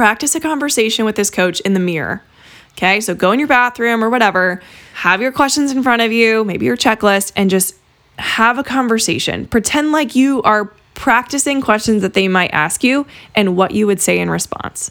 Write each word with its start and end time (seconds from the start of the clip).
practice 0.00 0.34
a 0.34 0.40
conversation 0.40 1.04
with 1.04 1.14
this 1.14 1.28
coach 1.28 1.60
in 1.60 1.74
the 1.74 1.78
mirror. 1.78 2.22
Okay, 2.70 3.02
so 3.02 3.14
go 3.14 3.32
in 3.32 3.38
your 3.38 3.46
bathroom 3.46 4.02
or 4.02 4.08
whatever, 4.08 4.62
have 4.94 5.20
your 5.20 5.30
questions 5.30 5.72
in 5.72 5.82
front 5.82 6.00
of 6.00 6.10
you, 6.10 6.42
maybe 6.42 6.64
your 6.64 6.76
checklist, 6.78 7.32
and 7.36 7.50
just 7.50 7.74
have 8.18 8.56
a 8.56 8.64
conversation. 8.64 9.46
Pretend 9.46 9.92
like 9.92 10.16
you 10.16 10.40
are 10.40 10.72
practicing 10.94 11.60
questions 11.60 12.00
that 12.00 12.14
they 12.14 12.28
might 12.28 12.48
ask 12.54 12.82
you 12.82 13.06
and 13.34 13.58
what 13.58 13.72
you 13.72 13.86
would 13.86 14.00
say 14.00 14.18
in 14.18 14.30
response. 14.30 14.90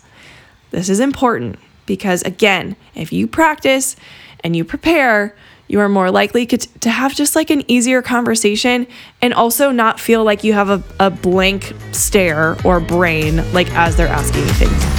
This 0.69 0.89
is 0.89 0.99
important 0.99 1.57
because, 1.87 2.21
again, 2.21 2.75
if 2.93 3.11
you 3.11 3.25
practice 3.25 3.95
and 4.43 4.55
you 4.55 4.63
prepare, 4.63 5.35
you 5.67 5.79
are 5.79 5.89
more 5.89 6.11
likely 6.11 6.45
to 6.45 6.89
have 6.91 7.15
just 7.15 7.35
like 7.35 7.49
an 7.49 7.63
easier 7.67 8.03
conversation 8.03 8.85
and 9.23 9.33
also 9.33 9.71
not 9.71 9.99
feel 9.99 10.23
like 10.23 10.43
you 10.43 10.53
have 10.53 10.69
a, 10.69 10.83
a 10.99 11.09
blank 11.09 11.73
stare 11.93 12.57
or 12.63 12.79
brain 12.79 13.37
like 13.53 13.71
as 13.71 13.95
they're 13.95 14.07
asking 14.07 14.41
you 14.41 14.53
things. 14.53 14.98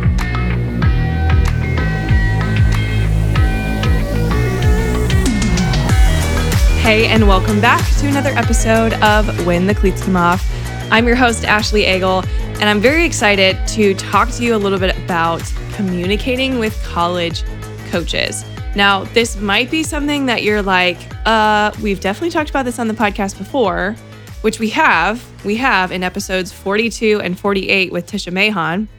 Hey, 6.81 7.05
and 7.05 7.27
welcome 7.27 7.61
back 7.61 7.87
to 7.99 8.07
another 8.07 8.31
episode 8.31 8.93
of 8.95 9.45
When 9.45 9.67
the 9.67 9.75
Cleats 9.75 10.03
Come 10.03 10.17
Off. 10.17 10.43
I'm 10.91 11.05
your 11.05 11.15
host, 11.15 11.45
Ashley 11.45 11.85
Eagle, 11.85 12.23
and 12.59 12.63
I'm 12.63 12.81
very 12.81 13.05
excited 13.05 13.55
to 13.67 13.93
talk 13.93 14.29
to 14.31 14.43
you 14.43 14.55
a 14.55 14.57
little 14.57 14.79
bit 14.79 14.97
about 14.97 15.41
communicating 15.73 16.57
with 16.57 16.75
college 16.83 17.43
coaches. 17.91 18.43
Now, 18.75 19.03
this 19.03 19.37
might 19.37 19.69
be 19.69 19.83
something 19.83 20.25
that 20.25 20.41
you're 20.41 20.63
like, 20.63 20.97
uh, 21.27 21.71
we've 21.83 21.99
definitely 21.99 22.31
talked 22.31 22.49
about 22.49 22.65
this 22.65 22.79
on 22.79 22.87
the 22.87 22.95
podcast 22.95 23.37
before, 23.37 23.95
which 24.41 24.59
we 24.59 24.69
have. 24.71 25.23
We 25.45 25.57
have 25.57 25.91
in 25.91 26.01
episodes 26.01 26.51
42 26.51 27.21
and 27.21 27.39
48 27.39 27.91
with 27.91 28.07
Tisha 28.07 28.33
Mahon. 28.33 28.89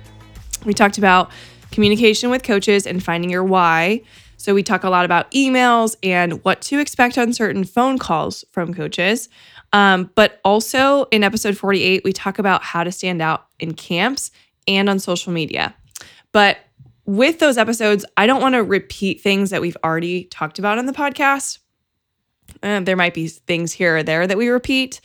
We 0.64 0.72
talked 0.72 0.98
about 0.98 1.32
communication 1.72 2.30
with 2.30 2.44
coaches 2.44 2.86
and 2.86 3.02
finding 3.02 3.28
your 3.28 3.44
why. 3.44 4.02
So 4.42 4.54
we 4.54 4.64
talk 4.64 4.82
a 4.82 4.90
lot 4.90 5.04
about 5.04 5.30
emails 5.30 5.94
and 6.02 6.44
what 6.44 6.60
to 6.62 6.80
expect 6.80 7.16
on 7.16 7.32
certain 7.32 7.62
phone 7.62 7.96
calls 7.96 8.44
from 8.50 8.74
coaches. 8.74 9.28
Um, 9.72 10.10
but 10.16 10.40
also 10.44 11.04
in 11.12 11.22
episode 11.22 11.56
48, 11.56 12.02
we 12.02 12.12
talk 12.12 12.40
about 12.40 12.64
how 12.64 12.82
to 12.82 12.90
stand 12.90 13.22
out 13.22 13.46
in 13.60 13.74
camps 13.74 14.32
and 14.66 14.90
on 14.90 14.98
social 14.98 15.32
media. 15.32 15.76
But 16.32 16.58
with 17.04 17.38
those 17.38 17.56
episodes, 17.56 18.04
I 18.16 18.26
don't 18.26 18.42
want 18.42 18.56
to 18.56 18.64
repeat 18.64 19.20
things 19.20 19.50
that 19.50 19.60
we've 19.60 19.76
already 19.84 20.24
talked 20.24 20.58
about 20.58 20.76
on 20.76 20.86
the 20.86 20.92
podcast. 20.92 21.60
Uh, 22.64 22.80
there 22.80 22.96
might 22.96 23.14
be 23.14 23.28
things 23.28 23.70
here 23.70 23.98
or 23.98 24.02
there 24.02 24.26
that 24.26 24.36
we 24.36 24.48
repeat. 24.48 25.00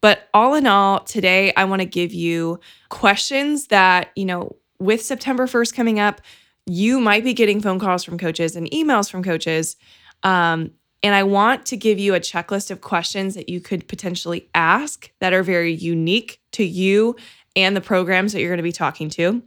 But 0.00 0.30
all 0.32 0.54
in 0.54 0.66
all, 0.66 1.00
today 1.00 1.52
I 1.58 1.66
want 1.66 1.82
to 1.82 1.86
give 1.86 2.14
you 2.14 2.58
questions 2.88 3.66
that, 3.66 4.12
you 4.16 4.24
know, 4.24 4.56
with 4.80 5.02
September 5.02 5.46
1st 5.46 5.74
coming 5.74 6.00
up, 6.00 6.22
you 6.68 7.00
might 7.00 7.24
be 7.24 7.34
getting 7.34 7.60
phone 7.60 7.78
calls 7.78 8.04
from 8.04 8.18
coaches 8.18 8.54
and 8.54 8.70
emails 8.70 9.10
from 9.10 9.22
coaches. 9.22 9.76
Um, 10.22 10.72
and 11.02 11.14
I 11.14 11.22
want 11.22 11.66
to 11.66 11.76
give 11.76 11.98
you 11.98 12.14
a 12.14 12.20
checklist 12.20 12.70
of 12.70 12.80
questions 12.80 13.34
that 13.34 13.48
you 13.48 13.60
could 13.60 13.86
potentially 13.88 14.48
ask 14.54 15.10
that 15.20 15.32
are 15.32 15.42
very 15.42 15.72
unique 15.72 16.40
to 16.52 16.64
you 16.64 17.16
and 17.54 17.76
the 17.76 17.80
programs 17.80 18.32
that 18.32 18.40
you're 18.40 18.50
going 18.50 18.58
to 18.58 18.62
be 18.62 18.72
talking 18.72 19.08
to. 19.10 19.42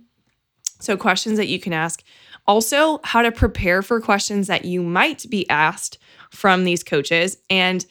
So, 0.80 0.98
questions 0.98 1.38
that 1.38 1.48
you 1.48 1.60
can 1.60 1.74
ask. 1.74 2.04
Also, 2.48 3.00
how 3.04 3.22
to 3.22 3.32
prepare 3.32 3.82
for 3.82 4.02
questions 4.02 4.48
that 4.48 4.66
you 4.66 4.82
might 4.82 5.26
be 5.30 5.48
asked 5.50 6.00
from 6.32 6.64
these 6.64 6.84
coaches. 6.84 7.38
And 7.50 7.86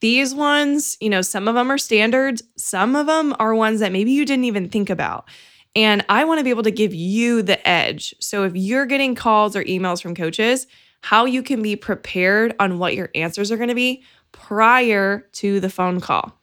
these 0.00 0.34
ones, 0.34 0.98
you 1.00 1.08
know, 1.08 1.22
some 1.22 1.48
of 1.48 1.54
them 1.54 1.70
are 1.70 1.78
standards, 1.78 2.42
some 2.56 2.94
of 2.96 3.06
them 3.06 3.34
are 3.38 3.54
ones 3.54 3.80
that 3.80 3.92
maybe 3.92 4.10
you 4.10 4.26
didn't 4.26 4.44
even 4.44 4.68
think 4.68 4.90
about. 4.90 5.26
And 5.76 6.04
I 6.08 6.24
want 6.24 6.38
to 6.38 6.44
be 6.44 6.50
able 6.50 6.62
to 6.62 6.70
give 6.70 6.94
you 6.94 7.42
the 7.42 7.66
edge. 7.68 8.14
So 8.20 8.44
if 8.44 8.54
you're 8.54 8.86
getting 8.86 9.14
calls 9.14 9.56
or 9.56 9.64
emails 9.64 10.00
from 10.00 10.14
coaches, 10.14 10.66
how 11.00 11.24
you 11.24 11.42
can 11.42 11.62
be 11.62 11.76
prepared 11.76 12.54
on 12.58 12.78
what 12.78 12.94
your 12.94 13.10
answers 13.14 13.50
are 13.50 13.56
going 13.56 13.68
to 13.68 13.74
be 13.74 14.04
prior 14.32 15.28
to 15.32 15.60
the 15.60 15.68
phone 15.70 16.00
call. 16.00 16.38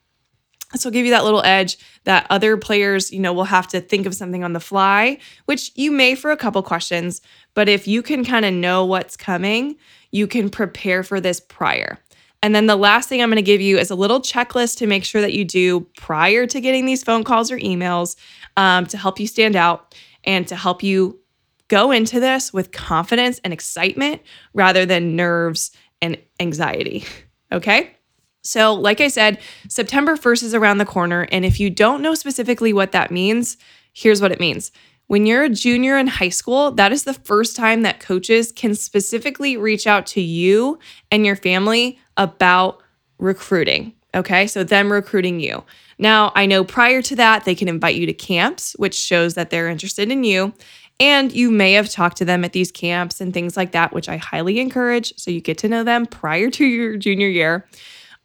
So 0.76 0.88
I'll 0.88 0.94
give 0.94 1.06
you 1.06 1.12
that 1.12 1.24
little 1.24 1.44
edge 1.44 1.78
that 2.06 2.28
other 2.30 2.56
players, 2.56 3.12
you 3.12 3.20
know, 3.20 3.34
will 3.34 3.44
have 3.44 3.68
to 3.70 3.82
think 3.82 4.06
of 4.06 4.16
something 4.16 4.44
on 4.44 4.54
the 4.54 4.60
fly, 4.60 5.18
which 5.46 5.72
you 5.76 5.92
may 5.92 6.16
for 6.16 6.32
a 6.32 6.38
couple 6.38 6.64
questions, 6.64 7.22
but 7.54 7.68
if 7.68 7.88
you 7.88 8.02
can 8.02 8.24
kind 8.24 8.46
of 8.46 8.54
know 8.54 8.86
what's 8.86 9.18
coming, 9.18 9.76
you 10.12 10.28
can 10.28 10.50
prepare 10.50 11.04
for 11.04 11.20
this 11.20 11.40
prior. 11.40 11.98
And 12.44 12.56
then 12.56 12.66
the 12.66 12.76
last 12.76 13.08
thing 13.08 13.22
I'm 13.22 13.30
going 13.30 13.36
to 13.36 13.42
give 13.42 13.62
you 13.62 13.78
is 13.78 13.92
a 13.92 13.96
little 13.96 14.20
checklist 14.20 14.78
to 14.78 14.88
make 14.88 15.04
sure 15.04 15.22
that 15.22 15.34
you 15.34 15.46
do 15.46 15.82
prior 15.98 16.48
to 16.48 16.60
getting 16.60 16.86
these 16.86 17.04
phone 17.04 17.24
calls 17.24 17.52
or 17.52 17.58
emails 17.58 18.16
um, 18.58 18.88
to 18.88 18.98
help 18.98 19.20
you 19.20 19.28
stand 19.28 19.56
out 19.56 19.96
and 20.24 20.48
to 20.48 20.56
help 20.56 20.82
you 20.82 21.20
go 21.68 21.92
into 21.92 22.20
this 22.20 22.52
with 22.52 22.72
confidence 22.72 23.40
and 23.44 23.54
excitement 23.54 24.22
rather 24.54 24.86
than 24.86 25.16
nerves 25.16 25.72
and 26.02 26.18
anxiety. 26.40 27.06
Okay. 27.54 27.98
So, 28.44 28.74
like 28.74 29.02
I 29.02 29.10
said, 29.10 29.40
September 29.68 30.16
1st 30.16 30.44
is 30.44 30.54
around 30.54 30.78
the 30.78 30.86
corner. 30.86 31.28
And 31.34 31.44
if 31.44 31.60
you 31.60 31.70
don't 31.70 32.02
know 32.02 32.16
specifically 32.16 32.72
what 32.72 32.94
that 32.94 33.12
means, 33.12 33.58
here's 33.92 34.22
what 34.22 34.32
it 34.32 34.40
means. 34.40 34.72
When 35.08 35.26
you're 35.26 35.44
a 35.44 35.50
junior 35.50 35.98
in 35.98 36.08
high 36.08 36.30
school, 36.30 36.72
that 36.72 36.94
is 36.94 37.04
the 37.04 37.14
first 37.14 37.58
time 37.58 37.82
that 37.82 38.00
coaches 38.00 38.54
can 38.54 38.74
specifically 38.74 39.58
reach 39.58 39.86
out 39.86 40.06
to 40.08 40.22
you 40.22 40.80
and 41.12 41.26
your 41.26 41.36
family 41.36 42.00
about 42.22 42.82
recruiting. 43.18 43.94
Okay. 44.14 44.46
So, 44.48 44.64
them 44.64 44.92
recruiting 44.92 45.40
you. 45.40 45.64
Now, 45.98 46.32
I 46.36 46.46
know 46.46 46.64
prior 46.64 47.02
to 47.04 47.16
that, 47.16 47.46
they 47.46 47.56
can 47.56 47.68
invite 47.68 47.96
you 47.96 48.06
to 48.06 48.14
camps, 48.14 48.74
which 48.78 48.96
shows 48.96 49.36
that 49.36 49.50
they're 49.50 49.70
interested 49.70 50.12
in 50.12 50.24
you. 50.24 50.54
And 51.00 51.32
you 51.32 51.50
may 51.50 51.74
have 51.74 51.90
talked 51.90 52.18
to 52.18 52.26
them 52.26 52.46
at 52.46 52.54
these 52.54 52.72
camps 52.72 53.22
and 53.22 53.34
things 53.34 53.58
like 53.58 53.72
that, 53.72 53.92
which 53.92 54.08
I 54.08 54.18
highly 54.18 54.60
encourage. 54.60 55.14
So 55.18 55.32
you 55.32 55.42
get 55.42 55.58
to 55.60 55.68
know 55.68 55.84
them 55.84 56.06
prior 56.06 56.50
to 56.52 56.66
your 56.66 56.96
junior 56.98 57.28
year. 57.28 57.66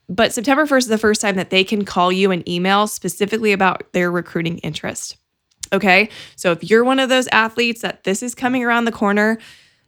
But 0.08 0.32
September 0.32 0.66
1st 0.66 0.78
is 0.78 0.86
the 0.88 0.98
first 0.98 1.20
time 1.20 1.36
that 1.36 1.50
they 1.50 1.64
can 1.64 1.84
call 1.84 2.12
you 2.12 2.30
and 2.30 2.46
email 2.48 2.86
specifically 2.86 3.52
about 3.52 3.92
their 3.92 4.10
recruiting 4.10 4.58
interest. 4.58 5.16
Okay. 5.72 6.10
So 6.36 6.52
if 6.52 6.68
you're 6.68 6.84
one 6.84 7.00
of 7.00 7.08
those 7.08 7.28
athletes 7.28 7.80
that 7.80 8.04
this 8.04 8.22
is 8.22 8.34
coming 8.34 8.62
around 8.62 8.84
the 8.84 8.92
corner, 8.92 9.38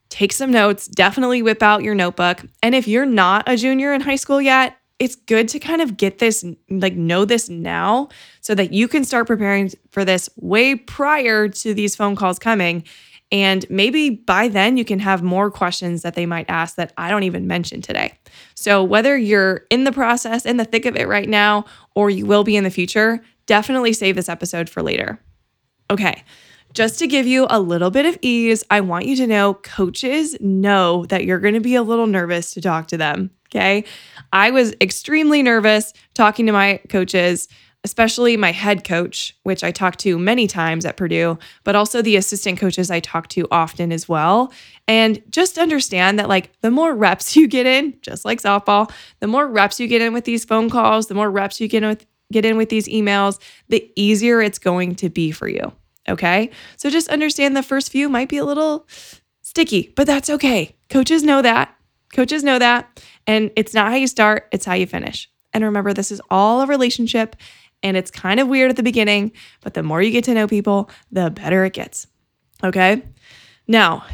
take 0.08 0.32
some 0.32 0.50
notes, 0.50 0.86
definitely 0.86 1.42
whip 1.42 1.62
out 1.62 1.82
your 1.82 1.94
notebook. 1.94 2.44
And 2.62 2.74
if 2.74 2.88
you're 2.88 3.06
not 3.06 3.48
a 3.48 3.56
junior 3.56 3.92
in 3.92 4.00
high 4.00 4.16
school 4.16 4.40
yet, 4.40 4.76
it's 4.98 5.14
good 5.14 5.48
to 5.48 5.58
kind 5.58 5.80
of 5.80 5.96
get 5.96 6.18
this, 6.18 6.44
like, 6.68 6.94
know 6.94 7.24
this 7.24 7.48
now 7.48 8.08
so 8.40 8.54
that 8.54 8.72
you 8.72 8.88
can 8.88 9.04
start 9.04 9.26
preparing 9.26 9.70
for 9.90 10.04
this 10.04 10.28
way 10.36 10.74
prior 10.74 11.48
to 11.48 11.74
these 11.74 11.94
phone 11.94 12.16
calls 12.16 12.38
coming. 12.38 12.84
And 13.30 13.68
maybe 13.68 14.10
by 14.10 14.48
then 14.48 14.76
you 14.76 14.84
can 14.84 14.98
have 15.00 15.22
more 15.22 15.50
questions 15.50 16.02
that 16.02 16.14
they 16.14 16.26
might 16.26 16.46
ask 16.48 16.76
that 16.76 16.92
I 16.96 17.10
don't 17.10 17.24
even 17.24 17.46
mention 17.46 17.82
today. 17.82 18.18
So, 18.54 18.82
whether 18.82 19.16
you're 19.16 19.66
in 19.70 19.84
the 19.84 19.92
process, 19.92 20.46
in 20.46 20.56
the 20.56 20.64
thick 20.64 20.86
of 20.86 20.96
it 20.96 21.06
right 21.06 21.28
now, 21.28 21.66
or 21.94 22.08
you 22.08 22.24
will 22.24 22.42
be 22.42 22.56
in 22.56 22.64
the 22.64 22.70
future, 22.70 23.22
definitely 23.46 23.92
save 23.92 24.16
this 24.16 24.30
episode 24.30 24.70
for 24.70 24.82
later. 24.82 25.20
Okay, 25.90 26.24
just 26.78 27.00
to 27.00 27.08
give 27.08 27.26
you 27.26 27.44
a 27.50 27.58
little 27.58 27.90
bit 27.90 28.06
of 28.06 28.16
ease, 28.22 28.62
I 28.70 28.82
want 28.82 29.04
you 29.04 29.16
to 29.16 29.26
know 29.26 29.54
coaches 29.54 30.36
know 30.38 31.06
that 31.06 31.24
you're 31.24 31.40
going 31.40 31.54
to 31.54 31.60
be 31.60 31.74
a 31.74 31.82
little 31.82 32.06
nervous 32.06 32.52
to 32.52 32.60
talk 32.60 32.86
to 32.86 32.96
them. 32.96 33.32
Okay. 33.50 33.82
I 34.32 34.52
was 34.52 34.76
extremely 34.80 35.42
nervous 35.42 35.92
talking 36.14 36.46
to 36.46 36.52
my 36.52 36.80
coaches, 36.88 37.48
especially 37.82 38.36
my 38.36 38.52
head 38.52 38.84
coach, 38.84 39.36
which 39.42 39.64
I 39.64 39.72
talk 39.72 39.96
to 39.96 40.20
many 40.20 40.46
times 40.46 40.84
at 40.84 40.96
Purdue, 40.96 41.36
but 41.64 41.74
also 41.74 42.00
the 42.00 42.14
assistant 42.14 42.60
coaches 42.60 42.92
I 42.92 43.00
talk 43.00 43.26
to 43.30 43.48
often 43.50 43.90
as 43.90 44.08
well. 44.08 44.52
And 44.86 45.20
just 45.30 45.58
understand 45.58 46.20
that, 46.20 46.28
like, 46.28 46.52
the 46.60 46.70
more 46.70 46.94
reps 46.94 47.34
you 47.36 47.48
get 47.48 47.66
in, 47.66 47.98
just 48.02 48.24
like 48.24 48.40
softball, 48.40 48.88
the 49.18 49.26
more 49.26 49.48
reps 49.48 49.80
you 49.80 49.88
get 49.88 50.00
in 50.00 50.12
with 50.12 50.26
these 50.26 50.44
phone 50.44 50.70
calls, 50.70 51.08
the 51.08 51.14
more 51.14 51.28
reps 51.28 51.60
you 51.60 51.66
get 51.66 51.82
in 51.82 51.88
with, 51.88 52.06
get 52.30 52.44
in 52.44 52.56
with 52.56 52.68
these 52.68 52.86
emails, 52.86 53.40
the 53.68 53.90
easier 53.96 54.40
it's 54.40 54.60
going 54.60 54.94
to 54.94 55.08
be 55.10 55.32
for 55.32 55.48
you. 55.48 55.72
Okay. 56.08 56.50
So 56.76 56.90
just 56.90 57.08
understand 57.08 57.56
the 57.56 57.62
first 57.62 57.92
few 57.92 58.08
might 58.08 58.28
be 58.28 58.38
a 58.38 58.44
little 58.44 58.86
sticky, 59.42 59.92
but 59.96 60.06
that's 60.06 60.30
okay. 60.30 60.74
Coaches 60.88 61.22
know 61.22 61.42
that. 61.42 61.74
Coaches 62.12 62.42
know 62.42 62.58
that. 62.58 63.02
And 63.26 63.50
it's 63.56 63.74
not 63.74 63.90
how 63.90 63.96
you 63.96 64.06
start, 64.06 64.48
it's 64.52 64.64
how 64.64 64.74
you 64.74 64.86
finish. 64.86 65.30
And 65.52 65.64
remember, 65.64 65.92
this 65.92 66.10
is 66.10 66.22
all 66.30 66.62
a 66.62 66.66
relationship 66.66 67.36
and 67.82 67.96
it's 67.96 68.10
kind 68.10 68.40
of 68.40 68.48
weird 68.48 68.70
at 68.70 68.76
the 68.76 68.82
beginning, 68.82 69.32
but 69.60 69.74
the 69.74 69.82
more 69.82 70.02
you 70.02 70.10
get 70.10 70.24
to 70.24 70.34
know 70.34 70.48
people, 70.48 70.90
the 71.12 71.30
better 71.30 71.64
it 71.64 71.74
gets. 71.74 72.06
Okay. 72.64 73.02
Now, 73.66 74.04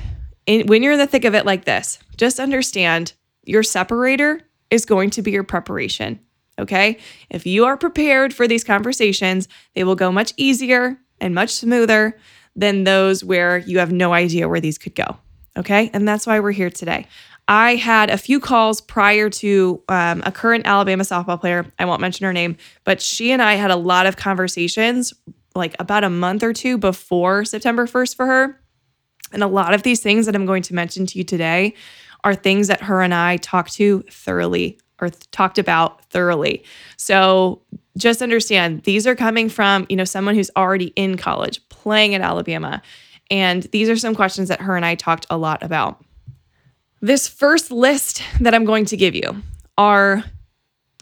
in, 0.47 0.67
when 0.67 0.83
you're 0.83 0.93
in 0.93 0.99
the 0.99 1.07
thick 1.07 1.25
of 1.25 1.35
it 1.35 1.47
like 1.47 1.65
this, 1.65 1.99
just 2.17 2.41
understand 2.41 3.15
your 3.45 3.63
separator 3.63 4.41
is 4.71 4.85
going 4.85 5.11
to 5.11 5.23
be 5.23 5.31
your 5.31 5.45
preparation. 5.45 6.21
Okay. 6.59 6.99
If 7.31 7.47
you 7.47 7.65
are 7.65 7.77
prepared 7.77 8.35
for 8.35 8.47
these 8.47 8.65
conversations, 8.65 9.49
they 9.75 9.85
will 9.85 9.97
go 9.97 10.13
much 10.13 10.33
easier 10.37 10.99
and 11.21 11.35
much 11.35 11.51
smoother 11.51 12.19
than 12.57 12.85
those 12.85 13.25
where 13.25 13.59
you 13.59 13.79
have 13.79 13.93
no 13.93 14.13
idea 14.13 14.49
where 14.49 14.61
these 14.61 14.79
could 14.79 14.95
go. 14.95 15.17
Okay. 15.57 15.91
And 15.93 16.07
that's 16.07 16.27
why 16.27 16.41
we're 16.41 16.53
here 16.53 16.71
today. 16.71 17.07
I 17.47 17.75
had 17.77 18.11
a 18.11 18.17
few 18.17 18.41
calls 18.41 18.81
prior 18.81 19.29
to 19.29 19.83
um, 19.89 20.23
a 20.25 20.33
current 20.33 20.67
Alabama 20.67 21.05
softball 21.05 21.39
player. 21.39 21.67
I 21.79 21.85
won't 21.85 22.01
mention 22.01 22.25
her 22.25 22.33
name, 22.33 22.57
but 22.85 23.03
she 23.03 23.33
and 23.33 23.43
I 23.43 23.55
had 23.55 23.71
a 23.71 23.77
lot 23.77 24.07
of 24.07 24.17
conversations 24.17 25.13
like 25.55 25.77
about 25.79 26.05
a 26.05 26.11
month 26.11 26.43
or 26.43 26.53
two 26.53 26.79
before 26.79 27.45
September 27.45 27.87
1st 27.87 28.17
for 28.17 28.27
her. 28.27 28.61
And 29.33 29.43
a 29.43 29.47
lot 29.47 29.75
of 29.75 29.83
these 29.83 30.01
things 30.01 30.27
that 30.27 30.35
I'm 30.35 30.47
going 30.47 30.63
to 30.63 30.75
mention 30.75 31.07
to 31.07 31.19
you 31.19 31.25
today 31.25 31.75
are 32.25 32.35
things 32.35 32.69
that 32.69 32.83
her 32.83 33.03
and 33.03 33.13
I 33.13 33.37
talked 33.37 33.75
to 33.75 34.03
thoroughly 34.11 34.79
or 35.05 35.11
th- 35.11 35.31
talked 35.31 35.59
about 35.59 36.05
thoroughly. 36.07 36.65
So 36.97 37.63
just 37.97 38.23
understand 38.23 38.83
these 38.83 39.07
are 39.07 39.15
coming 39.15 39.49
from, 39.49 39.87
you 39.89 39.97
know, 39.97 40.05
someone 40.05 40.35
who's 40.35 40.51
already 40.57 40.87
in 40.97 41.17
college 41.17 41.67
playing 41.69 42.15
at 42.15 42.21
Alabama. 42.21 42.83
And 43.31 43.63
these 43.65 43.89
are 43.89 43.97
some 43.97 44.15
questions 44.15 44.49
that 44.49 44.61
her 44.61 44.77
and 44.77 44.85
I 44.85 44.95
talked 44.95 45.27
a 45.31 45.37
lot 45.37 45.63
about. 45.63 46.05
This 47.01 47.29
first 47.29 47.71
list 47.71 48.23
that 48.41 48.55
I'm 48.55 48.65
going 48.65 48.87
to 48.87 48.97
give 48.97 49.15
you 49.15 49.43
are 49.77 50.25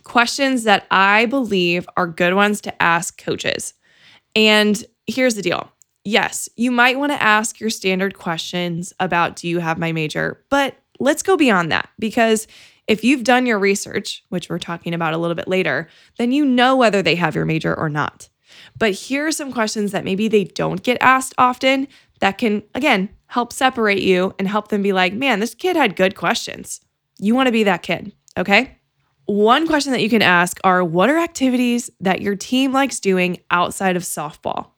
questions 0.04 0.64
that 0.64 0.86
I 0.90 1.26
believe 1.26 1.88
are 1.96 2.06
good 2.06 2.34
ones 2.34 2.60
to 2.62 2.82
ask 2.82 3.22
coaches. 3.22 3.74
And 4.34 4.82
here's 5.06 5.34
the 5.34 5.42
deal 5.42 5.70
yes, 6.04 6.48
you 6.56 6.70
might 6.70 6.98
want 6.98 7.12
to 7.12 7.22
ask 7.22 7.60
your 7.60 7.70
standard 7.70 8.18
questions 8.18 8.92
about 8.98 9.36
do 9.36 9.48
you 9.48 9.60
have 9.60 9.78
my 9.78 9.92
major, 9.92 10.42
but 10.50 10.76
let's 10.98 11.22
go 11.22 11.36
beyond 11.36 11.70
that 11.70 11.88
because 11.98 12.46
if 12.92 13.02
you've 13.02 13.24
done 13.24 13.46
your 13.46 13.58
research, 13.58 14.22
which 14.28 14.50
we're 14.50 14.58
talking 14.58 14.92
about 14.92 15.14
a 15.14 15.16
little 15.16 15.34
bit 15.34 15.48
later, 15.48 15.88
then 16.18 16.30
you 16.30 16.44
know 16.44 16.76
whether 16.76 17.00
they 17.00 17.14
have 17.14 17.34
your 17.34 17.46
major 17.46 17.74
or 17.74 17.88
not. 17.88 18.28
But 18.78 18.92
here 18.92 19.26
are 19.26 19.32
some 19.32 19.50
questions 19.50 19.92
that 19.92 20.04
maybe 20.04 20.28
they 20.28 20.44
don't 20.44 20.82
get 20.82 20.98
asked 21.00 21.32
often 21.38 21.88
that 22.20 22.36
can, 22.36 22.62
again, 22.74 23.08
help 23.28 23.50
separate 23.50 24.02
you 24.02 24.34
and 24.38 24.46
help 24.46 24.68
them 24.68 24.82
be 24.82 24.92
like, 24.92 25.14
man, 25.14 25.40
this 25.40 25.54
kid 25.54 25.74
had 25.74 25.96
good 25.96 26.14
questions. 26.14 26.82
You 27.18 27.34
want 27.34 27.46
to 27.46 27.52
be 27.52 27.64
that 27.64 27.82
kid, 27.82 28.12
okay? 28.36 28.76
One 29.24 29.66
question 29.66 29.92
that 29.92 30.02
you 30.02 30.10
can 30.10 30.20
ask 30.20 30.58
are 30.62 30.84
what 30.84 31.08
are 31.08 31.16
activities 31.16 31.90
that 32.00 32.20
your 32.20 32.36
team 32.36 32.72
likes 32.72 33.00
doing 33.00 33.38
outside 33.50 33.96
of 33.96 34.02
softball? 34.02 34.72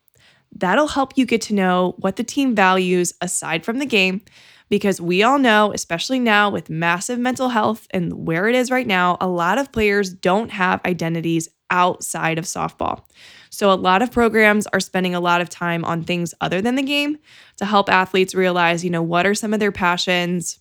That'll 0.52 0.86
help 0.86 1.18
you 1.18 1.26
get 1.26 1.40
to 1.42 1.54
know 1.54 1.96
what 1.98 2.14
the 2.14 2.22
team 2.22 2.54
values 2.54 3.12
aside 3.20 3.64
from 3.64 3.80
the 3.80 3.86
game 3.86 4.20
because 4.68 5.00
we 5.00 5.22
all 5.22 5.38
know, 5.38 5.72
especially 5.72 6.18
now 6.18 6.50
with 6.50 6.70
massive 6.70 7.18
mental 7.18 7.50
health 7.50 7.86
and 7.90 8.26
where 8.26 8.48
it 8.48 8.54
is 8.54 8.70
right 8.70 8.86
now, 8.86 9.16
a 9.20 9.28
lot 9.28 9.58
of 9.58 9.72
players 9.72 10.12
don't 10.12 10.50
have 10.50 10.80
identities 10.84 11.48
outside 11.70 12.38
of 12.38 12.44
softball. 12.44 13.04
So, 13.50 13.70
a 13.70 13.74
lot 13.74 14.02
of 14.02 14.10
programs 14.10 14.66
are 14.68 14.80
spending 14.80 15.14
a 15.14 15.20
lot 15.20 15.40
of 15.40 15.48
time 15.48 15.84
on 15.84 16.02
things 16.02 16.34
other 16.40 16.60
than 16.60 16.74
the 16.74 16.82
game 16.82 17.18
to 17.56 17.64
help 17.64 17.88
athletes 17.88 18.34
realize, 18.34 18.84
you 18.84 18.90
know, 18.90 19.02
what 19.02 19.26
are 19.26 19.34
some 19.34 19.54
of 19.54 19.60
their 19.60 19.72
passions? 19.72 20.58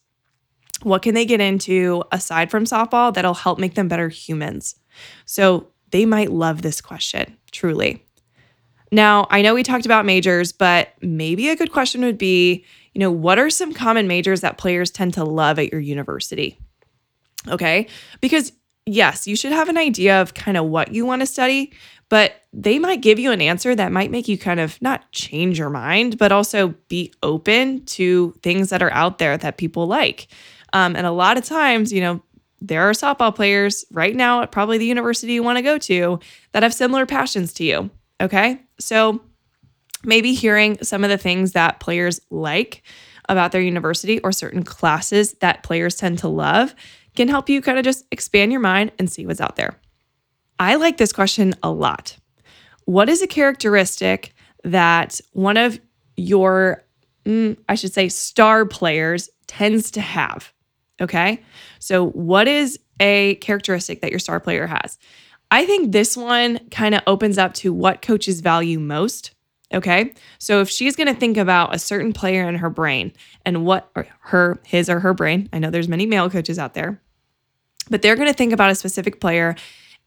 What 0.83 1.01
can 1.01 1.15
they 1.15 1.25
get 1.25 1.41
into 1.41 2.03
aside 2.11 2.51
from 2.51 2.65
softball 2.65 3.13
that'll 3.13 3.33
help 3.33 3.57
make 3.57 3.75
them 3.75 3.87
better 3.87 4.09
humans? 4.09 4.75
So, 5.25 5.69
they 5.91 6.05
might 6.05 6.31
love 6.31 6.61
this 6.61 6.81
question, 6.81 7.37
truly. 7.51 8.05
Now, 8.91 9.25
I 9.31 9.41
know 9.41 9.55
we 9.55 9.63
talked 9.63 9.87
about 9.87 10.05
majors, 10.05 10.51
but 10.51 10.93
maybe 11.01 11.49
a 11.49 11.55
good 11.55 11.71
question 11.71 12.01
would 12.01 12.19
be, 12.19 12.63
you 12.93 12.99
know, 12.99 13.11
what 13.11 13.39
are 13.39 13.49
some 13.49 13.73
common 13.73 14.07
majors 14.07 14.41
that 14.41 14.57
players 14.57 14.91
tend 14.91 15.13
to 15.15 15.23
love 15.23 15.59
at 15.59 15.71
your 15.71 15.81
university? 15.81 16.57
Okay? 17.47 17.87
Because 18.21 18.53
yes, 18.85 19.27
you 19.27 19.35
should 19.35 19.51
have 19.51 19.69
an 19.69 19.77
idea 19.77 20.21
of 20.21 20.33
kind 20.33 20.57
of 20.57 20.65
what 20.65 20.93
you 20.93 21.05
want 21.05 21.21
to 21.21 21.25
study, 21.25 21.73
but 22.09 22.33
they 22.51 22.77
might 22.79 23.01
give 23.01 23.17
you 23.17 23.31
an 23.31 23.41
answer 23.41 23.75
that 23.75 23.91
might 23.91 24.11
make 24.11 24.27
you 24.27 24.37
kind 24.37 24.59
of 24.59 24.79
not 24.81 25.11
change 25.11 25.57
your 25.57 25.69
mind, 25.69 26.17
but 26.17 26.31
also 26.31 26.75
be 26.87 27.11
open 27.23 27.85
to 27.85 28.33
things 28.43 28.69
that 28.69 28.83
are 28.83 28.91
out 28.91 29.17
there 29.17 29.37
that 29.37 29.57
people 29.57 29.87
like. 29.87 30.27
Um, 30.73 30.95
and 30.95 31.07
a 31.07 31.11
lot 31.11 31.37
of 31.37 31.45
times, 31.45 31.91
you 31.91 32.01
know, 32.01 32.21
there 32.61 32.87
are 32.87 32.93
softball 32.93 33.35
players 33.35 33.83
right 33.91 34.15
now 34.15 34.41
at 34.41 34.51
probably 34.51 34.77
the 34.77 34.85
university 34.85 35.33
you 35.33 35.43
want 35.43 35.57
to 35.57 35.61
go 35.61 35.77
to 35.77 36.19
that 36.51 36.63
have 36.63 36.73
similar 36.73 37.05
passions 37.05 37.53
to 37.53 37.63
you. 37.63 37.89
Okay. 38.21 38.61
So 38.79 39.21
maybe 40.03 40.33
hearing 40.33 40.77
some 40.83 41.03
of 41.03 41.09
the 41.09 41.17
things 41.17 41.53
that 41.53 41.79
players 41.79 42.19
like 42.29 42.83
about 43.29 43.51
their 43.51 43.61
university 43.61 44.19
or 44.19 44.31
certain 44.31 44.63
classes 44.63 45.33
that 45.35 45.63
players 45.63 45.95
tend 45.95 46.19
to 46.19 46.27
love 46.27 46.75
can 47.15 47.27
help 47.27 47.49
you 47.49 47.61
kind 47.61 47.77
of 47.77 47.85
just 47.85 48.05
expand 48.11 48.51
your 48.51 48.61
mind 48.61 48.91
and 48.99 49.11
see 49.11 49.25
what's 49.25 49.41
out 49.41 49.55
there. 49.55 49.79
I 50.59 50.75
like 50.75 50.97
this 50.97 51.13
question 51.13 51.53
a 51.63 51.71
lot. 51.71 52.17
What 52.85 53.09
is 53.09 53.21
a 53.21 53.27
characteristic 53.27 54.33
that 54.63 55.19
one 55.31 55.57
of 55.57 55.79
your, 56.17 56.83
mm, 57.25 57.57
I 57.69 57.75
should 57.75 57.93
say, 57.93 58.09
star 58.09 58.65
players 58.65 59.29
tends 59.47 59.91
to 59.91 60.01
have? 60.01 60.51
Okay. 61.01 61.41
So, 61.79 62.09
what 62.09 62.47
is 62.47 62.79
a 62.99 63.35
characteristic 63.35 64.01
that 64.01 64.11
your 64.11 64.19
star 64.19 64.39
player 64.39 64.67
has? 64.67 64.97
I 65.51 65.65
think 65.65 65.91
this 65.91 66.15
one 66.17 66.59
kind 66.69 66.95
of 66.95 67.01
opens 67.07 67.37
up 67.37 67.53
to 67.55 67.73
what 67.73 68.01
coaches 68.01 68.41
value 68.41 68.79
most. 68.79 69.32
Okay. 69.73 70.13
So 70.37 70.61
if 70.61 70.69
she's 70.69 70.95
going 70.95 71.07
to 71.07 71.19
think 71.19 71.37
about 71.37 71.73
a 71.73 71.79
certain 71.79 72.13
player 72.13 72.47
in 72.47 72.55
her 72.55 72.69
brain 72.69 73.11
and 73.45 73.65
what 73.65 73.89
her, 74.19 74.59
his 74.65 74.89
or 74.89 74.99
her 74.99 75.13
brain, 75.13 75.49
I 75.51 75.59
know 75.59 75.71
there's 75.71 75.87
many 75.87 76.05
male 76.05 76.29
coaches 76.29 76.59
out 76.59 76.75
there, 76.75 77.01
but 77.89 78.01
they're 78.01 78.15
going 78.15 78.27
to 78.27 78.37
think 78.37 78.53
about 78.53 78.69
a 78.69 78.75
specific 78.75 79.19
player 79.19 79.55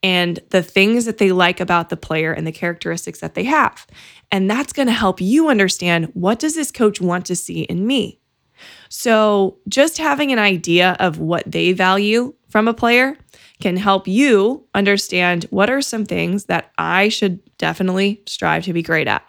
and 0.02 0.38
the 0.50 0.62
things 0.62 1.04
that 1.06 1.18
they 1.18 1.32
like 1.32 1.58
about 1.58 1.88
the 1.88 1.96
player 1.96 2.32
and 2.32 2.46
the 2.46 2.52
characteristics 2.52 3.20
that 3.20 3.34
they 3.34 3.44
have. 3.44 3.86
And 4.30 4.48
that's 4.48 4.72
going 4.72 4.86
to 4.86 4.92
help 4.92 5.20
you 5.20 5.48
understand 5.48 6.10
what 6.14 6.38
does 6.38 6.54
this 6.54 6.70
coach 6.70 7.00
want 7.00 7.26
to 7.26 7.36
see 7.36 7.62
in 7.62 7.86
me? 7.86 8.20
So, 8.88 9.58
just 9.68 9.98
having 9.98 10.32
an 10.32 10.38
idea 10.38 10.96
of 10.98 11.18
what 11.18 11.42
they 11.46 11.72
value 11.72 12.34
from 12.48 12.68
a 12.68 12.74
player 12.74 13.16
can 13.60 13.76
help 13.76 14.08
you 14.08 14.66
understand 14.74 15.44
what 15.50 15.68
are 15.68 15.82
some 15.82 16.06
things 16.06 16.46
that 16.46 16.70
I 16.78 17.10
should 17.10 17.40
definitely 17.58 18.22
strive 18.26 18.64
to 18.64 18.72
be 18.72 18.82
great 18.82 19.08
at. 19.08 19.22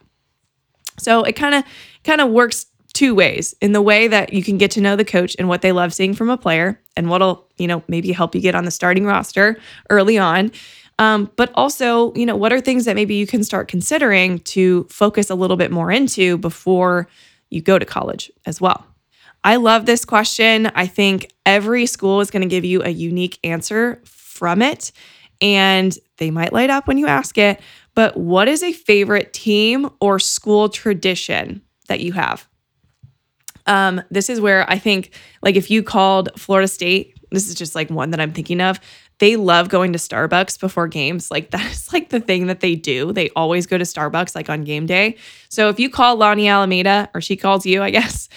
So, 0.99 1.23
it 1.23 1.33
kind 1.33 1.55
of 1.55 1.63
kind 2.03 2.21
of 2.21 2.29
works 2.29 2.65
two 2.93 3.13
ways 3.13 3.53
in 3.61 3.73
the 3.73 3.81
way 3.81 4.07
that 4.07 4.33
you 4.33 4.43
can 4.43 4.57
get 4.57 4.71
to 4.71 4.81
know 4.81 4.95
the 4.95 5.05
coach 5.05 5.35
and 5.37 5.47
what 5.47 5.61
they 5.61 5.71
love 5.71 5.93
seeing 5.93 6.15
from 6.15 6.29
a 6.29 6.37
player 6.37 6.81
and 6.95 7.09
what'll, 7.09 7.47
you 7.57 7.67
know, 7.67 7.83
maybe 7.87 8.11
help 8.11 8.33
you 8.33 8.41
get 8.41 8.55
on 8.55 8.65
the 8.65 8.71
starting 8.71 9.05
roster 9.05 9.57
early 9.91 10.17
on. 10.17 10.51
Um, 10.99 11.29
but 11.35 11.51
also, 11.53 12.11
you 12.15 12.25
know, 12.25 12.35
what 12.35 12.51
are 12.51 12.59
things 12.59 12.85
that 12.85 12.95
maybe 12.95 13.13
you 13.13 13.27
can 13.27 13.43
start 13.43 13.67
considering 13.67 14.39
to 14.39 14.85
focus 14.85 15.29
a 15.29 15.35
little 15.35 15.57
bit 15.57 15.69
more 15.69 15.91
into 15.91 16.37
before 16.37 17.07
you 17.49 17.61
go 17.61 17.77
to 17.77 17.85
college 17.85 18.31
as 18.45 18.59
well? 18.59 18.83
I 19.43 19.57
love 19.57 19.85
this 19.85 20.03
question. 20.03 20.65
I 20.73 20.87
think 20.87 21.31
every 21.45 21.85
school 21.85 22.19
is 22.19 22.31
going 22.31 22.41
to 22.41 22.47
give 22.47 22.65
you 22.65 22.81
a 22.83 22.89
unique 22.89 23.37
answer 23.43 24.01
from 24.05 24.61
it, 24.61 24.91
and 25.39 25.95
they 26.17 26.31
might 26.31 26.51
light 26.51 26.71
up 26.71 26.87
when 26.87 26.97
you 26.97 27.05
ask 27.05 27.37
it. 27.37 27.61
But 27.97 28.15
what 28.15 28.47
is 28.47 28.61
a 28.61 28.73
favorite 28.73 29.33
team 29.33 29.89
or 29.99 30.19
school 30.19 30.69
tradition 30.69 31.63
that 31.87 31.99
you 31.99 32.13
have? 32.13 32.47
Um, 33.65 34.03
this 34.11 34.29
is 34.29 34.39
where 34.39 34.69
I 34.69 34.77
think, 34.77 35.15
like, 35.41 35.55
if 35.55 35.71
you 35.71 35.81
called 35.81 36.29
Florida 36.37 36.67
State, 36.67 37.17
this 37.31 37.49
is 37.49 37.55
just 37.55 37.73
like 37.73 37.89
one 37.89 38.11
that 38.11 38.19
I'm 38.19 38.33
thinking 38.33 38.61
of. 38.61 38.79
They 39.17 39.35
love 39.35 39.69
going 39.69 39.93
to 39.93 39.97
Starbucks 39.97 40.59
before 40.59 40.87
games. 40.87 41.31
Like, 41.31 41.49
that's 41.49 41.91
like 41.91 42.09
the 42.09 42.19
thing 42.19 42.45
that 42.45 42.59
they 42.59 42.75
do. 42.75 43.13
They 43.13 43.31
always 43.31 43.65
go 43.65 43.79
to 43.79 43.83
Starbucks, 43.83 44.35
like 44.35 44.47
on 44.47 44.63
game 44.63 44.85
day. 44.85 45.17
So 45.49 45.69
if 45.69 45.79
you 45.79 45.89
call 45.89 46.19
Lonni 46.19 46.47
Alameda, 46.47 47.09
or 47.15 47.21
she 47.21 47.35
calls 47.35 47.65
you, 47.65 47.81
I 47.81 47.89
guess, 47.97 48.29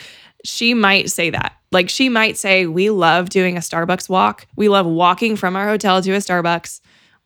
she 0.42 0.72
might 0.72 1.10
say 1.10 1.28
that. 1.28 1.54
Like, 1.70 1.90
she 1.90 2.08
might 2.08 2.38
say, 2.38 2.64
We 2.64 2.88
love 2.88 3.28
doing 3.28 3.58
a 3.58 3.60
Starbucks 3.60 4.08
walk. 4.08 4.46
We 4.56 4.70
love 4.70 4.86
walking 4.86 5.36
from 5.36 5.54
our 5.54 5.66
hotel 5.68 6.00
to 6.00 6.12
a 6.12 6.16
Starbucks 6.16 6.80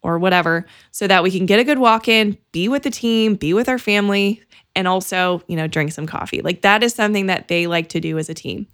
or 0.05 0.19
whatever 0.19 0.67
so 0.93 1.09
that 1.09 1.23
we 1.23 1.31
can 1.31 1.47
get 1.47 1.59
a 1.59 1.65
good 1.65 1.79
walk 1.79 2.07
in, 2.07 2.39
be 2.53 2.69
with 2.69 2.85
the 2.85 2.91
team, 2.91 3.35
be 3.35 3.55
with 3.55 3.69
our 3.69 3.79
family, 3.79 4.43
and 4.77 4.87
also, 4.87 5.43
you 5.49 5.57
know, 5.57 5.67
drink 5.67 5.93
some 5.93 6.07
coffee. 6.07 6.43
Like 6.43 6.61
that 6.63 6.83
is 6.83 6.95
something 6.95 7.27
that 7.27 7.49
they 7.49 7.67
like 7.67 7.89
to 7.91 8.01
do 8.01 8.19
as 8.19 8.29
a 8.29 8.35
team. 8.35 8.67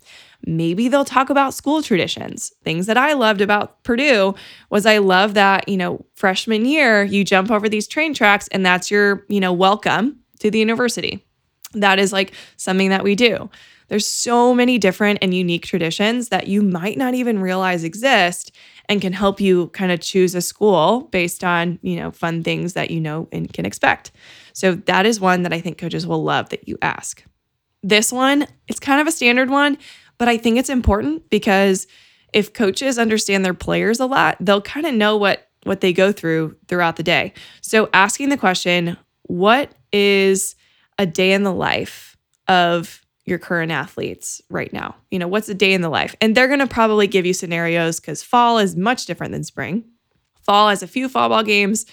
Maybe 0.45 0.89
they'll 0.89 1.05
talk 1.05 1.31
about 1.31 1.55
school 1.55 1.83
traditions. 1.83 2.53
Things 2.65 2.87
that 2.87 2.97
I 2.97 3.13
loved 3.13 3.41
about 3.41 3.83
Purdue 3.85 4.35
was 4.71 4.87
I 4.87 4.99
love 4.99 5.35
that, 5.35 5.69
you 5.69 5.77
know, 5.77 6.05
freshman 6.15 6.65
year, 6.65 7.05
you 7.05 7.25
jump 7.25 7.51
over 7.51 7.69
these 7.69 7.87
train 7.87 8.13
tracks 8.13 8.49
and 8.49 8.65
that's 8.65 8.91
your, 8.91 9.25
you 9.29 9.41
know, 9.41 9.53
welcome 9.53 10.19
to 10.41 10.51
the 10.51 10.59
university. 10.59 11.25
That 11.75 11.99
is 11.99 12.13
like 12.13 12.33
something 12.57 12.89
that 12.89 13.05
we 13.05 13.15
do. 13.15 13.51
There's 13.89 14.07
so 14.07 14.55
many 14.55 14.79
different 14.79 15.19
and 15.21 15.35
unique 15.35 15.67
traditions 15.67 16.29
that 16.29 16.47
you 16.47 16.63
might 16.63 16.97
not 16.97 17.15
even 17.15 17.41
realize 17.41 17.85
exist 17.85 18.53
and 18.91 19.01
can 19.01 19.13
help 19.13 19.41
you 19.41 19.69
kind 19.69 19.93
of 19.93 20.01
choose 20.01 20.35
a 20.35 20.43
school 20.43 21.03
based 21.13 21.45
on, 21.45 21.79
you 21.81 21.95
know, 21.95 22.11
fun 22.11 22.43
things 22.43 22.73
that 22.73 22.91
you 22.91 23.01
know 23.01 23.29
and 23.31 23.51
can 23.51 23.65
expect. 23.65 24.11
So 24.53 24.75
that 24.75 25.07
is 25.07 25.21
one 25.21 25.43
that 25.45 25.53
I 25.53 25.61
think 25.61 25.79
coaches 25.79 26.09
will 26.09 26.25
love 26.25 26.49
that 26.49 26.69
you 26.69 26.77
ask. 26.83 27.25
This 27.85 28.13
one, 28.13 28.47
it's 28.67 28.81
kind 28.81 29.01
of 29.01 29.07
a 29.07 29.13
standard 29.13 29.49
one, 29.49 29.79
but 30.19 30.29
I 30.29 30.37
think 30.37 30.59
it's 30.59 30.69
important 30.69 31.31
because 31.31 31.87
if 32.33 32.53
coaches 32.53 32.99
understand 32.99 33.45
their 33.45 33.55
players 33.55 34.01
a 34.01 34.07
lot, 34.07 34.37
they'll 34.41 34.61
kind 34.61 34.85
of 34.85 34.95
know 34.95 35.17
what 35.17 35.47
what 35.65 35.83
they 35.83 35.93
go 35.93 36.11
through 36.11 36.57
throughout 36.69 36.97
the 36.97 37.03
day. 37.03 37.33
So 37.61 37.91
asking 37.93 38.31
the 38.31 38.39
question, 38.39 38.97
what 39.25 39.71
is 39.93 40.57
a 40.99 41.07
day 41.07 41.33
in 41.33 41.45
the 41.45 41.53
life 41.53 42.17
of 42.49 43.05
your 43.31 43.39
current 43.39 43.73
athletes 43.73 44.43
right 44.51 44.73
now? 44.73 44.97
You 45.11 45.19
know, 45.19 45.29
what's 45.29 45.49
a 45.49 45.55
day 45.55 45.73
in 45.73 45.81
the 45.81 45.89
life? 45.89 46.15
And 46.21 46.37
they're 46.37 46.49
going 46.49 46.61
to 46.61 46.67
probably 46.67 47.07
give 47.07 47.25
you 47.25 47.33
scenarios 47.33 48.01
cuz 48.01 48.23
fall 48.23 48.59
is 48.59 48.77
much 48.77 49.07
different 49.07 49.33
than 49.33 49.45
spring. 49.45 49.85
Fall 50.43 50.69
has 50.69 50.83
a 50.83 50.87
few 50.87 51.09
fall 51.09 51.29
ball 51.29 51.43
games. 51.43 51.87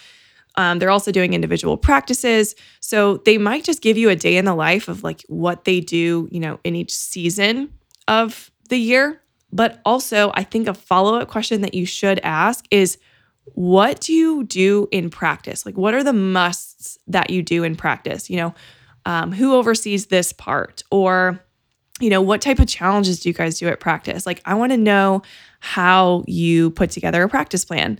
Um, 0.56 0.80
they're 0.80 0.90
also 0.90 1.12
doing 1.12 1.34
individual 1.34 1.76
practices. 1.76 2.54
So 2.80 3.18
they 3.18 3.38
might 3.38 3.64
just 3.64 3.80
give 3.80 3.96
you 3.96 4.10
a 4.10 4.16
day 4.16 4.36
in 4.36 4.44
the 4.44 4.54
life 4.54 4.88
of 4.88 5.04
like 5.04 5.22
what 5.28 5.64
they 5.64 5.80
do, 5.80 6.28
you 6.32 6.40
know, 6.40 6.58
in 6.64 6.74
each 6.74 6.92
season 6.92 7.72
of 8.08 8.50
the 8.68 8.76
year. 8.76 9.22
But 9.52 9.80
also, 9.84 10.32
I 10.34 10.42
think 10.42 10.68
a 10.68 10.74
follow 10.74 11.14
up 11.14 11.28
question 11.28 11.62
that 11.62 11.74
you 11.74 11.86
should 11.86 12.18
ask 12.20 12.66
is 12.70 12.98
what 13.54 14.00
do 14.00 14.12
you 14.12 14.44
do 14.44 14.88
in 14.90 15.10
practice? 15.10 15.64
Like, 15.64 15.76
what 15.76 15.94
are 15.94 16.04
the 16.04 16.12
musts 16.12 16.98
that 17.06 17.30
you 17.30 17.42
do 17.42 17.64
in 17.64 17.76
practice? 17.76 18.28
You 18.28 18.36
know, 18.36 18.54
um, 19.08 19.32
who 19.32 19.54
oversees 19.54 20.06
this 20.06 20.34
part? 20.34 20.82
Or, 20.90 21.42
you 21.98 22.10
know, 22.10 22.20
what 22.20 22.42
type 22.42 22.58
of 22.58 22.68
challenges 22.68 23.20
do 23.20 23.30
you 23.30 23.32
guys 23.32 23.58
do 23.58 23.66
at 23.66 23.80
practice? 23.80 24.26
Like, 24.26 24.42
I 24.44 24.54
want 24.54 24.70
to 24.72 24.76
know 24.76 25.22
how 25.60 26.24
you 26.28 26.70
put 26.72 26.90
together 26.90 27.22
a 27.22 27.28
practice 27.28 27.64
plan. 27.64 27.98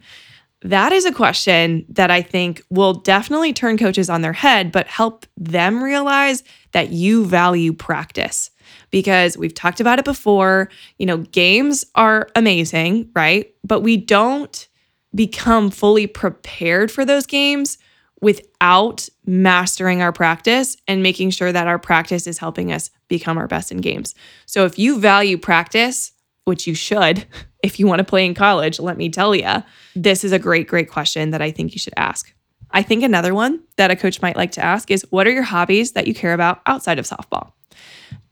That 0.62 0.92
is 0.92 1.06
a 1.06 1.12
question 1.12 1.86
that 1.88 2.10
I 2.10 2.20
think 2.20 2.62
will 2.68 2.92
definitely 2.92 3.54
turn 3.54 3.78
coaches 3.78 4.10
on 4.10 4.20
their 4.20 4.34
head, 4.34 4.70
but 4.70 4.86
help 4.86 5.24
them 5.38 5.82
realize 5.82 6.44
that 6.72 6.90
you 6.90 7.24
value 7.24 7.72
practice 7.72 8.50
because 8.90 9.38
we've 9.38 9.54
talked 9.54 9.80
about 9.80 9.98
it 9.98 10.04
before. 10.04 10.68
You 10.98 11.06
know, 11.06 11.18
games 11.18 11.86
are 11.94 12.28
amazing, 12.36 13.10
right? 13.14 13.50
But 13.64 13.80
we 13.80 13.96
don't 13.96 14.68
become 15.14 15.70
fully 15.70 16.06
prepared 16.06 16.90
for 16.90 17.06
those 17.06 17.24
games 17.24 17.78
without 18.20 19.08
mastering 19.26 20.02
our 20.02 20.12
practice 20.12 20.76
and 20.86 21.02
making 21.02 21.30
sure 21.30 21.52
that 21.52 21.68
our 21.68 21.78
practice 21.78 22.26
is 22.26 22.38
helping 22.38 22.72
us 22.72 22.90
become 23.08 23.38
our 23.38 23.46
best 23.46 23.70
in 23.70 23.78
games. 23.78 24.14
So 24.46 24.64
if 24.64 24.78
you 24.78 24.98
value 24.98 25.38
practice, 25.38 26.12
which 26.44 26.66
you 26.66 26.74
should 26.74 27.26
if 27.62 27.80
you 27.80 27.86
want 27.88 27.98
to 27.98 28.04
play 28.04 28.24
in 28.24 28.34
college, 28.34 28.78
let 28.78 28.96
me 28.96 29.08
tell 29.08 29.34
you, 29.34 29.64
this 29.96 30.22
is 30.22 30.30
a 30.30 30.38
great, 30.38 30.68
great 30.68 30.88
question 30.88 31.30
that 31.30 31.42
I 31.42 31.50
think 31.50 31.72
you 31.72 31.78
should 31.78 31.94
ask. 31.96 32.32
I 32.70 32.82
think 32.82 33.02
another 33.02 33.34
one 33.34 33.64
that 33.76 33.90
a 33.90 33.96
coach 33.96 34.22
might 34.22 34.36
like 34.36 34.52
to 34.52 34.64
ask 34.64 34.90
is 34.90 35.04
what 35.10 35.26
are 35.26 35.32
your 35.32 35.42
hobbies 35.42 35.92
that 35.92 36.06
you 36.06 36.14
care 36.14 36.34
about 36.34 36.60
outside 36.66 36.98
of 36.98 37.06
softball? 37.06 37.52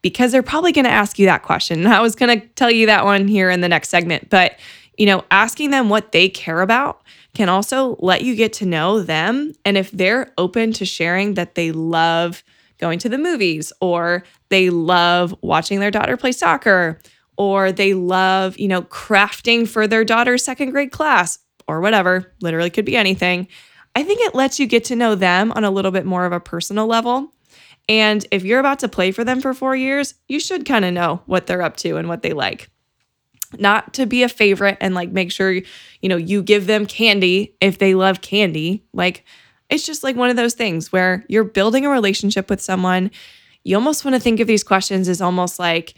because 0.07 0.31
they're 0.31 0.41
probably 0.41 0.71
going 0.71 0.85
to 0.85 0.91
ask 0.91 1.19
you 1.19 1.27
that 1.27 1.43
question. 1.43 1.81
And 1.81 1.89
I 1.93 2.01
was 2.01 2.15
going 2.15 2.41
to 2.41 2.47
tell 2.49 2.71
you 2.71 2.87
that 2.87 3.05
one 3.05 3.27
here 3.27 3.51
in 3.51 3.61
the 3.61 3.69
next 3.69 3.89
segment, 3.89 4.31
but 4.31 4.57
you 4.97 5.05
know, 5.05 5.25
asking 5.33 5.73
them 5.73 5.89
what 5.89 6.13
they 6.13 6.29
care 6.29 6.63
about 6.63 7.03
can 7.37 7.49
also 7.51 7.97
let 8.01 8.23
you 8.23 8.35
get 8.35 8.55
to 8.55 8.67
know 8.67 9.03
them 9.03 9.53
and 9.65 9.77
if 9.77 9.91
they're 9.91 10.33
open 10.39 10.73
to 10.73 10.87
sharing 10.87 11.35
that 11.35 11.55
they 11.55 11.71
love 11.71 12.43
going 12.79 12.99
to 12.99 13.09
the 13.09 13.19
movies 13.19 13.73
or 13.81 14.25
they 14.49 14.71
love 14.71 15.35
watching 15.43 15.79
their 15.79 15.91
daughter 15.91 16.17
play 16.17 16.33
soccer 16.33 16.99
or 17.37 17.71
they 17.71 17.93
love, 17.93 18.59
you 18.59 18.67
know, 18.67 18.81
crafting 18.83 19.69
for 19.69 19.87
their 19.87 20.05
daughter's 20.05 20.43
second 20.43 20.71
grade 20.71 20.91
class 20.91 21.39
or 21.69 21.83
whatever, 21.83 22.33
literally 22.41 22.71
could 22.71 22.87
be 22.87 22.97
anything. 22.97 23.47
I 23.95 24.03
think 24.03 24.21
it 24.23 24.35
lets 24.35 24.59
you 24.59 24.67
get 24.67 24.85
to 24.87 24.97
know 24.97 25.15
them 25.15 25.53
on 25.53 25.65
a 25.65 25.71
little 25.71 25.91
bit 25.91 26.07
more 26.07 26.25
of 26.25 26.33
a 26.33 26.41
personal 26.41 26.87
level 26.87 27.35
and 27.89 28.27
if 28.31 28.45
you're 28.45 28.61
about 28.61 28.81
to 28.81 28.89
play 28.89 29.13
for 29.13 29.25
them 29.25 29.41
for 29.41 29.55
four 29.55 29.77
years, 29.77 30.15
you 30.27 30.41
should 30.41 30.65
kind 30.65 30.85
of 30.85 30.93
know 30.93 31.23
what 31.27 31.47
they're 31.47 31.63
up 31.63 31.77
to 31.79 31.97
and 31.97 32.09
what 32.09 32.23
they 32.23 32.33
like. 32.33 32.69
Not 33.59 33.95
to 33.95 34.07
be 34.07 34.23
a 34.23 34.29
favorite 34.29 34.79
and 34.81 34.95
like 34.95 35.11
make 35.11 35.33
sure, 35.33 35.53
you 35.53 36.09
know, 36.09 36.17
you 36.17 36.43
give 36.43 36.67
them 36.67 36.87
candy 36.87 37.57
if 37.61 37.79
they 37.79 37.95
love 37.95 38.21
candy. 38.21 38.85
Like, 38.93 39.25
it's 39.69 39.85
just 39.85 40.05
like 40.05 40.17
one 40.17 40.31
of 40.31 40.37
those 40.37 40.55
things 40.55 40.93
where 40.93 41.25
you're 41.29 41.45
building 41.45 41.85
a 41.85 41.91
relationship 41.91 42.49
with 42.49 42.61
someone. 42.61 43.11
You 43.65 43.77
almost 43.77 44.05
want 44.05 44.15
to 44.15 44.21
think 44.21 44.41
of 44.41 44.47
these 44.47 44.63
questions 44.63 45.09
as 45.09 45.21
almost 45.21 45.59
like 45.59 45.95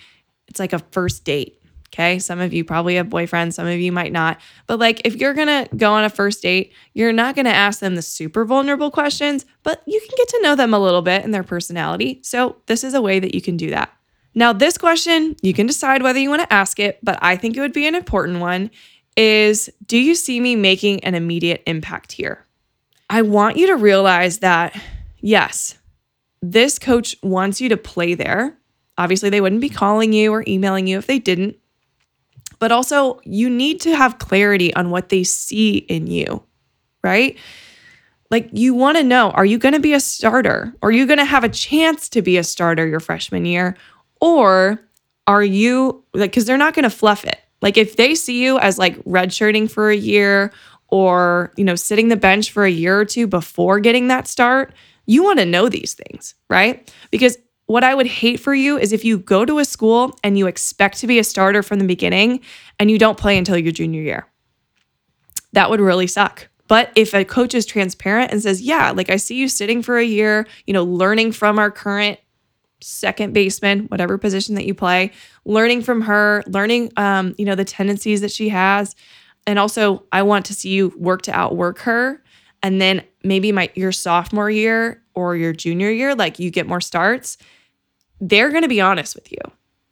it's 0.46 0.60
like 0.60 0.72
a 0.72 0.78
first 0.90 1.24
date. 1.24 1.58
Okay. 1.92 2.18
Some 2.18 2.40
of 2.40 2.52
you 2.52 2.64
probably 2.64 2.96
have 2.96 3.08
boyfriends, 3.08 3.54
some 3.54 3.66
of 3.66 3.78
you 3.78 3.92
might 3.92 4.12
not. 4.12 4.40
But 4.66 4.78
like, 4.78 5.00
if 5.06 5.16
you're 5.16 5.34
to 5.48 5.68
go 5.76 5.92
on 5.92 6.04
a 6.04 6.10
first 6.10 6.42
date, 6.42 6.72
you're 6.92 7.12
not 7.12 7.34
to 7.46 7.54
ask 7.54 7.80
them 7.80 7.94
the 7.94 8.02
super 8.02 8.44
vulnerable 8.44 8.90
questions, 8.90 9.46
but 9.62 9.82
you 9.86 9.98
can 9.98 10.10
get 10.16 10.28
to 10.28 10.40
know 10.42 10.54
them 10.54 10.74
a 10.74 10.78
little 10.78 11.02
bit 11.02 11.24
and 11.24 11.32
their 11.32 11.42
personality. 11.42 12.20
So, 12.22 12.56
this 12.66 12.84
is 12.84 12.92
a 12.92 13.00
way 13.00 13.20
that 13.20 13.34
you 13.34 13.40
can 13.40 13.56
do 13.56 13.70
that. 13.70 13.90
Now, 14.38 14.52
this 14.52 14.78
question, 14.78 15.34
you 15.42 15.52
can 15.52 15.66
decide 15.66 16.02
whether 16.02 16.20
you 16.20 16.30
want 16.30 16.42
to 16.42 16.52
ask 16.52 16.78
it, 16.78 17.00
but 17.02 17.18
I 17.20 17.34
think 17.36 17.56
it 17.56 17.60
would 17.60 17.72
be 17.72 17.88
an 17.88 17.96
important 17.96 18.38
one 18.38 18.70
is 19.16 19.68
Do 19.84 19.98
you 19.98 20.14
see 20.14 20.38
me 20.38 20.54
making 20.54 21.02
an 21.02 21.16
immediate 21.16 21.64
impact 21.66 22.12
here? 22.12 22.46
I 23.10 23.22
want 23.22 23.56
you 23.56 23.66
to 23.66 23.76
realize 23.76 24.38
that, 24.38 24.80
yes, 25.18 25.76
this 26.40 26.78
coach 26.78 27.16
wants 27.20 27.60
you 27.60 27.68
to 27.70 27.76
play 27.76 28.14
there. 28.14 28.56
Obviously, 28.96 29.28
they 29.28 29.40
wouldn't 29.40 29.60
be 29.60 29.68
calling 29.68 30.12
you 30.12 30.32
or 30.32 30.44
emailing 30.46 30.86
you 30.86 30.98
if 30.98 31.06
they 31.08 31.18
didn't 31.18 31.56
but 32.58 32.72
also 32.72 33.20
you 33.24 33.48
need 33.48 33.80
to 33.82 33.94
have 33.94 34.18
clarity 34.18 34.74
on 34.74 34.90
what 34.90 35.08
they 35.08 35.24
see 35.24 35.78
in 35.78 36.06
you, 36.06 36.42
right? 37.02 37.36
Like 38.30 38.50
you 38.52 38.74
want 38.74 38.98
to 38.98 39.04
know 39.04 39.30
are 39.30 39.44
you 39.44 39.58
going 39.58 39.74
to 39.74 39.80
be 39.80 39.94
a 39.94 40.00
starter? 40.00 40.74
Are 40.82 40.90
you 40.90 41.06
going 41.06 41.18
to 41.18 41.24
have 41.24 41.44
a 41.44 41.48
chance 41.48 42.08
to 42.10 42.22
be 42.22 42.36
a 42.36 42.44
starter 42.44 42.86
your 42.86 43.00
freshman 43.00 43.44
year? 43.44 43.76
Or 44.20 44.80
are 45.26 45.44
you 45.44 46.04
like, 46.14 46.30
because 46.30 46.46
they're 46.46 46.56
not 46.56 46.74
going 46.74 46.84
to 46.84 46.90
fluff 46.90 47.24
it. 47.24 47.38
Like 47.60 47.76
if 47.76 47.96
they 47.96 48.14
see 48.14 48.42
you 48.42 48.58
as 48.58 48.78
like 48.78 48.96
redshirting 49.04 49.70
for 49.70 49.90
a 49.90 49.96
year 49.96 50.52
or, 50.88 51.52
you 51.56 51.64
know, 51.64 51.74
sitting 51.74 52.08
the 52.08 52.16
bench 52.16 52.50
for 52.50 52.64
a 52.64 52.70
year 52.70 52.98
or 52.98 53.04
two 53.04 53.26
before 53.26 53.80
getting 53.80 54.08
that 54.08 54.26
start, 54.26 54.72
you 55.06 55.22
want 55.22 55.38
to 55.38 55.44
know 55.44 55.68
these 55.68 55.94
things, 55.94 56.34
right? 56.48 56.92
Because 57.10 57.36
what 57.66 57.84
I 57.84 57.94
would 57.94 58.06
hate 58.06 58.40
for 58.40 58.54
you 58.54 58.78
is 58.78 58.92
if 58.92 59.04
you 59.04 59.18
go 59.18 59.44
to 59.44 59.58
a 59.58 59.64
school 59.64 60.16
and 60.24 60.38
you 60.38 60.46
expect 60.46 60.98
to 60.98 61.06
be 61.06 61.18
a 61.18 61.24
starter 61.24 61.62
from 61.62 61.78
the 61.78 61.86
beginning 61.86 62.40
and 62.78 62.90
you 62.90 62.98
don't 62.98 63.18
play 63.18 63.36
until 63.36 63.58
your 63.58 63.72
junior 63.72 64.00
year. 64.00 64.26
That 65.52 65.68
would 65.68 65.80
really 65.80 66.06
suck. 66.06 66.48
But 66.68 66.90
if 66.94 67.14
a 67.14 67.24
coach 67.24 67.54
is 67.54 67.66
transparent 67.66 68.30
and 68.30 68.42
says, 68.42 68.60
Yeah, 68.60 68.92
like 68.92 69.10
I 69.10 69.16
see 69.16 69.36
you 69.36 69.48
sitting 69.48 69.82
for 69.82 69.98
a 69.98 70.04
year, 70.04 70.46
you 70.66 70.72
know, 70.72 70.84
learning 70.84 71.32
from 71.32 71.58
our 71.58 71.70
current 71.70 72.18
second 72.80 73.32
baseman, 73.32 73.86
whatever 73.86 74.18
position 74.18 74.54
that 74.54 74.64
you 74.64 74.74
play, 74.74 75.12
learning 75.44 75.82
from 75.82 76.02
her, 76.02 76.42
learning, 76.46 76.92
um, 76.96 77.34
you 77.38 77.44
know, 77.44 77.54
the 77.54 77.64
tendencies 77.64 78.20
that 78.20 78.30
she 78.30 78.48
has. 78.48 78.94
And 79.46 79.58
also, 79.58 80.04
I 80.12 80.22
want 80.22 80.46
to 80.46 80.54
see 80.54 80.70
you 80.70 80.92
work 80.96 81.22
to 81.22 81.32
outwork 81.32 81.80
her. 81.80 82.22
And 82.62 82.80
then 82.80 83.04
maybe 83.22 83.52
my 83.52 83.70
your 83.74 83.92
sophomore 83.92 84.50
year 84.50 85.02
or 85.14 85.36
your 85.36 85.52
junior 85.52 85.90
year, 85.90 86.14
like 86.14 86.38
you 86.38 86.50
get 86.50 86.66
more 86.66 86.80
starts 86.80 87.38
they're 88.20 88.50
going 88.50 88.62
to 88.62 88.68
be 88.68 88.80
honest 88.80 89.14
with 89.14 89.30
you. 89.30 89.38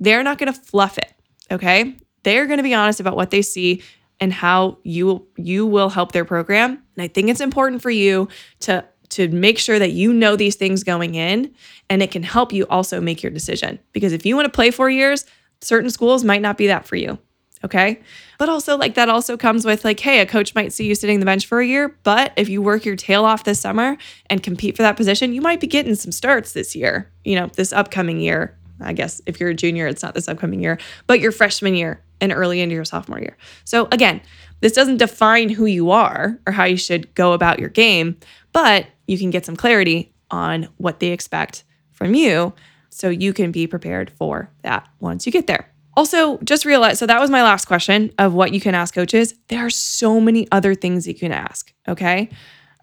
They're 0.01 0.23
not 0.23 0.39
going 0.39 0.53
to 0.53 0.59
fluff 0.59 0.99
it, 0.99 1.13
okay? 1.51 1.97
They're 2.23 2.47
going 2.47 2.59
to 2.59 2.63
be 2.63 2.75
honest 2.75 3.01
about 3.01 3.17
what 3.17 3.31
they 3.31 3.43
see 3.43 3.83
and 4.19 4.33
how 4.33 4.79
you 4.83 5.27
you 5.37 5.67
will 5.67 5.91
help 5.91 6.13
their 6.13 6.25
program. 6.25 6.83
And 6.97 7.03
I 7.03 7.09
think 7.09 7.29
it's 7.29 7.41
important 7.41 7.83
for 7.83 7.91
you 7.91 8.29
to 8.61 8.85
to 9.11 9.29
make 9.29 9.59
sure 9.59 9.79
that 9.79 9.93
you 9.93 10.13
know 10.13 10.37
these 10.37 10.57
things 10.57 10.83
going 10.83 11.15
in 11.15 11.55
and 11.89 12.03
it 12.03 12.11
can 12.11 12.23
help 12.23 12.53
you 12.53 12.67
also 12.69 13.01
make 13.01 13.23
your 13.23 13.33
decision. 13.33 13.79
Because 13.93 14.13
if 14.13 14.27
you 14.27 14.37
want 14.37 14.47
to 14.47 14.53
play 14.53 14.71
4 14.71 14.91
years, 14.91 15.25
certain 15.61 15.91
schools 15.91 16.25
might 16.25 16.43
not 16.43 16.59
be 16.59 16.67
that 16.67 16.87
for 16.87 16.97
you. 16.97 17.19
Okay. 17.65 18.01
But 18.39 18.51
also, 18.51 18.77
like, 18.77 18.95
that 18.97 19.09
also 19.09 19.37
comes 19.39 19.65
with, 19.65 19.83
like, 19.83 19.99
hey, 19.99 20.21
a 20.21 20.27
coach 20.27 20.55
might 20.55 20.75
see 20.75 20.87
you 20.87 20.95
sitting 20.95 21.21
the 21.21 21.27
bench 21.27 21.47
for 21.47 21.59
a 21.59 21.67
year, 21.67 21.97
but 22.03 22.33
if 22.37 22.51
you 22.51 22.61
work 22.61 22.85
your 22.85 22.97
tail 22.97 23.25
off 23.25 23.45
this 23.45 23.59
summer 23.59 23.97
and 24.29 24.43
compete 24.43 24.77
for 24.77 24.83
that 24.83 24.97
position, 24.97 25.33
you 25.33 25.41
might 25.41 25.59
be 25.59 25.67
getting 25.67 25.95
some 25.95 26.13
starts 26.13 26.53
this 26.53 26.77
year, 26.77 27.11
you 27.25 27.35
know, 27.35 27.47
this 27.47 27.73
upcoming 27.73 28.21
year. 28.21 28.55
I 28.81 28.93
guess 28.93 29.23
if 29.25 29.41
you're 29.41 29.49
a 29.49 29.55
junior, 29.55 29.87
it's 29.87 30.03
not 30.03 30.15
this 30.15 30.29
upcoming 30.29 30.61
year, 30.61 30.79
but 31.07 31.19
your 31.19 31.33
freshman 31.33 31.75
year 31.75 32.03
and 32.21 32.31
early 32.31 32.61
into 32.61 32.75
your 32.75 32.85
sophomore 32.85 33.21
year. 33.21 33.39
So, 33.65 33.89
again, 33.91 34.21
This 34.61 34.73
doesn't 34.73 34.97
define 34.97 35.49
who 35.49 35.67
you 35.67 35.91
are 35.91 36.39
or 36.47 36.53
how 36.53 36.65
you 36.65 36.77
should 36.77 37.15
go 37.15 37.33
about 37.33 37.59
your 37.59 37.69
game, 37.69 38.17
but 38.53 38.87
you 39.07 39.19
can 39.19 39.31
get 39.31 39.45
some 39.45 39.57
clarity 39.57 40.13
on 40.31 40.69
what 40.77 41.01
they 41.01 41.09
expect 41.09 41.65
from 41.93 42.15
you 42.15 42.53
so 42.91 43.09
you 43.09 43.33
can 43.33 43.53
be 43.53 43.67
prepared 43.67 44.11
for 44.11 44.51
that 44.63 44.89
once 45.01 45.27
you 45.27 45.33
get 45.33 45.47
there. 45.47 45.73
Also, 45.97 46.39
just 46.39 46.65
realize 46.65 46.99
so 46.99 47.07
that 47.07 47.21
was 47.21 47.31
my 47.31 47.43
last 47.43 47.65
question 47.65 48.13
of 48.19 48.35
what 48.35 48.53
you 48.53 48.61
can 48.61 48.75
ask 48.75 48.95
coaches. 48.95 49.35
There 49.49 49.65
are 49.65 49.71
so 49.71 50.21
many 50.21 50.47
other 50.53 50.75
things 50.75 51.07
you 51.09 51.15
can 51.15 51.33
ask, 51.33 51.73
okay? 51.89 52.29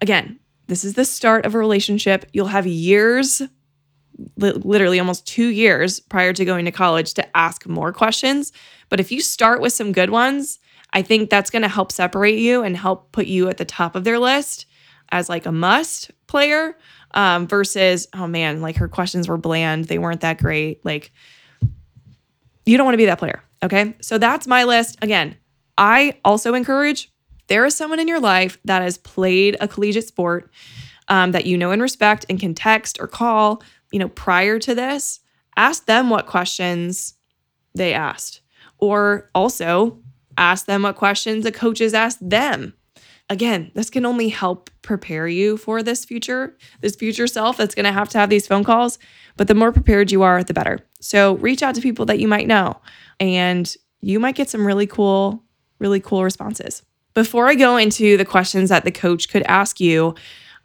Again, 0.02 0.40
this 0.66 0.84
is 0.84 0.94
the 0.94 1.04
start 1.04 1.46
of 1.46 1.54
a 1.54 1.58
relationship. 1.58 2.26
You'll 2.32 2.46
have 2.46 2.66
years, 2.66 3.42
literally 4.36 4.98
almost 4.98 5.26
two 5.26 5.48
years 5.48 6.00
prior 6.00 6.32
to 6.32 6.44
going 6.44 6.64
to 6.64 6.72
college 6.72 7.14
to 7.14 7.36
ask 7.36 7.66
more 7.66 7.92
questions. 7.92 8.52
But 8.88 8.98
if 8.98 9.12
you 9.12 9.20
start 9.20 9.60
with 9.60 9.72
some 9.72 9.92
good 9.92 10.10
ones, 10.10 10.58
I 10.92 11.02
think 11.02 11.30
that's 11.30 11.50
going 11.50 11.62
to 11.62 11.68
help 11.68 11.92
separate 11.92 12.38
you 12.38 12.62
and 12.62 12.76
help 12.76 13.12
put 13.12 13.26
you 13.26 13.48
at 13.48 13.58
the 13.58 13.64
top 13.64 13.94
of 13.94 14.04
their 14.04 14.18
list 14.18 14.66
as 15.10 15.28
like 15.28 15.46
a 15.46 15.52
must 15.52 16.10
player 16.26 16.76
um, 17.12 17.46
versus, 17.46 18.08
oh 18.14 18.26
man, 18.26 18.60
like 18.60 18.76
her 18.76 18.88
questions 18.88 19.28
were 19.28 19.36
bland. 19.36 19.86
They 19.86 19.98
weren't 19.98 20.22
that 20.22 20.38
great. 20.38 20.84
Like, 20.84 21.12
you 22.66 22.76
don't 22.76 22.84
want 22.84 22.94
to 22.94 22.98
be 22.98 23.06
that 23.06 23.18
player. 23.18 23.42
Okay. 23.62 23.94
So 24.00 24.18
that's 24.18 24.46
my 24.46 24.64
list. 24.64 24.98
Again, 25.02 25.36
I 25.78 26.18
also 26.24 26.54
encourage 26.54 27.10
there 27.48 27.64
is 27.64 27.74
someone 27.74 28.00
in 28.00 28.08
your 28.08 28.20
life 28.20 28.58
that 28.64 28.82
has 28.82 28.98
played 28.98 29.56
a 29.60 29.68
collegiate 29.68 30.06
sport 30.06 30.50
um, 31.08 31.32
that 31.32 31.46
you 31.46 31.58
know 31.58 31.70
and 31.70 31.82
respect 31.82 32.24
and 32.28 32.40
can 32.40 32.54
text 32.54 32.98
or 33.00 33.06
call, 33.06 33.62
you 33.92 33.98
know, 33.98 34.08
prior 34.08 34.58
to 34.58 34.74
this, 34.74 35.20
ask 35.56 35.86
them 35.86 36.10
what 36.10 36.26
questions 36.26 37.14
they 37.74 37.92
asked. 37.92 38.40
Or 38.78 39.30
also 39.34 39.98
ask 40.36 40.66
them 40.66 40.82
what 40.82 40.96
questions 40.96 41.44
the 41.44 41.52
coaches 41.52 41.94
asked 41.94 42.28
them. 42.28 42.74
Again, 43.30 43.70
this 43.74 43.88
can 43.88 44.04
only 44.04 44.28
help 44.28 44.70
prepare 44.82 45.26
you 45.26 45.56
for 45.56 45.82
this 45.82 46.04
future, 46.04 46.56
this 46.80 46.94
future 46.94 47.26
self 47.26 47.56
that's 47.56 47.74
going 47.74 47.86
to 47.86 47.92
have 47.92 48.08
to 48.10 48.18
have 48.18 48.28
these 48.28 48.46
phone 48.46 48.64
calls. 48.64 48.98
But 49.36 49.48
the 49.48 49.54
more 49.54 49.72
prepared 49.72 50.12
you 50.12 50.22
are, 50.22 50.44
the 50.44 50.54
better. 50.54 50.80
So 51.00 51.36
reach 51.36 51.62
out 51.62 51.74
to 51.74 51.80
people 51.80 52.04
that 52.06 52.18
you 52.18 52.28
might 52.28 52.46
know 52.46 52.80
and 53.18 53.74
you 54.00 54.20
might 54.20 54.34
get 54.36 54.50
some 54.50 54.66
really 54.66 54.86
cool, 54.86 55.42
really 55.78 56.00
cool 56.00 56.22
responses. 56.22 56.82
Before 57.14 57.48
I 57.48 57.54
go 57.54 57.76
into 57.76 58.16
the 58.16 58.24
questions 58.24 58.68
that 58.68 58.84
the 58.84 58.90
coach 58.90 59.28
could 59.28 59.42
ask 59.44 59.80
you, 59.80 60.14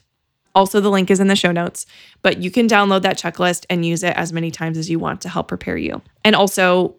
Also, 0.54 0.80
the 0.80 0.90
link 0.90 1.10
is 1.10 1.20
in 1.20 1.28
the 1.28 1.36
show 1.36 1.52
notes, 1.52 1.84
but 2.22 2.42
you 2.42 2.50
can 2.50 2.66
download 2.68 3.02
that 3.02 3.18
checklist 3.18 3.66
and 3.70 3.84
use 3.84 4.02
it 4.02 4.16
as 4.16 4.32
many 4.32 4.50
times 4.50 4.78
as 4.78 4.90
you 4.90 4.98
want 4.98 5.20
to 5.20 5.28
help 5.28 5.48
prepare 5.48 5.76
you. 5.76 6.00
And 6.24 6.34
also, 6.34 6.96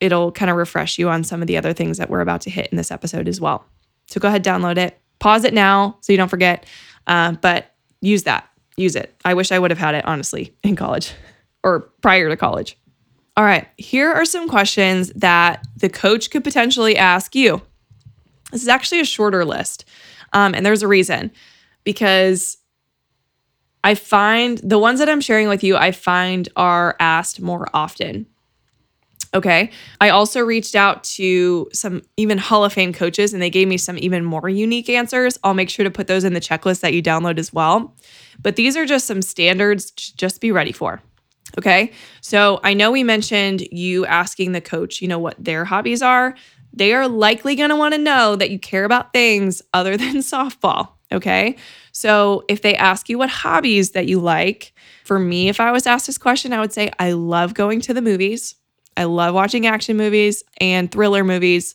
it'll 0.00 0.32
kind 0.32 0.50
of 0.50 0.56
refresh 0.56 0.98
you 0.98 1.08
on 1.08 1.24
some 1.24 1.40
of 1.40 1.46
the 1.46 1.56
other 1.56 1.72
things 1.72 1.98
that 1.98 2.10
we're 2.10 2.20
about 2.20 2.40
to 2.42 2.50
hit 2.50 2.66
in 2.68 2.76
this 2.76 2.90
episode 2.90 3.28
as 3.28 3.40
well. 3.40 3.64
So 4.06 4.20
go 4.20 4.28
ahead, 4.28 4.44
download 4.44 4.78
it. 4.78 4.98
Pause 5.18 5.44
it 5.44 5.54
now 5.54 5.98
so 6.00 6.12
you 6.12 6.16
don't 6.16 6.28
forget. 6.28 6.66
Uh, 7.06 7.32
but 7.32 7.74
use 8.00 8.24
that. 8.24 8.48
Use 8.76 8.96
it. 8.96 9.14
I 9.24 9.34
wish 9.34 9.52
I 9.52 9.58
would 9.58 9.70
have 9.70 9.78
had 9.78 9.94
it, 9.94 10.04
honestly, 10.04 10.54
in 10.62 10.76
college 10.76 11.12
or 11.62 11.80
prior 12.00 12.28
to 12.28 12.36
college. 12.36 12.76
All 13.36 13.44
right, 13.44 13.68
here 13.76 14.12
are 14.12 14.24
some 14.24 14.48
questions 14.48 15.10
that 15.16 15.66
the 15.76 15.88
coach 15.88 16.30
could 16.30 16.44
potentially 16.44 16.96
ask 16.96 17.34
you. 17.34 17.60
This 18.52 18.62
is 18.62 18.68
actually 18.68 19.00
a 19.00 19.04
shorter 19.04 19.44
list. 19.44 19.84
Um, 20.32 20.54
and 20.54 20.64
there's 20.64 20.82
a 20.82 20.88
reason 20.88 21.30
because 21.84 22.58
I 23.84 23.94
find 23.94 24.58
the 24.58 24.78
ones 24.78 24.98
that 24.98 25.08
I'm 25.08 25.20
sharing 25.20 25.48
with 25.48 25.62
you, 25.62 25.76
I 25.76 25.92
find 25.92 26.48
are 26.56 26.96
asked 26.98 27.40
more 27.40 27.68
often. 27.74 28.26
Okay. 29.34 29.70
I 30.00 30.10
also 30.10 30.40
reached 30.40 30.74
out 30.74 31.04
to 31.04 31.68
some 31.72 32.02
even 32.16 32.38
Hall 32.38 32.64
of 32.64 32.72
Fame 32.72 32.92
coaches 32.92 33.32
and 33.32 33.42
they 33.42 33.50
gave 33.50 33.68
me 33.68 33.76
some 33.76 33.98
even 33.98 34.24
more 34.24 34.48
unique 34.48 34.88
answers. 34.88 35.38
I'll 35.44 35.54
make 35.54 35.68
sure 35.68 35.84
to 35.84 35.90
put 35.90 36.06
those 36.06 36.24
in 36.24 36.32
the 36.32 36.40
checklist 36.40 36.80
that 36.80 36.94
you 36.94 37.02
download 37.02 37.38
as 37.38 37.52
well. 37.52 37.94
But 38.40 38.56
these 38.56 38.76
are 38.76 38.86
just 38.86 39.06
some 39.06 39.22
standards 39.22 39.90
to 39.90 40.16
just 40.16 40.40
be 40.40 40.52
ready 40.52 40.72
for. 40.72 41.02
Okay. 41.58 41.92
So 42.20 42.60
I 42.64 42.74
know 42.74 42.90
we 42.90 43.02
mentioned 43.02 43.62
you 43.72 44.06
asking 44.06 44.52
the 44.52 44.60
coach, 44.60 45.00
you 45.00 45.08
know, 45.08 45.18
what 45.18 45.36
their 45.42 45.64
hobbies 45.64 46.02
are. 46.02 46.34
They 46.72 46.92
are 46.92 47.08
likely 47.08 47.56
going 47.56 47.70
to 47.70 47.76
want 47.76 47.94
to 47.94 47.98
know 47.98 48.36
that 48.36 48.50
you 48.50 48.58
care 48.58 48.84
about 48.84 49.12
things 49.12 49.62
other 49.72 49.96
than 49.96 50.16
softball. 50.16 50.90
Okay. 51.12 51.56
So 51.92 52.44
if 52.48 52.62
they 52.62 52.74
ask 52.74 53.08
you 53.08 53.16
what 53.16 53.30
hobbies 53.30 53.92
that 53.92 54.06
you 54.06 54.18
like, 54.18 54.72
for 55.04 55.18
me, 55.18 55.48
if 55.48 55.60
I 55.60 55.70
was 55.70 55.86
asked 55.86 56.06
this 56.06 56.18
question, 56.18 56.52
I 56.52 56.60
would 56.60 56.72
say, 56.72 56.90
I 56.98 57.12
love 57.12 57.54
going 57.54 57.80
to 57.82 57.94
the 57.94 58.02
movies. 58.02 58.56
I 58.96 59.04
love 59.04 59.34
watching 59.34 59.66
action 59.66 59.96
movies 59.96 60.42
and 60.60 60.90
thriller 60.90 61.24
movies 61.24 61.74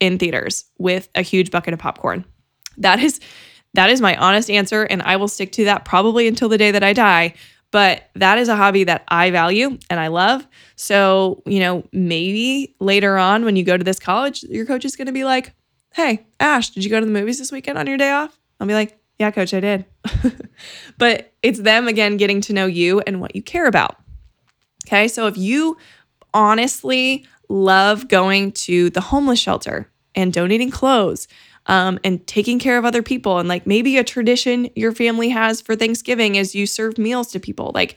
in 0.00 0.18
theaters 0.18 0.64
with 0.78 1.08
a 1.14 1.22
huge 1.22 1.50
bucket 1.50 1.74
of 1.74 1.80
popcorn. 1.80 2.24
That 2.76 3.00
is 3.00 3.20
that 3.74 3.90
is 3.90 4.00
my 4.00 4.16
honest 4.16 4.50
answer 4.50 4.82
and 4.84 5.02
I 5.02 5.16
will 5.16 5.28
stick 5.28 5.52
to 5.52 5.64
that 5.64 5.84
probably 5.84 6.26
until 6.26 6.48
the 6.48 6.58
day 6.58 6.70
that 6.70 6.82
I 6.82 6.92
die. 6.92 7.34
But 7.70 8.08
that 8.14 8.38
is 8.38 8.48
a 8.48 8.56
hobby 8.56 8.84
that 8.84 9.04
I 9.08 9.30
value 9.30 9.78
and 9.90 10.00
I 10.00 10.06
love. 10.08 10.46
So, 10.76 11.42
you 11.44 11.60
know, 11.60 11.84
maybe 11.92 12.74
later 12.80 13.18
on 13.18 13.44
when 13.44 13.56
you 13.56 13.64
go 13.64 13.76
to 13.76 13.84
this 13.84 13.98
college, 13.98 14.42
your 14.44 14.64
coach 14.64 14.86
is 14.86 14.96
going 14.96 15.06
to 15.06 15.12
be 15.12 15.24
like, 15.24 15.54
Hey, 15.92 16.26
Ash, 16.40 16.70
did 16.70 16.84
you 16.84 16.90
go 16.90 17.00
to 17.00 17.04
the 17.04 17.12
movies 17.12 17.38
this 17.38 17.52
weekend 17.52 17.76
on 17.76 17.86
your 17.86 17.98
day 17.98 18.10
off? 18.10 18.38
I'll 18.58 18.66
be 18.66 18.74
like, 18.74 18.98
Yeah, 19.18 19.30
coach, 19.30 19.52
I 19.52 19.60
did. 19.60 19.84
but 20.98 21.34
it's 21.42 21.60
them 21.60 21.88
again 21.88 22.16
getting 22.16 22.40
to 22.42 22.54
know 22.54 22.66
you 22.66 23.00
and 23.00 23.20
what 23.20 23.36
you 23.36 23.42
care 23.42 23.66
about. 23.66 23.96
Okay. 24.86 25.06
So 25.06 25.26
if 25.26 25.36
you 25.36 25.76
honestly 26.34 27.26
love 27.48 28.08
going 28.08 28.52
to 28.52 28.90
the 28.90 29.00
homeless 29.00 29.38
shelter 29.38 29.90
and 30.14 30.32
donating 30.32 30.70
clothes 30.70 31.28
um, 31.66 31.98
and 32.02 32.26
taking 32.26 32.58
care 32.58 32.78
of 32.78 32.84
other 32.84 33.02
people. 33.02 33.38
And 33.38 33.48
like 33.48 33.66
maybe 33.66 33.98
a 33.98 34.04
tradition 34.04 34.70
your 34.74 34.92
family 34.92 35.28
has 35.28 35.60
for 35.60 35.76
Thanksgiving 35.76 36.34
is 36.34 36.54
you 36.54 36.66
serve 36.66 36.98
meals 36.98 37.30
to 37.32 37.40
people. 37.40 37.72
Like, 37.74 37.96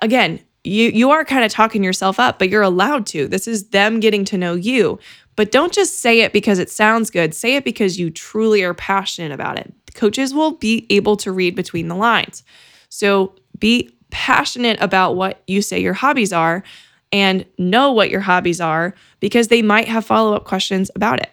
again, 0.00 0.40
you 0.64 0.90
you 0.90 1.10
are 1.10 1.24
kind 1.24 1.44
of 1.44 1.52
talking 1.52 1.84
yourself 1.84 2.18
up, 2.18 2.38
but 2.38 2.48
you're 2.48 2.62
allowed 2.62 3.06
to. 3.06 3.28
This 3.28 3.46
is 3.46 3.68
them 3.68 4.00
getting 4.00 4.24
to 4.26 4.38
know 4.38 4.54
you. 4.54 4.98
But 5.36 5.52
don't 5.52 5.72
just 5.72 6.00
say 6.00 6.20
it 6.20 6.32
because 6.32 6.58
it 6.58 6.68
sounds 6.68 7.10
good. 7.10 7.32
Say 7.32 7.54
it 7.54 7.64
because 7.64 7.98
you 7.98 8.10
truly 8.10 8.64
are 8.64 8.74
passionate 8.74 9.30
about 9.30 9.58
it. 9.58 9.72
Coaches 9.94 10.34
will 10.34 10.52
be 10.52 10.86
able 10.90 11.16
to 11.18 11.30
read 11.30 11.54
between 11.54 11.88
the 11.88 11.94
lines. 11.94 12.42
So 12.88 13.34
be 13.58 13.94
passionate 14.10 14.80
about 14.80 15.16
what 15.16 15.42
you 15.46 15.62
say 15.62 15.78
your 15.78 15.92
hobbies 15.92 16.32
are 16.32 16.64
and 17.12 17.44
know 17.56 17.92
what 17.92 18.10
your 18.10 18.20
hobbies 18.20 18.60
are 18.60 18.94
because 19.20 19.48
they 19.48 19.62
might 19.62 19.88
have 19.88 20.04
follow 20.04 20.34
up 20.34 20.44
questions 20.44 20.90
about 20.94 21.20
it. 21.20 21.30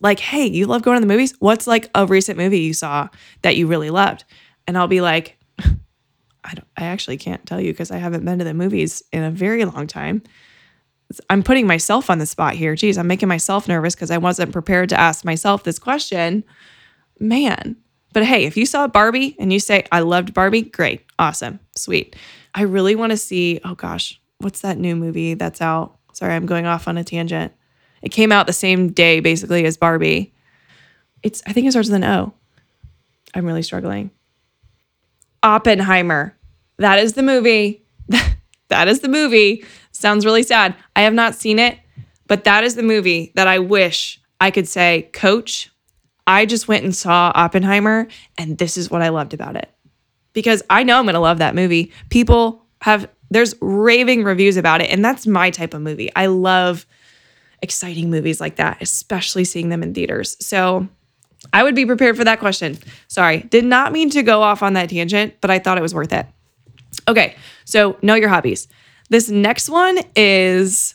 Like, 0.00 0.18
hey, 0.18 0.46
you 0.46 0.66
love 0.66 0.82
going 0.82 0.96
to 0.96 1.00
the 1.06 1.12
movies? 1.12 1.34
What's 1.38 1.66
like 1.66 1.88
a 1.94 2.06
recent 2.06 2.36
movie 2.36 2.58
you 2.60 2.74
saw 2.74 3.08
that 3.42 3.56
you 3.56 3.68
really 3.68 3.90
loved? 3.90 4.24
And 4.66 4.76
I'll 4.76 4.88
be 4.88 5.00
like, 5.00 5.38
I, 5.58 6.54
don't, 6.54 6.66
I 6.76 6.84
actually 6.86 7.18
can't 7.18 7.46
tell 7.46 7.60
you 7.60 7.72
because 7.72 7.92
I 7.92 7.98
haven't 7.98 8.24
been 8.24 8.40
to 8.40 8.44
the 8.44 8.54
movies 8.54 9.02
in 9.12 9.22
a 9.22 9.30
very 9.30 9.64
long 9.64 9.86
time. 9.86 10.22
I'm 11.30 11.42
putting 11.42 11.66
myself 11.66 12.10
on 12.10 12.18
the 12.18 12.26
spot 12.26 12.54
here. 12.54 12.74
Geez, 12.74 12.98
I'm 12.98 13.06
making 13.06 13.28
myself 13.28 13.68
nervous 13.68 13.94
because 13.94 14.10
I 14.10 14.18
wasn't 14.18 14.52
prepared 14.52 14.88
to 14.88 14.98
ask 14.98 15.24
myself 15.24 15.62
this 15.62 15.78
question. 15.78 16.42
Man, 17.20 17.76
But 18.12 18.24
hey, 18.24 18.44
if 18.44 18.56
you 18.56 18.66
saw 18.66 18.86
Barbie 18.88 19.36
and 19.38 19.52
you 19.52 19.60
say, 19.60 19.84
I 19.92 20.00
loved 20.00 20.34
Barbie, 20.34 20.62
great, 20.62 21.04
awesome, 21.18 21.60
sweet. 21.76 22.16
I 22.54 22.62
really 22.62 22.94
want 22.94 23.10
to 23.10 23.16
see, 23.16 23.60
oh 23.64 23.74
gosh, 23.74 24.20
what's 24.42 24.60
that 24.60 24.78
new 24.78 24.96
movie 24.96 25.34
that's 25.34 25.60
out? 25.60 25.98
Sorry, 26.12 26.34
I'm 26.34 26.46
going 26.46 26.66
off 26.66 26.88
on 26.88 26.98
a 26.98 27.04
tangent. 27.04 27.52
It 28.02 28.10
came 28.10 28.32
out 28.32 28.46
the 28.46 28.52
same 28.52 28.92
day 28.92 29.20
basically 29.20 29.64
as 29.64 29.76
Barbie. 29.76 30.34
It's, 31.22 31.42
I 31.46 31.52
think 31.52 31.66
it 31.66 31.70
starts 31.70 31.88
with 31.88 31.96
an 31.96 32.04
O. 32.04 32.34
I'm 33.34 33.46
really 33.46 33.62
struggling. 33.62 34.10
Oppenheimer. 35.42 36.36
That 36.78 36.98
is 36.98 37.14
the 37.14 37.22
movie. 37.22 37.84
that 38.68 38.88
is 38.88 39.00
the 39.00 39.08
movie. 39.08 39.64
Sounds 39.92 40.24
really 40.24 40.42
sad. 40.42 40.74
I 40.96 41.02
have 41.02 41.14
not 41.14 41.34
seen 41.34 41.58
it, 41.58 41.78
but 42.26 42.44
that 42.44 42.64
is 42.64 42.74
the 42.74 42.82
movie 42.82 43.32
that 43.36 43.46
I 43.46 43.58
wish 43.58 44.20
I 44.40 44.50
could 44.50 44.66
say, 44.66 45.08
Coach, 45.12 45.70
I 46.26 46.46
just 46.46 46.68
went 46.68 46.84
and 46.84 46.94
saw 46.94 47.32
Oppenheimer, 47.34 48.08
and 48.38 48.58
this 48.58 48.76
is 48.76 48.90
what 48.90 49.02
I 49.02 49.10
loved 49.10 49.34
about 49.34 49.56
it. 49.56 49.70
Because 50.32 50.62
I 50.70 50.82
know 50.82 50.98
I'm 50.98 51.04
going 51.04 51.14
to 51.14 51.20
love 51.20 51.38
that 51.38 51.54
movie. 51.54 51.92
People 52.08 52.64
have, 52.80 53.08
there's 53.32 53.54
raving 53.60 54.24
reviews 54.24 54.56
about 54.56 54.80
it, 54.80 54.90
and 54.90 55.04
that's 55.04 55.26
my 55.26 55.50
type 55.50 55.74
of 55.74 55.80
movie. 55.80 56.10
I 56.14 56.26
love 56.26 56.86
exciting 57.62 58.10
movies 58.10 58.40
like 58.40 58.56
that, 58.56 58.82
especially 58.82 59.44
seeing 59.44 59.68
them 59.68 59.82
in 59.82 59.94
theaters. 59.94 60.36
So 60.44 60.88
I 61.52 61.62
would 61.62 61.74
be 61.74 61.86
prepared 61.86 62.16
for 62.16 62.24
that 62.24 62.40
question. 62.40 62.78
Sorry, 63.08 63.38
did 63.38 63.64
not 63.64 63.92
mean 63.92 64.10
to 64.10 64.22
go 64.22 64.42
off 64.42 64.62
on 64.62 64.74
that 64.74 64.90
tangent, 64.90 65.34
but 65.40 65.50
I 65.50 65.58
thought 65.58 65.78
it 65.78 65.82
was 65.82 65.94
worth 65.94 66.12
it. 66.12 66.26
Okay, 67.08 67.36
so 67.64 67.96
know 68.02 68.14
your 68.14 68.28
hobbies. 68.28 68.68
This 69.08 69.30
next 69.30 69.68
one 69.68 69.98
is 70.14 70.94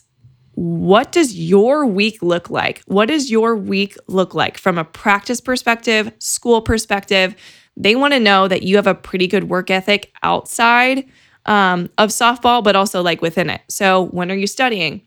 what 0.53 1.11
does 1.11 1.35
your 1.35 1.85
week 1.85 2.21
look 2.21 2.49
like? 2.49 2.81
What 2.85 3.07
does 3.07 3.29
your 3.31 3.55
week 3.55 3.95
look 4.07 4.33
like 4.33 4.57
from 4.57 4.77
a 4.77 4.83
practice 4.83 5.41
perspective, 5.41 6.11
school 6.19 6.61
perspective? 6.61 7.35
They 7.75 7.95
want 7.95 8.13
to 8.13 8.19
know 8.19 8.47
that 8.47 8.63
you 8.63 8.75
have 8.75 8.87
a 8.87 8.95
pretty 8.95 9.27
good 9.27 9.45
work 9.45 9.69
ethic 9.69 10.11
outside 10.23 11.07
um, 11.47 11.89
of 11.97 12.09
softball, 12.09 12.63
but 12.63 12.75
also 12.75 13.01
like 13.01 13.21
within 13.21 13.49
it. 13.49 13.61
So, 13.69 14.05
when 14.07 14.31
are 14.31 14.35
you 14.35 14.47
studying? 14.47 15.01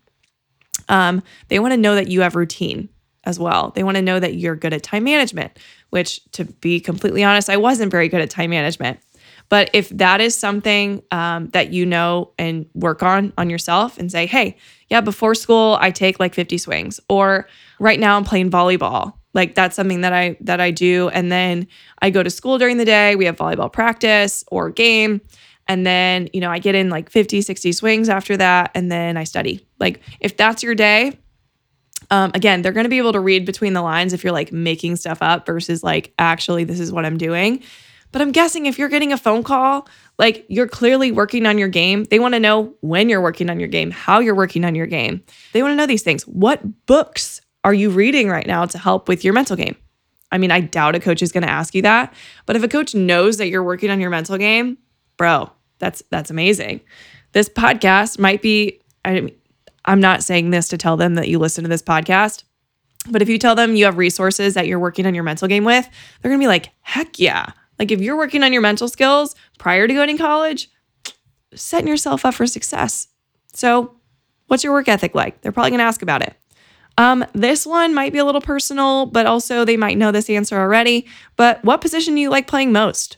Um, 0.89 1.23
they 1.47 1.59
want 1.59 1.73
to 1.73 1.77
know 1.77 1.95
that 1.95 2.07
you 2.07 2.21
have 2.21 2.35
routine 2.35 2.89
as 3.23 3.39
well. 3.39 3.71
They 3.75 3.83
want 3.83 3.95
to 3.95 4.01
know 4.01 4.19
that 4.19 4.35
you're 4.35 4.55
good 4.55 4.73
at 4.73 4.83
time 4.83 5.03
management, 5.03 5.57
which, 5.91 6.23
to 6.31 6.45
be 6.45 6.79
completely 6.79 7.23
honest, 7.23 7.49
I 7.49 7.57
wasn't 7.57 7.91
very 7.91 8.09
good 8.09 8.21
at 8.21 8.29
time 8.29 8.49
management. 8.49 8.99
But 9.49 9.69
if 9.73 9.89
that 9.89 10.21
is 10.21 10.35
something 10.35 11.03
um, 11.11 11.49
that 11.49 11.73
you 11.73 11.85
know 11.85 12.31
and 12.39 12.65
work 12.73 13.03
on 13.03 13.33
on 13.37 13.49
yourself 13.49 13.97
and 13.97 14.11
say, 14.11 14.25
hey, 14.25 14.57
yeah, 14.89 15.01
before 15.01 15.35
school 15.35 15.77
I 15.81 15.91
take 15.91 16.19
like 16.19 16.33
50 16.33 16.57
swings, 16.57 16.99
or 17.09 17.47
right 17.77 17.99
now 17.99 18.15
I'm 18.15 18.23
playing 18.23 18.49
volleyball. 18.49 19.13
Like 19.33 19.55
that's 19.55 19.75
something 19.75 20.01
that 20.01 20.13
I 20.13 20.37
that 20.41 20.61
I 20.61 20.71
do, 20.71 21.09
and 21.09 21.31
then 21.31 21.67
I 22.01 22.09
go 22.09 22.23
to 22.23 22.29
school 22.29 22.57
during 22.57 22.77
the 22.77 22.85
day. 22.85 23.15
We 23.15 23.25
have 23.25 23.37
volleyball 23.37 23.71
practice 23.71 24.43
or 24.47 24.69
game, 24.69 25.21
and 25.67 25.85
then 25.85 26.29
you 26.33 26.41
know 26.41 26.49
I 26.49 26.59
get 26.59 26.75
in 26.75 26.89
like 26.89 27.09
50, 27.09 27.41
60 27.41 27.71
swings 27.71 28.09
after 28.09 28.37
that, 28.37 28.71
and 28.75 28.91
then 28.91 29.17
I 29.17 29.23
study. 29.23 29.65
Like 29.79 30.01
if 30.19 30.37
that's 30.37 30.63
your 30.63 30.75
day, 30.75 31.17
um, 32.09 32.31
again, 32.33 32.61
they're 32.61 32.73
going 32.73 32.85
to 32.85 32.89
be 32.89 32.97
able 32.97 33.13
to 33.13 33.19
read 33.19 33.45
between 33.45 33.73
the 33.73 33.81
lines 33.81 34.13
if 34.13 34.23
you're 34.23 34.33
like 34.33 34.51
making 34.51 34.97
stuff 34.97 35.19
up 35.21 35.45
versus 35.45 35.83
like 35.83 36.13
actually 36.19 36.63
this 36.63 36.79
is 36.79 36.91
what 36.91 37.05
I'm 37.05 37.17
doing. 37.17 37.63
But 38.11 38.21
I'm 38.21 38.31
guessing 38.31 38.65
if 38.65 38.77
you're 38.77 38.89
getting 38.89 39.13
a 39.13 39.17
phone 39.17 39.43
call, 39.43 39.87
like 40.19 40.45
you're 40.49 40.67
clearly 40.67 41.11
working 41.11 41.45
on 41.45 41.57
your 41.57 41.69
game. 41.69 42.03
They 42.03 42.19
want 42.19 42.33
to 42.33 42.39
know 42.39 42.73
when 42.81 43.07
you're 43.07 43.21
working 43.21 43.49
on 43.49 43.59
your 43.59 43.69
game, 43.69 43.91
how 43.91 44.19
you're 44.19 44.35
working 44.35 44.65
on 44.65 44.75
your 44.75 44.85
game. 44.85 45.23
They 45.53 45.61
want 45.61 45.71
to 45.71 45.75
know 45.77 45.85
these 45.85 46.03
things. 46.03 46.23
What 46.27 46.85
books 46.85 47.41
are 47.63 47.73
you 47.73 47.89
reading 47.89 48.27
right 48.27 48.45
now 48.45 48.65
to 48.65 48.77
help 48.77 49.07
with 49.07 49.23
your 49.23 49.33
mental 49.33 49.55
game? 49.55 49.77
I 50.31 50.37
mean, 50.37 50.51
I 50.51 50.61
doubt 50.61 50.95
a 50.95 50.99
coach 50.99 51.21
is 51.21 51.31
going 51.31 51.43
to 51.43 51.49
ask 51.49 51.75
you 51.75 51.81
that, 51.81 52.13
but 52.45 52.55
if 52.55 52.63
a 52.63 52.67
coach 52.67 52.95
knows 52.95 53.37
that 53.37 53.47
you're 53.47 53.63
working 53.63 53.89
on 53.89 53.99
your 53.99 54.09
mental 54.09 54.37
game, 54.37 54.77
bro, 55.21 55.51
that's 55.77 56.01
that's 56.09 56.31
amazing. 56.31 56.81
This 57.33 57.47
podcast 57.47 58.17
might 58.17 58.41
be 58.41 58.81
I 59.05 59.31
I'm 59.85 59.99
not 59.99 60.23
saying 60.23 60.49
this 60.49 60.67
to 60.69 60.79
tell 60.79 60.97
them 60.97 61.13
that 61.13 61.27
you 61.27 61.37
listen 61.37 61.63
to 61.63 61.69
this 61.69 61.83
podcast, 61.83 62.41
but 63.11 63.21
if 63.21 63.29
you 63.29 63.37
tell 63.37 63.53
them 63.53 63.75
you 63.75 63.85
have 63.85 63.99
resources 63.99 64.55
that 64.55 64.65
you're 64.65 64.79
working 64.79 65.05
on 65.05 65.13
your 65.13 65.23
mental 65.23 65.47
game 65.47 65.63
with, 65.63 65.87
they're 66.21 66.31
going 66.31 66.39
to 66.39 66.43
be 66.43 66.47
like, 66.47 66.71
"Heck 66.81 67.19
yeah. 67.19 67.51
Like 67.77 67.91
if 67.91 68.01
you're 68.01 68.17
working 68.17 68.41
on 68.41 68.51
your 68.51 68.63
mental 68.63 68.87
skills 68.87 69.35
prior 69.59 69.87
to 69.87 69.93
going 69.93 70.17
to 70.17 70.23
college, 70.23 70.71
setting 71.53 71.87
yourself 71.87 72.25
up 72.25 72.33
for 72.33 72.47
success. 72.47 73.07
So, 73.53 73.97
what's 74.47 74.63
your 74.63 74.73
work 74.73 74.87
ethic 74.87 75.13
like? 75.13 75.41
They're 75.41 75.51
probably 75.51 75.69
going 75.69 75.81
to 75.81 75.85
ask 75.85 76.01
about 76.01 76.23
it. 76.23 76.35
Um, 76.97 77.23
this 77.33 77.67
one 77.67 77.93
might 77.93 78.11
be 78.11 78.17
a 78.17 78.25
little 78.25 78.41
personal, 78.41 79.05
but 79.05 79.27
also 79.27 79.65
they 79.65 79.77
might 79.77 79.99
know 79.99 80.11
this 80.11 80.31
answer 80.31 80.59
already. 80.59 81.05
But 81.35 81.63
what 81.63 81.79
position 81.79 82.15
do 82.15 82.21
you 82.21 82.31
like 82.31 82.47
playing 82.47 82.71
most? 82.71 83.17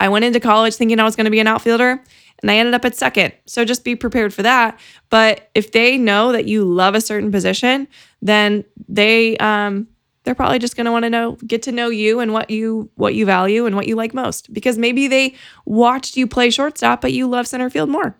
I 0.00 0.08
went 0.08 0.24
into 0.24 0.40
college 0.40 0.74
thinking 0.74 1.00
I 1.00 1.04
was 1.04 1.16
going 1.16 1.24
to 1.24 1.30
be 1.30 1.40
an 1.40 1.46
outfielder 1.46 2.02
and 2.40 2.50
I 2.50 2.56
ended 2.56 2.74
up 2.74 2.84
at 2.84 2.94
second. 2.94 3.32
So 3.46 3.64
just 3.64 3.84
be 3.84 3.96
prepared 3.96 4.32
for 4.32 4.42
that. 4.42 4.78
But 5.10 5.50
if 5.54 5.72
they 5.72 5.98
know 5.98 6.32
that 6.32 6.46
you 6.46 6.64
love 6.64 6.94
a 6.94 7.00
certain 7.00 7.32
position, 7.32 7.88
then 8.22 8.64
they 8.88 9.36
um, 9.38 9.88
they're 10.24 10.34
probably 10.34 10.58
just 10.58 10.76
going 10.76 10.84
to 10.84 10.92
want 10.92 11.04
to 11.04 11.10
know 11.10 11.32
get 11.46 11.62
to 11.62 11.72
know 11.72 11.88
you 11.88 12.20
and 12.20 12.32
what 12.32 12.50
you 12.50 12.90
what 12.94 13.14
you 13.14 13.26
value 13.26 13.66
and 13.66 13.74
what 13.74 13.88
you 13.88 13.96
like 13.96 14.14
most. 14.14 14.52
Because 14.52 14.78
maybe 14.78 15.08
they 15.08 15.34
watched 15.64 16.16
you 16.16 16.26
play 16.26 16.50
shortstop 16.50 17.00
but 17.00 17.12
you 17.12 17.26
love 17.26 17.46
center 17.46 17.70
field 17.70 17.88
more. 17.88 18.16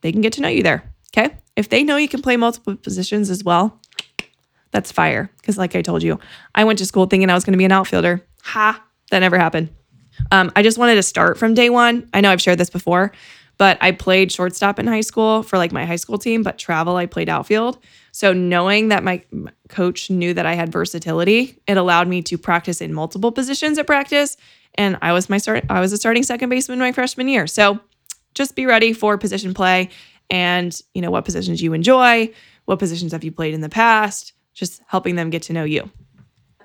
They 0.00 0.10
can 0.10 0.20
get 0.20 0.32
to 0.34 0.40
know 0.40 0.48
you 0.48 0.62
there 0.62 0.92
okay? 1.16 1.36
If 1.56 1.68
they 1.68 1.84
know 1.84 1.96
you 1.96 2.08
can 2.08 2.22
play 2.22 2.36
multiple 2.36 2.76
positions 2.76 3.30
as 3.30 3.44
well 3.44 3.78
that's 4.70 4.90
fire. 4.90 5.30
Because 5.36 5.58
like 5.58 5.76
i 5.76 5.82
told 5.82 6.02
you 6.02 6.18
i 6.54 6.64
went 6.64 6.78
to 6.78 6.86
school 6.86 7.06
thinking 7.06 7.30
i 7.30 7.34
was 7.34 7.44
going 7.44 7.52
to 7.52 7.58
be 7.58 7.64
an 7.64 7.72
outfielder. 7.72 8.24
Ha 8.42 8.82
that 9.10 9.18
never 9.20 9.38
happened 9.38 9.70
um, 10.30 10.50
i 10.56 10.62
just 10.62 10.78
wanted 10.78 10.94
to 10.94 11.02
start 11.02 11.38
from 11.38 11.54
day 11.54 11.70
one 11.70 12.08
i 12.12 12.20
know 12.20 12.30
i've 12.30 12.42
shared 12.42 12.58
this 12.58 12.70
before 12.70 13.12
but 13.58 13.78
I 13.80 13.92
played 13.92 14.32
shortstop 14.32 14.80
in 14.80 14.88
high 14.88 15.02
school 15.02 15.44
for 15.44 15.56
like 15.56 15.70
my 15.70 15.84
high 15.84 15.94
school 15.94 16.18
team, 16.18 16.42
but 16.42 16.58
travel, 16.58 16.96
I 16.96 17.06
played 17.06 17.28
outfield. 17.28 17.78
So 18.10 18.32
knowing 18.32 18.88
that 18.88 19.04
my 19.04 19.22
coach 19.68 20.10
knew 20.10 20.34
that 20.34 20.46
I 20.46 20.54
had 20.54 20.72
versatility, 20.72 21.60
it 21.68 21.76
allowed 21.76 22.08
me 22.08 22.22
to 22.22 22.36
practice 22.36 22.80
in 22.80 22.92
multiple 22.92 23.30
positions 23.30 23.78
at 23.78 23.86
practice. 23.86 24.36
And 24.74 24.98
I 25.00 25.12
was 25.12 25.30
my 25.30 25.38
start, 25.38 25.64
I 25.70 25.80
was 25.80 25.92
a 25.92 25.96
starting 25.96 26.24
second 26.24 26.48
baseman 26.48 26.80
my 26.80 26.90
freshman 26.90 27.28
year. 27.28 27.46
So 27.46 27.78
just 28.34 28.56
be 28.56 28.66
ready 28.66 28.92
for 28.92 29.16
position 29.16 29.54
play 29.54 29.90
and 30.28 30.76
you 30.94 31.02
know 31.02 31.10
what 31.10 31.24
positions 31.24 31.62
you 31.62 31.72
enjoy, 31.72 32.32
what 32.64 32.78
positions 32.78 33.12
have 33.12 33.22
you 33.22 33.30
played 33.30 33.54
in 33.54 33.60
the 33.60 33.68
past, 33.68 34.32
just 34.54 34.82
helping 34.86 35.14
them 35.14 35.30
get 35.30 35.42
to 35.42 35.52
know 35.52 35.62
you. 35.64 35.90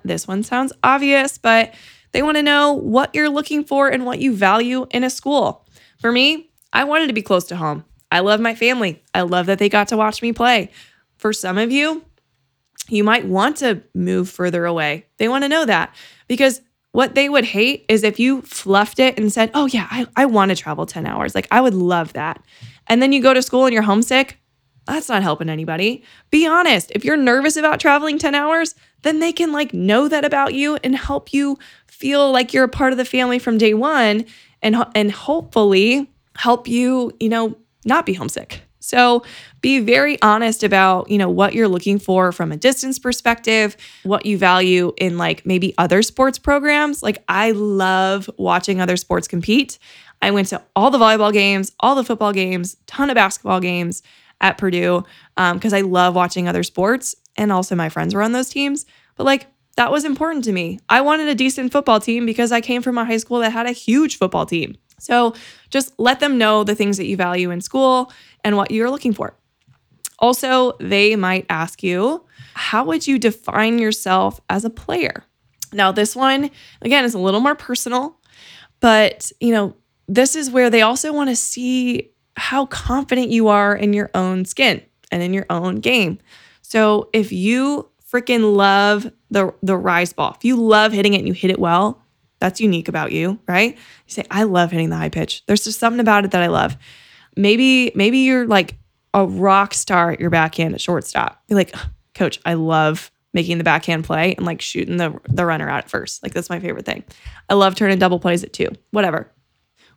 This 0.03 0.27
one 0.27 0.41
sounds 0.41 0.71
obvious, 0.83 1.37
but 1.37 1.75
they 2.17 2.23
want 2.23 2.37
to 2.37 2.41
know 2.41 2.73
what 2.73 3.13
you're 3.13 3.29
looking 3.29 3.63
for 3.63 3.89
and 3.89 4.03
what 4.03 4.17
you 4.17 4.35
value 4.35 4.87
in 4.89 5.03
a 5.03 5.09
school. 5.11 5.67
For 5.99 6.11
me, 6.11 6.49
I 6.73 6.83
wanted 6.83 7.05
to 7.09 7.13
be 7.13 7.21
close 7.21 7.43
to 7.49 7.55
home. 7.55 7.85
I 8.11 8.21
love 8.21 8.39
my 8.39 8.55
family. 8.55 9.03
I 9.13 9.21
love 9.21 9.45
that 9.45 9.59
they 9.59 9.69
got 9.69 9.89
to 9.89 9.97
watch 9.97 10.23
me 10.23 10.33
play. 10.33 10.71
For 11.17 11.31
some 11.31 11.59
of 11.59 11.71
you, 11.71 12.03
you 12.89 13.03
might 13.03 13.27
want 13.27 13.57
to 13.57 13.83
move 13.93 14.31
further 14.31 14.65
away. 14.65 15.05
They 15.17 15.27
want 15.27 15.43
to 15.43 15.47
know 15.47 15.63
that 15.65 15.93
because 16.27 16.59
what 16.91 17.13
they 17.13 17.29
would 17.29 17.45
hate 17.45 17.85
is 17.87 18.01
if 18.01 18.19
you 18.19 18.41
fluffed 18.41 18.97
it 18.97 19.19
and 19.19 19.31
said, 19.31 19.51
Oh, 19.53 19.67
yeah, 19.67 19.87
I, 19.91 20.07
I 20.15 20.25
want 20.25 20.49
to 20.49 20.55
travel 20.55 20.87
10 20.87 21.05
hours. 21.05 21.35
Like, 21.35 21.47
I 21.51 21.61
would 21.61 21.75
love 21.75 22.13
that. 22.13 22.43
And 22.87 22.99
then 22.99 23.11
you 23.11 23.21
go 23.21 23.35
to 23.35 23.43
school 23.43 23.65
and 23.65 23.73
you're 23.75 23.83
homesick. 23.83 24.39
That's 24.87 25.09
not 25.09 25.21
helping 25.21 25.49
anybody. 25.49 26.03
Be 26.31 26.47
honest. 26.47 26.91
If 26.95 27.05
you're 27.05 27.17
nervous 27.17 27.57
about 27.57 27.79
traveling 27.79 28.17
10 28.17 28.33
hours, 28.33 28.73
then 29.03 29.19
they 29.19 29.33
can 29.33 29.51
like 29.51 29.73
know 29.73 30.07
that 30.07 30.25
about 30.25 30.53
you 30.53 30.77
and 30.77 30.95
help 30.95 31.33
you 31.33 31.59
feel 31.97 32.31
like 32.31 32.53
you're 32.53 32.65
a 32.65 32.69
part 32.69 32.91
of 32.91 32.97
the 32.97 33.05
family 33.05 33.39
from 33.39 33.57
day 33.57 33.73
one 33.73 34.25
and 34.61 34.75
and 34.95 35.11
hopefully 35.11 36.09
help 36.35 36.67
you, 36.67 37.11
you 37.19 37.29
know, 37.29 37.57
not 37.85 38.05
be 38.05 38.13
homesick. 38.13 38.61
So 38.79 39.23
be 39.59 39.79
very 39.79 40.21
honest 40.21 40.63
about, 40.63 41.09
you 41.09 41.17
know, 41.17 41.29
what 41.29 41.53
you're 41.53 41.67
looking 41.67 41.99
for 41.99 42.31
from 42.31 42.53
a 42.53 42.57
distance 42.57 42.97
perspective, 42.99 43.75
what 44.03 44.25
you 44.25 44.37
value 44.37 44.93
in 44.97 45.17
like 45.17 45.45
maybe 45.45 45.73
other 45.77 46.01
sports 46.01 46.39
programs. 46.39 47.03
Like 47.03 47.21
I 47.27 47.51
love 47.51 48.29
watching 48.37 48.79
other 48.79 48.95
sports 48.95 49.27
compete. 49.27 49.77
I 50.21 50.31
went 50.31 50.47
to 50.49 50.61
all 50.75 50.89
the 50.89 50.97
volleyball 50.97 51.33
games, 51.33 51.73
all 51.81 51.95
the 51.95 52.03
football 52.03 52.31
games, 52.31 52.77
ton 52.85 53.09
of 53.09 53.15
basketball 53.15 53.59
games 53.59 54.03
at 54.39 54.57
Purdue 54.57 55.03
because 55.35 55.73
um, 55.73 55.77
I 55.77 55.81
love 55.81 56.15
watching 56.15 56.47
other 56.47 56.63
sports. 56.63 57.15
And 57.35 57.51
also 57.51 57.75
my 57.75 57.89
friends 57.89 58.15
were 58.15 58.23
on 58.23 58.31
those 58.31 58.49
teams. 58.49 58.85
But 59.15 59.25
like 59.25 59.47
that 59.77 59.91
was 59.91 60.03
important 60.03 60.43
to 60.45 60.51
me. 60.51 60.79
I 60.89 61.01
wanted 61.01 61.27
a 61.27 61.35
decent 61.35 61.71
football 61.71 61.99
team 61.99 62.25
because 62.25 62.51
I 62.51 62.61
came 62.61 62.81
from 62.81 62.97
a 62.97 63.05
high 63.05 63.17
school 63.17 63.39
that 63.39 63.51
had 63.51 63.67
a 63.67 63.71
huge 63.71 64.17
football 64.17 64.45
team. 64.45 64.75
So 64.99 65.35
just 65.69 65.93
let 65.99 66.19
them 66.19 66.37
know 66.37 66.63
the 66.63 66.75
things 66.75 66.97
that 66.97 67.05
you 67.05 67.15
value 67.15 67.51
in 67.51 67.61
school 67.61 68.11
and 68.43 68.57
what 68.57 68.71
you're 68.71 68.89
looking 68.89 69.13
for. 69.13 69.37
Also, 70.19 70.73
they 70.79 71.15
might 71.15 71.45
ask 71.49 71.83
you, 71.83 72.25
how 72.55 72.85
would 72.85 73.05
you 73.05 73.19
define 73.19 73.77
yourself 73.77 74.41
as 74.49 74.65
a 74.65 74.69
player? 74.71 75.23
Now, 75.71 75.91
this 75.91 76.15
one, 76.15 76.49
again, 76.81 77.05
is 77.05 77.13
a 77.13 77.19
little 77.19 77.39
more 77.39 77.53
personal, 77.53 78.19
but 78.79 79.31
you 79.39 79.53
know, 79.53 79.75
this 80.07 80.35
is 80.35 80.49
where 80.49 80.71
they 80.71 80.81
also 80.81 81.13
want 81.13 81.29
to 81.29 81.35
see 81.35 82.11
how 82.35 82.65
confident 82.65 83.29
you 83.29 83.47
are 83.49 83.75
in 83.75 83.93
your 83.93 84.09
own 84.15 84.45
skin 84.45 84.81
and 85.11 85.21
in 85.21 85.33
your 85.33 85.45
own 85.51 85.75
game. 85.75 86.17
So 86.63 87.09
if 87.13 87.31
you 87.31 87.89
freaking 88.11 88.55
love 88.55 89.11
the 89.29 89.53
the 89.61 89.77
rise 89.77 90.13
ball, 90.13 90.33
if 90.35 90.45
you 90.45 90.55
love 90.55 90.91
hitting 90.93 91.13
it 91.13 91.19
and 91.19 91.27
you 91.27 91.33
hit 91.33 91.51
it 91.51 91.59
well, 91.59 92.01
That's 92.39 92.61
unique 92.61 92.87
about 92.87 93.11
you, 93.11 93.39
right? 93.47 93.73
You 93.73 94.13
say, 94.13 94.23
I 94.29 94.43
love 94.43 94.71
hitting 94.71 94.89
the 94.89 94.95
high 94.95 95.09
pitch. 95.09 95.43
There's 95.47 95.63
just 95.63 95.79
something 95.79 95.99
about 95.99 96.23
it 96.25 96.31
that 96.31 96.43
I 96.43 96.47
love. 96.47 96.77
Maybe, 97.35 97.91
maybe 97.95 98.19
you're 98.19 98.45
like 98.47 98.75
a 99.13 99.25
rock 99.25 99.73
star 99.73 100.11
at 100.11 100.19
your 100.19 100.29
backhand 100.29 100.73
at 100.75 100.81
shortstop. 100.81 101.41
You're 101.47 101.57
like, 101.57 101.75
coach, 102.13 102.39
I 102.45 102.53
love 102.53 103.11
making 103.33 103.57
the 103.57 103.63
backhand 103.63 104.03
play 104.03 104.35
and 104.35 104.45
like 104.45 104.61
shooting 104.61 104.97
the 104.97 105.19
the 105.27 105.45
runner 105.45 105.69
out 105.69 105.79
at 105.79 105.89
first. 105.89 106.23
Like 106.23 106.33
that's 106.33 106.49
my 106.49 106.59
favorite 106.59 106.85
thing. 106.85 107.03
I 107.49 107.55
love 107.55 107.75
turning 107.75 107.99
double 107.99 108.19
plays 108.19 108.43
at 108.43 108.53
two. 108.53 108.69
Whatever. 108.91 109.31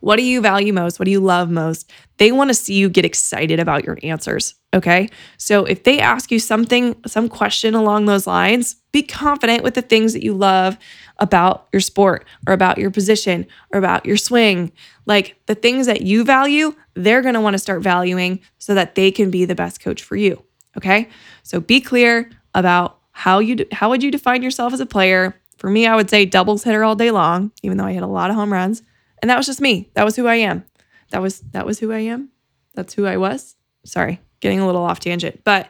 What 0.01 0.17
do 0.17 0.23
you 0.23 0.41
value 0.41 0.73
most? 0.73 0.99
What 0.99 1.05
do 1.05 1.11
you 1.11 1.21
love 1.21 1.51
most? 1.51 1.91
They 2.17 2.33
want 2.33 2.49
to 2.49 2.55
see 2.55 2.75
you 2.75 2.89
get 2.89 3.05
excited 3.05 3.61
about 3.61 3.85
your 3.85 3.99
answers. 4.03 4.55
Okay. 4.73 5.09
So 5.37 5.65
if 5.65 5.85
they 5.85 6.01
ask 6.01 6.31
you 6.31 6.39
something, 6.39 6.97
some 7.07 7.29
question 7.29 7.75
along 7.75 8.07
those 8.07 8.27
lines, 8.27 8.77
be 8.93 9.03
confident 9.03 9.63
with 9.63 9.75
the 9.75 9.83
things 9.83 10.13
that 10.13 10.25
you 10.25 10.33
love 10.33 10.79
about 11.19 11.69
your 11.73 11.81
sport 11.81 12.25
or 12.47 12.55
about 12.55 12.79
your 12.79 12.91
position 12.91 13.47
or 13.73 13.79
about 13.79 14.07
your 14.07 14.17
swing. 14.17 14.73
Like 15.07 15.37
the 15.47 15.55
things 15.55 15.87
that 15.87 16.03
you 16.03 16.25
value, 16.25 16.75
they're 16.95 17.23
going 17.23 17.35
to 17.35 17.41
want 17.41 17.55
to 17.55 17.59
start 17.59 17.83
valuing 17.83 18.41
so 18.59 18.75
that 18.75 18.95
they 18.95 19.11
can 19.11 19.31
be 19.31 19.45
the 19.45 19.55
best 19.55 19.81
coach 19.81 20.03
for 20.03 20.17
you. 20.17 20.43
Okay. 20.77 21.09
So 21.43 21.61
be 21.61 21.81
clear 21.81 22.31
about 22.55 22.99
how 23.13 23.39
you 23.39 23.67
how 23.73 23.91
would 23.91 24.03
you 24.03 24.11
define 24.11 24.43
yourself 24.43 24.73
as 24.73 24.81
a 24.81 24.87
player? 24.87 25.37
For 25.59 25.69
me, 25.69 25.87
I 25.87 25.95
would 25.95 26.09
say 26.09 26.25
doubles 26.25 26.65
hitter 26.65 26.83
all 26.83 26.95
day 26.95 27.11
long, 27.11 27.53
even 27.63 27.77
though 27.77 27.85
I 27.85 27.93
hit 27.93 28.03
a 28.03 28.07
lot 28.07 28.31
of 28.31 28.37
home 28.37 28.51
runs. 28.51 28.83
And 29.23 29.31
that 29.31 29.37
was 29.37 29.47
just 29.47 29.61
me. 29.61 29.91
That 29.95 30.05
was 30.05 30.17
who 30.17 30.27
I 30.27 30.37
am. 30.37 30.65
That 31.11 31.23
was 31.23 31.41
that 31.53 31.67
was 31.67 31.79
who 31.79 31.93
I 31.93 32.01
am. 32.01 32.31
That's 32.75 32.95
who 32.95 33.07
I 33.07 33.17
was. 33.17 33.57
Sorry, 33.85 34.21
getting 34.41 34.61
a 34.61 34.67
little 34.67 34.83
off 34.83 35.01
tangent. 35.01 35.43
But 35.45 35.69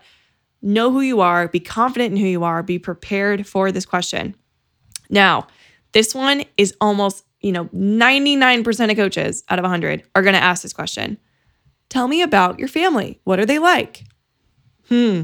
know 0.63 0.91
who 0.91 1.01
you 1.01 1.21
are, 1.21 1.49
be 1.49 1.61
confident 1.61 2.13
in 2.13 2.19
who 2.19 2.27
you 2.27 2.45
are, 2.45 2.63
be 2.63 2.79
prepared 2.79 3.47
for 3.47 3.73
this 3.73 3.87
question. 3.87 4.35
Now, 5.09 5.47
this 5.93 6.15
one 6.15 6.45
is 6.57 6.75
almost, 6.81 7.25
you 7.41 7.53
know, 7.53 7.67
99% 7.67 8.91
of 8.91 8.97
coaches 8.97 9.43
out 9.49 9.59
of 9.59 9.63
100 9.63 10.05
are 10.15 10.23
going 10.23 10.35
to 10.35 10.43
ask 10.43 10.63
this 10.63 10.73
question. 10.73 11.19
Tell 11.89 12.07
me 12.07 12.23
about 12.23 12.59
your 12.59 12.69
family. 12.69 13.21
What 13.25 13.41
are 13.41 13.47
they 13.47 13.59
like? 13.59 14.05
Hmm. 14.89 15.23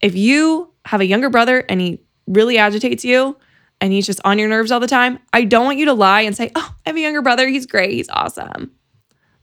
If 0.00 0.14
you 0.14 0.72
have 0.84 1.00
a 1.00 1.06
younger 1.06 1.30
brother 1.30 1.64
and 1.68 1.80
he 1.80 2.02
really 2.26 2.58
agitates 2.58 3.04
you, 3.04 3.36
and 3.80 3.92
he's 3.92 4.06
just 4.06 4.20
on 4.24 4.38
your 4.38 4.48
nerves 4.48 4.70
all 4.70 4.80
the 4.80 4.86
time, 4.86 5.18
I 5.32 5.44
don't 5.44 5.64
want 5.64 5.78
you 5.78 5.86
to 5.86 5.94
lie 5.94 6.22
and 6.22 6.36
say, 6.36 6.50
Oh, 6.54 6.74
I 6.84 6.88
have 6.90 6.96
a 6.96 7.00
younger 7.00 7.22
brother. 7.22 7.48
He's 7.48 7.66
great. 7.66 7.92
He's 7.92 8.08
awesome. 8.08 8.72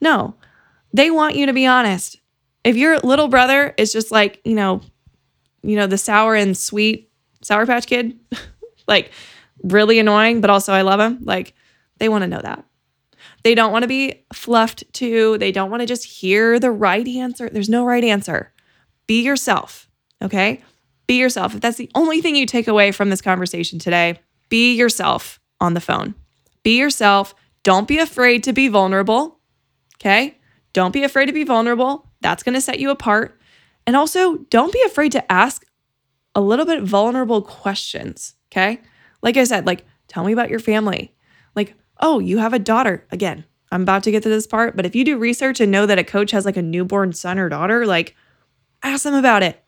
No, 0.02 0.36
they 0.94 1.12
want 1.12 1.36
you 1.36 1.46
to 1.46 1.54
be 1.54 1.66
honest. 1.66 2.18
If 2.64 2.76
your 2.76 3.00
little 3.00 3.28
brother 3.28 3.74
is 3.78 3.94
just 3.94 4.12
like, 4.12 4.42
you 4.44 4.56
know, 4.56 4.82
you 5.62 5.76
know, 5.76 5.88
the 5.88 5.98
sour 5.98 6.36
and 6.36 6.58
sweet 6.58 7.12
Sour 7.46 7.68
Patch 7.68 7.86
Kid, 7.86 8.20
like 8.88 9.12
really 9.64 10.00
annoying, 10.00 10.42
but 10.42 10.50
also 10.50 10.74
I 10.74 10.82
love 10.82 11.00
him, 11.00 11.20
like 11.24 11.54
they 12.00 12.10
want 12.10 12.24
to 12.24 12.28
know 12.28 12.42
that. 12.42 12.66
They 13.44 13.54
don't 13.54 13.72
want 13.72 13.84
to 13.84 13.88
be 13.88 14.26
fluffed 14.34 14.92
to. 14.94 15.38
They 15.38 15.52
don't 15.52 15.70
want 15.70 15.82
to 15.82 15.86
just 15.86 16.04
hear 16.04 16.60
the 16.60 16.72
right 16.72 17.08
answer. 17.08 17.48
There's 17.48 17.70
no 17.70 17.86
right 17.86 18.04
answer. 18.04 18.52
Be 19.06 19.22
yourself. 19.22 19.88
Okay. 20.24 20.64
Be 21.06 21.20
yourself. 21.20 21.54
If 21.54 21.62
that's 21.62 21.78
the 21.78 21.92
only 21.94 22.22
thing 22.22 22.36
you 22.36 22.48
take 22.48 22.68
away 22.68 22.92
from 22.92 23.12
this 23.12 23.22
conversation 23.22 23.78
today, 23.78 24.20
be 24.50 24.74
yourself 24.74 25.40
on 25.60 25.74
the 25.74 25.82
phone. 25.82 26.16
Be 26.64 26.78
yourself. 26.78 27.36
Don't 27.64 27.88
be 27.88 27.98
afraid 28.00 28.44
to 28.44 28.54
be 28.54 28.68
vulnerable. 28.68 29.40
Okay. 29.96 30.38
Don't 30.74 30.94
be 30.94 31.04
afraid 31.04 31.28
to 31.28 31.34
be 31.34 31.44
vulnerable. 31.44 32.10
That's 32.22 32.44
going 32.44 32.56
to 32.56 32.62
set 32.62 32.80
you 32.80 32.90
apart. 32.90 33.40
And 33.88 33.96
also, 33.96 34.38
don't 34.50 34.74
be 34.74 34.82
afraid 34.86 35.12
to 35.14 35.32
ask 35.32 35.66
a 36.34 36.42
little 36.42 36.66
bit 36.66 36.84
vulnerable 36.84 37.42
questions. 37.42 38.36
Okay. 38.52 38.82
Like 39.22 39.38
I 39.38 39.44
said, 39.46 39.66
like, 39.66 39.86
tell 40.08 40.24
me 40.24 40.34
about 40.34 40.50
your 40.50 40.60
family. 40.60 41.16
Like, 41.56 41.76
oh, 42.00 42.20
you 42.20 42.40
have 42.40 42.54
a 42.54 42.60
daughter. 42.60 43.06
Again, 43.12 43.46
I'm 43.72 43.84
about 43.84 44.04
to 44.04 44.12
get 44.12 44.24
to 44.24 44.30
this 44.30 44.48
part, 44.48 44.76
but 44.76 44.86
if 44.86 44.96
you 44.96 45.04
do 45.04 45.18
research 45.18 45.60
and 45.60 45.72
know 45.72 45.86
that 45.86 46.00
a 46.00 46.04
coach 46.04 46.32
has 46.32 46.46
like 46.46 46.58
a 46.58 46.62
newborn 46.62 47.14
son 47.14 47.40
or 47.40 47.50
daughter, 47.50 47.86
like, 47.86 48.16
ask 48.84 49.04
them 49.04 49.14
about 49.14 49.44
it. 49.44 49.64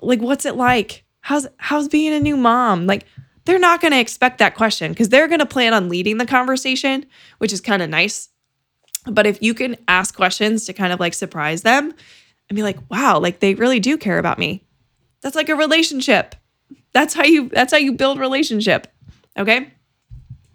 Like, 0.00 0.20
what's 0.20 0.44
it 0.44 0.56
like? 0.56 1.04
How's 1.20 1.46
how's 1.56 1.88
being 1.88 2.12
a 2.12 2.20
new 2.20 2.36
mom? 2.36 2.86
Like, 2.86 3.06
they're 3.44 3.58
not 3.58 3.80
going 3.80 3.92
to 3.92 4.00
expect 4.00 4.38
that 4.38 4.54
question 4.54 4.92
because 4.92 5.08
they're 5.08 5.28
going 5.28 5.40
to 5.40 5.46
plan 5.46 5.74
on 5.74 5.88
leading 5.88 6.18
the 6.18 6.26
conversation, 6.26 7.06
which 7.38 7.52
is 7.52 7.60
kind 7.60 7.82
of 7.82 7.90
nice. 7.90 8.30
But 9.06 9.26
if 9.26 9.42
you 9.42 9.52
can 9.52 9.76
ask 9.86 10.14
questions 10.14 10.64
to 10.66 10.72
kind 10.72 10.92
of 10.92 11.00
like 11.00 11.14
surprise 11.14 11.62
them 11.62 11.92
and 12.48 12.56
be 12.56 12.62
like, 12.62 12.78
wow, 12.90 13.18
like 13.18 13.40
they 13.40 13.54
really 13.54 13.80
do 13.80 13.98
care 13.98 14.18
about 14.18 14.38
me. 14.38 14.64
That's 15.20 15.36
like 15.36 15.48
a 15.48 15.56
relationship. 15.56 16.34
That's 16.92 17.14
how 17.14 17.24
you 17.24 17.48
that's 17.48 17.72
how 17.72 17.78
you 17.78 17.92
build 17.92 18.18
relationship. 18.18 18.86
Okay? 19.38 19.72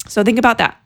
So 0.08 0.24
think 0.24 0.40
about 0.40 0.58
that. 0.58 0.82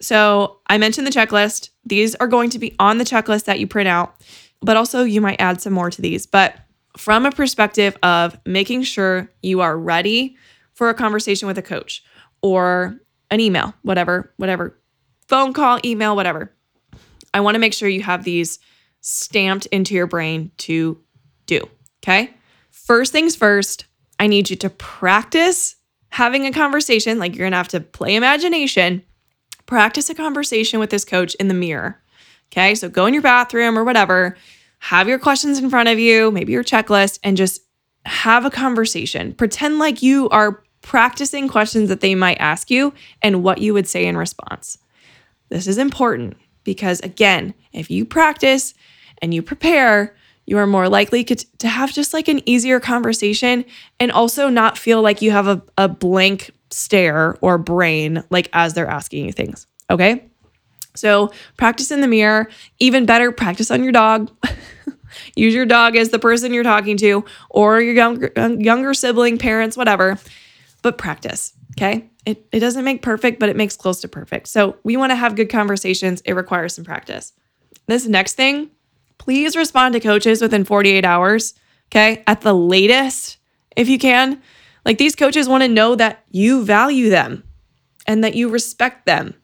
So 0.00 0.60
I 0.68 0.78
mentioned 0.78 1.06
the 1.06 1.10
checklist. 1.10 1.70
These 1.84 2.14
are 2.16 2.26
going 2.26 2.50
to 2.50 2.58
be 2.58 2.76
on 2.78 2.98
the 2.98 3.04
checklist 3.04 3.44
that 3.44 3.58
you 3.58 3.66
print 3.66 3.88
out, 3.88 4.20
but 4.60 4.76
also 4.76 5.04
you 5.04 5.20
might 5.20 5.40
add 5.40 5.60
some 5.60 5.72
more 5.72 5.90
to 5.90 6.02
these. 6.02 6.26
But 6.26 6.56
from 6.96 7.26
a 7.26 7.30
perspective 7.30 7.96
of 8.02 8.38
making 8.46 8.82
sure 8.82 9.30
you 9.42 9.60
are 9.60 9.76
ready 9.76 10.36
for 10.76 10.90
a 10.90 10.94
conversation 10.94 11.48
with 11.48 11.58
a 11.58 11.62
coach 11.62 12.04
or 12.42 13.00
an 13.30 13.40
email, 13.40 13.74
whatever, 13.82 14.32
whatever, 14.36 14.78
phone 15.26 15.52
call, 15.52 15.80
email, 15.84 16.14
whatever. 16.14 16.52
I 17.34 17.40
want 17.40 17.56
to 17.56 17.58
make 17.58 17.72
sure 17.74 17.88
you 17.88 18.02
have 18.02 18.22
these 18.22 18.60
stamped 19.00 19.66
into 19.66 19.94
your 19.94 20.06
brain 20.06 20.52
to 20.58 21.00
do. 21.46 21.60
Okay. 22.02 22.34
First 22.70 23.10
things 23.10 23.34
first, 23.34 23.86
I 24.20 24.26
need 24.26 24.50
you 24.50 24.56
to 24.56 24.70
practice 24.70 25.76
having 26.10 26.46
a 26.46 26.52
conversation. 26.52 27.18
Like 27.18 27.34
you're 27.34 27.44
going 27.44 27.52
to 27.52 27.56
have 27.56 27.68
to 27.68 27.80
play 27.80 28.14
imagination, 28.14 29.02
practice 29.64 30.10
a 30.10 30.14
conversation 30.14 30.78
with 30.78 30.90
this 30.90 31.04
coach 31.04 31.34
in 31.36 31.48
the 31.48 31.54
mirror. 31.54 32.00
Okay. 32.52 32.74
So 32.74 32.88
go 32.88 33.06
in 33.06 33.14
your 33.14 33.22
bathroom 33.22 33.78
or 33.78 33.84
whatever, 33.84 34.36
have 34.78 35.08
your 35.08 35.18
questions 35.18 35.58
in 35.58 35.70
front 35.70 35.88
of 35.88 35.98
you, 35.98 36.30
maybe 36.30 36.52
your 36.52 36.62
checklist, 36.62 37.18
and 37.24 37.36
just 37.36 37.62
have 38.04 38.44
a 38.44 38.50
conversation. 38.50 39.32
Pretend 39.32 39.78
like 39.78 40.02
you 40.02 40.28
are 40.28 40.62
practicing 40.86 41.48
questions 41.48 41.88
that 41.88 42.00
they 42.00 42.14
might 42.14 42.36
ask 42.38 42.70
you 42.70 42.94
and 43.20 43.42
what 43.42 43.58
you 43.58 43.74
would 43.74 43.88
say 43.88 44.06
in 44.06 44.16
response. 44.16 44.78
This 45.48 45.66
is 45.66 45.78
important 45.78 46.36
because, 46.62 47.00
again, 47.00 47.54
if 47.72 47.90
you 47.90 48.04
practice 48.04 48.72
and 49.20 49.34
you 49.34 49.42
prepare, 49.42 50.14
you 50.46 50.56
are 50.58 50.66
more 50.66 50.88
likely 50.88 51.24
to 51.24 51.68
have 51.68 51.92
just 51.92 52.14
like 52.14 52.28
an 52.28 52.40
easier 52.48 52.78
conversation 52.78 53.64
and 53.98 54.12
also 54.12 54.48
not 54.48 54.78
feel 54.78 55.02
like 55.02 55.20
you 55.20 55.32
have 55.32 55.48
a, 55.48 55.60
a 55.76 55.88
blank 55.88 56.52
stare 56.70 57.36
or 57.40 57.58
brain 57.58 58.22
like 58.30 58.48
as 58.52 58.74
they're 58.74 58.86
asking 58.86 59.26
you 59.26 59.32
things. 59.32 59.66
Okay. 59.90 60.24
So 60.94 61.32
practice 61.56 61.90
in 61.90 62.00
the 62.00 62.06
mirror. 62.06 62.48
Even 62.78 63.06
better, 63.06 63.32
practice 63.32 63.72
on 63.72 63.82
your 63.82 63.92
dog. 63.92 64.30
Use 65.34 65.52
your 65.52 65.66
dog 65.66 65.96
as 65.96 66.10
the 66.10 66.20
person 66.20 66.54
you're 66.54 66.62
talking 66.62 66.96
to 66.98 67.24
or 67.50 67.80
your 67.80 67.94
younger, 67.94 68.30
younger 68.36 68.94
sibling, 68.94 69.36
parents, 69.36 69.76
whatever 69.76 70.16
but 70.86 70.98
practice. 70.98 71.52
Okay. 71.72 72.08
It, 72.24 72.46
it 72.52 72.60
doesn't 72.60 72.84
make 72.84 73.02
perfect, 73.02 73.40
but 73.40 73.48
it 73.48 73.56
makes 73.56 73.76
close 73.76 74.00
to 74.02 74.08
perfect. 74.08 74.46
So 74.46 74.76
we 74.84 74.96
want 74.96 75.10
to 75.10 75.16
have 75.16 75.34
good 75.34 75.50
conversations. 75.50 76.20
It 76.20 76.34
requires 76.34 76.76
some 76.76 76.84
practice. 76.84 77.32
This 77.86 78.06
next 78.06 78.34
thing, 78.34 78.70
please 79.18 79.56
respond 79.56 79.94
to 79.94 80.00
coaches 80.00 80.40
within 80.40 80.64
48 80.64 81.04
hours. 81.04 81.54
Okay. 81.88 82.22
At 82.28 82.42
the 82.42 82.54
latest, 82.54 83.38
if 83.76 83.88
you 83.88 83.98
can. 83.98 84.40
Like 84.84 84.98
these 84.98 85.16
coaches 85.16 85.48
want 85.48 85.64
to 85.64 85.68
know 85.68 85.96
that 85.96 86.22
you 86.30 86.64
value 86.64 87.10
them 87.10 87.42
and 88.06 88.22
that 88.22 88.36
you 88.36 88.48
respect 88.48 89.06
them. 89.06 89.34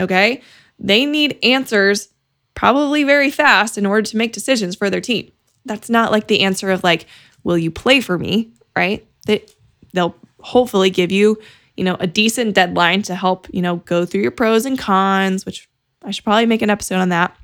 Okay. 0.00 0.42
They 0.80 1.06
need 1.06 1.38
answers 1.44 2.08
probably 2.56 3.04
very 3.04 3.30
fast 3.30 3.78
in 3.78 3.86
order 3.86 4.02
to 4.02 4.16
make 4.16 4.32
decisions 4.32 4.74
for 4.74 4.90
their 4.90 5.00
team. 5.00 5.30
That's 5.64 5.88
not 5.88 6.10
like 6.10 6.26
the 6.26 6.40
answer 6.40 6.72
of 6.72 6.82
like, 6.82 7.06
will 7.44 7.56
you 7.56 7.70
play 7.70 8.00
for 8.00 8.18
me? 8.18 8.50
Right. 8.74 9.06
They, 9.26 9.46
they'll 9.92 10.16
hopefully 10.48 10.90
give 10.90 11.12
you, 11.12 11.38
you 11.76 11.84
know, 11.84 11.96
a 12.00 12.06
decent 12.06 12.54
deadline 12.54 13.02
to 13.02 13.14
help, 13.14 13.46
you 13.52 13.62
know, 13.62 13.76
go 13.76 14.04
through 14.04 14.22
your 14.22 14.30
pros 14.30 14.64
and 14.64 14.78
cons, 14.78 15.44
which 15.44 15.68
I 16.02 16.10
should 16.10 16.24
probably 16.24 16.46
make 16.46 16.62
an 16.62 16.70
episode 16.70 16.96
on 16.96 17.10
that 17.10 17.36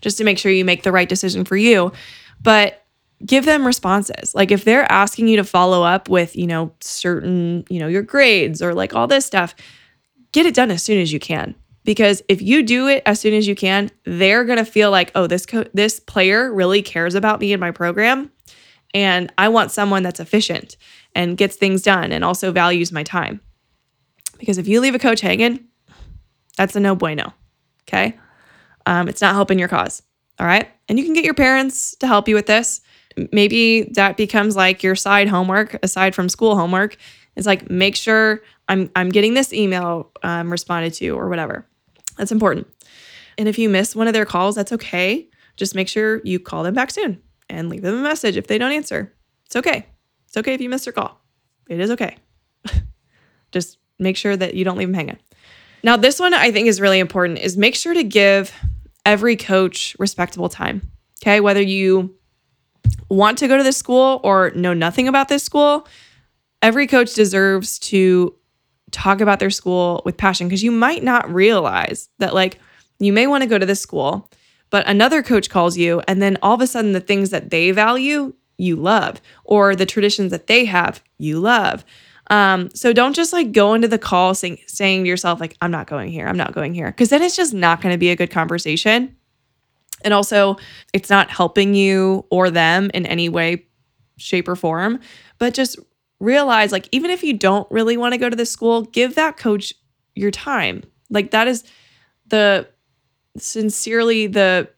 just 0.00 0.18
to 0.18 0.24
make 0.24 0.38
sure 0.38 0.50
you 0.50 0.64
make 0.64 0.82
the 0.82 0.92
right 0.92 1.08
decision 1.08 1.44
for 1.44 1.56
you. 1.56 1.92
But 2.42 2.82
give 3.24 3.44
them 3.44 3.66
responses. 3.66 4.34
Like 4.34 4.50
if 4.50 4.64
they're 4.64 4.90
asking 4.90 5.28
you 5.28 5.36
to 5.36 5.44
follow 5.44 5.82
up 5.82 6.08
with, 6.08 6.36
you 6.36 6.46
know, 6.46 6.72
certain, 6.80 7.64
you 7.68 7.78
know, 7.78 7.88
your 7.88 8.02
grades 8.02 8.60
or 8.62 8.74
like 8.74 8.94
all 8.94 9.06
this 9.06 9.26
stuff, 9.26 9.54
get 10.32 10.46
it 10.46 10.54
done 10.54 10.70
as 10.70 10.82
soon 10.82 11.00
as 11.00 11.12
you 11.12 11.20
can. 11.20 11.54
Because 11.84 12.20
if 12.28 12.42
you 12.42 12.62
do 12.62 12.88
it 12.88 13.02
as 13.06 13.20
soon 13.20 13.32
as 13.32 13.46
you 13.46 13.54
can, 13.54 13.90
they're 14.04 14.44
going 14.44 14.58
to 14.58 14.64
feel 14.64 14.90
like, 14.90 15.12
"Oh, 15.14 15.28
this 15.28 15.46
co- 15.46 15.66
this 15.72 16.00
player 16.00 16.52
really 16.52 16.82
cares 16.82 17.14
about 17.14 17.38
me 17.38 17.52
and 17.52 17.60
my 17.60 17.70
program." 17.70 18.32
And 18.96 19.30
I 19.36 19.50
want 19.50 19.72
someone 19.72 20.02
that's 20.02 20.20
efficient 20.20 20.78
and 21.14 21.36
gets 21.36 21.56
things 21.56 21.82
done 21.82 22.12
and 22.12 22.24
also 22.24 22.50
values 22.50 22.92
my 22.92 23.02
time. 23.02 23.42
Because 24.38 24.56
if 24.56 24.66
you 24.66 24.80
leave 24.80 24.94
a 24.94 24.98
coach 24.98 25.20
hanging, 25.20 25.66
that's 26.56 26.74
a 26.76 26.80
no 26.80 26.96
bueno. 26.96 27.34
Okay. 27.82 28.18
Um, 28.86 29.06
it's 29.06 29.20
not 29.20 29.34
helping 29.34 29.58
your 29.58 29.68
cause. 29.68 30.02
All 30.40 30.46
right. 30.46 30.70
And 30.88 30.98
you 30.98 31.04
can 31.04 31.12
get 31.12 31.26
your 31.26 31.34
parents 31.34 31.94
to 31.96 32.06
help 32.06 32.26
you 32.26 32.34
with 32.34 32.46
this. 32.46 32.80
Maybe 33.32 33.82
that 33.96 34.16
becomes 34.16 34.56
like 34.56 34.82
your 34.82 34.96
side 34.96 35.28
homework 35.28 35.76
aside 35.82 36.14
from 36.14 36.30
school 36.30 36.56
homework. 36.56 36.96
It's 37.36 37.46
like 37.46 37.70
make 37.70 37.96
sure 37.96 38.40
I'm 38.66 38.90
I'm 38.96 39.10
getting 39.10 39.34
this 39.34 39.52
email 39.52 40.10
um, 40.22 40.50
responded 40.50 40.94
to 40.94 41.10
or 41.10 41.28
whatever. 41.28 41.66
That's 42.16 42.32
important. 42.32 42.66
And 43.36 43.46
if 43.46 43.58
you 43.58 43.68
miss 43.68 43.94
one 43.94 44.06
of 44.06 44.14
their 44.14 44.24
calls, 44.24 44.54
that's 44.54 44.72
okay. 44.72 45.28
Just 45.56 45.74
make 45.74 45.88
sure 45.88 46.22
you 46.24 46.40
call 46.40 46.62
them 46.62 46.72
back 46.72 46.90
soon 46.90 47.20
and 47.48 47.68
leave 47.68 47.82
them 47.82 47.98
a 47.98 48.02
message 48.02 48.36
if 48.36 48.46
they 48.46 48.58
don't 48.58 48.72
answer. 48.72 49.12
It's 49.46 49.56
okay. 49.56 49.86
It's 50.26 50.36
okay 50.36 50.54
if 50.54 50.60
you 50.60 50.68
miss 50.68 50.84
their 50.84 50.92
call. 50.92 51.20
It 51.68 51.80
is 51.80 51.90
okay. 51.90 52.16
Just 53.52 53.78
make 53.98 54.16
sure 54.16 54.36
that 54.36 54.54
you 54.54 54.64
don't 54.64 54.76
leave 54.76 54.88
them 54.88 54.94
hanging. 54.94 55.18
Now, 55.82 55.96
this 55.96 56.18
one 56.18 56.34
I 56.34 56.50
think 56.50 56.68
is 56.68 56.80
really 56.80 56.98
important 56.98 57.38
is 57.38 57.56
make 57.56 57.74
sure 57.74 57.94
to 57.94 58.02
give 58.02 58.52
every 59.04 59.36
coach 59.36 59.96
respectable 59.98 60.48
time. 60.48 60.82
Okay, 61.22 61.40
whether 61.40 61.62
you 61.62 62.16
want 63.08 63.38
to 63.38 63.48
go 63.48 63.56
to 63.56 63.62
this 63.62 63.76
school 63.76 64.20
or 64.24 64.50
know 64.50 64.74
nothing 64.74 65.08
about 65.08 65.28
this 65.28 65.42
school, 65.42 65.86
every 66.60 66.86
coach 66.86 67.14
deserves 67.14 67.78
to 67.78 68.34
talk 68.90 69.20
about 69.20 69.38
their 69.38 69.50
school 69.50 70.02
with 70.04 70.16
passion 70.16 70.48
because 70.48 70.62
you 70.62 70.70
might 70.70 71.02
not 71.02 71.32
realize 71.32 72.08
that 72.18 72.34
like 72.34 72.58
you 72.98 73.12
may 73.12 73.26
want 73.26 73.42
to 73.42 73.48
go 73.48 73.58
to 73.58 73.66
this 73.66 73.80
school, 73.80 74.30
but 74.70 74.86
another 74.88 75.22
coach 75.22 75.50
calls 75.50 75.76
you 75.76 76.02
and 76.08 76.20
then 76.20 76.38
all 76.42 76.54
of 76.54 76.60
a 76.60 76.66
sudden 76.66 76.92
the 76.92 77.00
things 77.00 77.30
that 77.30 77.50
they 77.50 77.70
value, 77.70 78.34
you 78.58 78.76
love, 78.76 79.20
or 79.44 79.76
the 79.76 79.86
traditions 79.86 80.30
that 80.30 80.46
they 80.46 80.64
have, 80.64 81.02
you 81.18 81.38
love. 81.40 81.84
Um, 82.28 82.70
so 82.74 82.92
don't 82.92 83.14
just 83.14 83.32
like 83.32 83.52
go 83.52 83.74
into 83.74 83.86
the 83.86 83.98
call 83.98 84.34
saying 84.34 84.58
saying 84.66 85.04
to 85.04 85.08
yourself, 85.08 85.40
like, 85.40 85.56
I'm 85.60 85.70
not 85.70 85.86
going 85.86 86.10
here, 86.10 86.26
I'm 86.26 86.36
not 86.36 86.52
going 86.52 86.74
here. 86.74 86.90
Cause 86.92 87.08
then 87.10 87.22
it's 87.22 87.36
just 87.36 87.54
not 87.54 87.80
gonna 87.80 87.98
be 87.98 88.10
a 88.10 88.16
good 88.16 88.30
conversation. 88.30 89.16
And 90.04 90.12
also, 90.12 90.56
it's 90.92 91.10
not 91.10 91.30
helping 91.30 91.74
you 91.74 92.26
or 92.30 92.50
them 92.50 92.90
in 92.92 93.06
any 93.06 93.28
way, 93.28 93.66
shape, 94.18 94.48
or 94.48 94.56
form. 94.56 95.00
But 95.38 95.54
just 95.54 95.78
realize, 96.20 96.70
like, 96.70 96.88
even 96.92 97.10
if 97.10 97.22
you 97.22 97.32
don't 97.32 97.70
really 97.70 97.96
want 97.96 98.12
to 98.12 98.18
go 98.18 98.28
to 98.28 98.36
this 98.36 98.50
school, 98.50 98.82
give 98.82 99.14
that 99.14 99.36
coach 99.36 99.72
your 100.14 100.30
time. 100.30 100.82
Like, 101.10 101.30
that 101.30 101.48
is 101.48 101.64
the 102.26 102.68
sincerely 103.38 104.26
the 104.26 104.68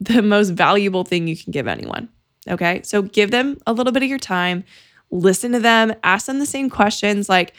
the 0.00 0.22
most 0.22 0.50
valuable 0.50 1.04
thing 1.04 1.26
you 1.26 1.36
can 1.36 1.50
give 1.50 1.66
anyone. 1.66 2.08
Okay. 2.48 2.82
So 2.82 3.02
give 3.02 3.30
them 3.30 3.58
a 3.66 3.72
little 3.72 3.92
bit 3.92 4.02
of 4.02 4.08
your 4.08 4.18
time, 4.18 4.64
listen 5.10 5.52
to 5.52 5.60
them, 5.60 5.94
ask 6.02 6.26
them 6.26 6.38
the 6.38 6.46
same 6.46 6.68
questions. 6.68 7.28
Like, 7.28 7.54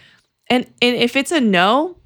and, 0.49 0.65
and 0.81 0.95
if 0.95 1.15
it's 1.15 1.31
a 1.31 1.41
no, 1.41 1.97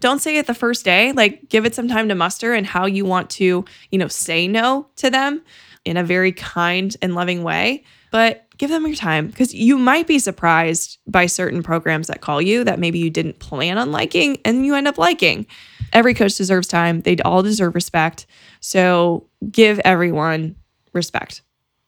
don't 0.00 0.20
say 0.20 0.36
it 0.36 0.46
the 0.46 0.54
first 0.54 0.84
day. 0.84 1.12
Like, 1.12 1.48
give 1.48 1.64
it 1.64 1.74
some 1.74 1.88
time 1.88 2.08
to 2.10 2.14
muster 2.14 2.52
and 2.52 2.66
how 2.66 2.84
you 2.84 3.06
want 3.06 3.30
to, 3.30 3.64
you 3.90 3.98
know, 3.98 4.08
say 4.08 4.46
no 4.46 4.86
to 4.96 5.08
them 5.08 5.42
in 5.84 5.96
a 5.96 6.04
very 6.04 6.32
kind 6.32 6.94
and 7.00 7.14
loving 7.14 7.42
way. 7.42 7.84
But 8.10 8.46
give 8.58 8.70
them 8.70 8.86
your 8.86 8.96
time 8.96 9.28
because 9.28 9.54
you 9.54 9.78
might 9.78 10.06
be 10.06 10.18
surprised 10.18 10.98
by 11.06 11.26
certain 11.26 11.62
programs 11.62 12.08
that 12.08 12.20
call 12.20 12.40
you 12.40 12.64
that 12.64 12.78
maybe 12.78 12.98
you 12.98 13.10
didn't 13.10 13.38
plan 13.38 13.78
on 13.78 13.92
liking 13.92 14.38
and 14.44 14.66
you 14.66 14.74
end 14.74 14.86
up 14.86 14.98
liking. 14.98 15.46
Every 15.94 16.12
coach 16.12 16.36
deserves 16.36 16.68
time, 16.68 17.00
they 17.02 17.16
all 17.18 17.42
deserve 17.42 17.74
respect. 17.74 18.26
So 18.60 19.28
give 19.50 19.78
everyone 19.80 20.56
respect. 20.92 21.42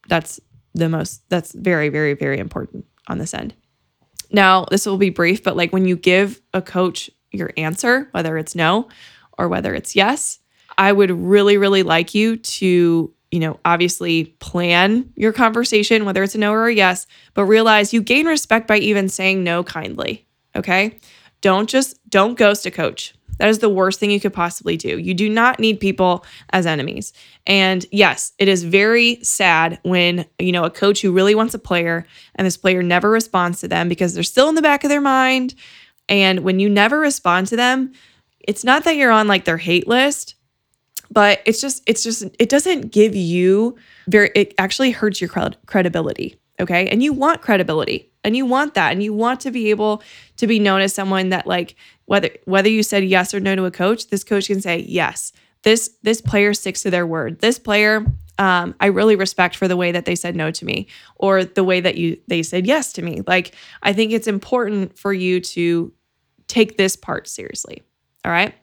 That's 0.08 0.40
the 0.74 0.88
most, 0.88 1.28
that's 1.28 1.52
very, 1.52 1.88
very, 1.88 2.14
very 2.14 2.38
important 2.38 2.86
on 3.08 3.18
this 3.18 3.34
end. 3.34 3.54
Now, 4.30 4.64
this 4.70 4.86
will 4.86 4.96
be 4.96 5.10
brief, 5.10 5.42
but 5.42 5.56
like 5.56 5.72
when 5.72 5.86
you 5.86 5.96
give 5.96 6.40
a 6.54 6.62
coach 6.62 7.10
your 7.32 7.50
answer, 7.56 8.08
whether 8.12 8.38
it's 8.38 8.54
no 8.54 8.88
or 9.36 9.48
whether 9.48 9.74
it's 9.74 9.96
yes. 9.96 10.38
I 10.78 10.92
would 10.92 11.10
really, 11.10 11.56
really 11.56 11.82
like 11.82 12.14
you 12.14 12.36
to, 12.36 13.12
you 13.30 13.40
know, 13.40 13.58
obviously 13.64 14.24
plan 14.40 15.12
your 15.16 15.32
conversation, 15.32 16.04
whether 16.04 16.22
it's 16.22 16.34
a 16.34 16.38
no 16.38 16.52
or 16.52 16.68
a 16.68 16.74
yes, 16.74 17.06
but 17.34 17.44
realize 17.44 17.92
you 17.92 18.02
gain 18.02 18.26
respect 18.26 18.68
by 18.68 18.78
even 18.78 19.08
saying 19.08 19.42
no 19.42 19.64
kindly. 19.64 20.26
Okay. 20.54 20.98
Don't 21.40 21.68
just, 21.68 21.98
don't 22.08 22.38
ghost 22.38 22.66
a 22.66 22.70
coach. 22.70 23.14
That 23.38 23.48
is 23.48 23.58
the 23.58 23.68
worst 23.68 24.00
thing 24.00 24.10
you 24.10 24.20
could 24.20 24.32
possibly 24.32 24.76
do. 24.76 24.98
You 24.98 25.14
do 25.14 25.28
not 25.28 25.58
need 25.60 25.80
people 25.80 26.24
as 26.50 26.66
enemies. 26.66 27.12
And 27.46 27.84
yes, 27.92 28.32
it 28.38 28.48
is 28.48 28.64
very 28.64 29.22
sad 29.22 29.78
when, 29.82 30.26
you 30.38 30.52
know, 30.52 30.64
a 30.64 30.70
coach 30.70 31.02
who 31.02 31.12
really 31.12 31.34
wants 31.34 31.54
a 31.54 31.58
player 31.58 32.06
and 32.34 32.46
this 32.46 32.56
player 32.56 32.82
never 32.82 33.10
responds 33.10 33.60
to 33.60 33.68
them 33.68 33.88
because 33.88 34.14
they're 34.14 34.22
still 34.22 34.48
in 34.48 34.54
the 34.54 34.62
back 34.62 34.84
of 34.84 34.90
their 34.90 35.00
mind 35.00 35.54
and 36.08 36.40
when 36.40 36.60
you 36.60 36.68
never 36.68 36.98
respond 36.98 37.48
to 37.48 37.56
them, 37.56 37.92
it's 38.40 38.64
not 38.64 38.84
that 38.84 38.96
you're 38.96 39.10
on 39.10 39.26
like 39.28 39.44
their 39.44 39.56
hate 39.56 39.88
list, 39.88 40.36
but 41.10 41.40
it's 41.44 41.60
just, 41.60 41.82
it's 41.86 42.02
just, 42.02 42.24
it 42.38 42.48
doesn't 42.48 42.92
give 42.92 43.14
you 43.14 43.76
very, 44.08 44.30
it 44.34 44.54
actually 44.58 44.92
hurts 44.92 45.20
your 45.20 45.30
credibility. 45.66 46.36
Okay. 46.58 46.88
And 46.88 47.02
you 47.02 47.12
want 47.12 47.42
credibility 47.42 48.10
and 48.24 48.36
you 48.36 48.46
want 48.46 48.74
that. 48.74 48.92
And 48.92 49.02
you 49.02 49.12
want 49.12 49.40
to 49.40 49.50
be 49.50 49.70
able 49.70 50.02
to 50.36 50.46
be 50.46 50.58
known 50.58 50.80
as 50.80 50.94
someone 50.94 51.28
that, 51.30 51.46
like, 51.46 51.76
whether, 52.06 52.30
whether 52.44 52.68
you 52.68 52.82
said 52.82 53.04
yes 53.04 53.34
or 53.34 53.40
no 53.40 53.54
to 53.54 53.64
a 53.64 53.70
coach, 53.70 54.08
this 54.08 54.24
coach 54.24 54.46
can 54.46 54.60
say, 54.60 54.84
yes, 54.88 55.32
this, 55.62 55.90
this 56.02 56.20
player 56.20 56.54
sticks 56.54 56.82
to 56.82 56.90
their 56.90 57.06
word. 57.06 57.40
This 57.40 57.58
player 57.58 58.06
um, 58.38 58.74
I 58.80 58.86
really 58.86 59.16
respect 59.16 59.56
for 59.56 59.68
the 59.68 59.76
way 59.76 59.92
that 59.92 60.04
they 60.04 60.14
said 60.14 60.36
no 60.36 60.50
to 60.50 60.64
me 60.64 60.88
or 61.16 61.44
the 61.44 61.64
way 61.64 61.80
that 61.80 61.96
you 61.96 62.18
they 62.26 62.42
said 62.42 62.66
yes 62.66 62.92
to 62.94 63.02
me. 63.02 63.22
Like 63.26 63.54
I 63.82 63.92
think 63.92 64.12
it's 64.12 64.26
important 64.26 64.98
for 64.98 65.12
you 65.12 65.40
to 65.40 65.92
take 66.48 66.76
this 66.76 66.96
part 66.96 67.28
seriously. 67.28 67.82
All 68.24 68.32
right. 68.32 68.54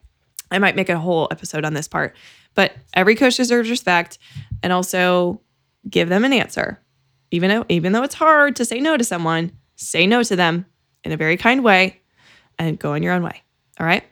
I 0.50 0.58
might 0.58 0.76
make 0.76 0.88
a 0.88 0.98
whole 0.98 1.26
episode 1.30 1.64
on 1.64 1.74
this 1.74 1.88
part, 1.88 2.14
but 2.54 2.72
every 2.94 3.16
coach 3.16 3.36
deserves 3.36 3.70
respect 3.70 4.18
and 4.62 4.72
also 4.72 5.40
give 5.88 6.08
them 6.08 6.24
an 6.24 6.32
answer. 6.32 6.80
Even 7.30 7.50
though, 7.50 7.64
even 7.68 7.92
though 7.92 8.04
it's 8.04 8.14
hard 8.14 8.54
to 8.56 8.64
say 8.64 8.78
no 8.78 8.96
to 8.96 9.02
someone, 9.02 9.52
say 9.74 10.06
no 10.06 10.22
to 10.22 10.36
them 10.36 10.66
in 11.02 11.10
a 11.10 11.16
very 11.16 11.36
kind 11.36 11.64
way 11.64 12.00
and 12.58 12.78
go 12.78 12.92
on 12.92 13.02
your 13.02 13.12
own 13.12 13.22
way. 13.22 13.42
All 13.78 13.86
right. 13.86 14.04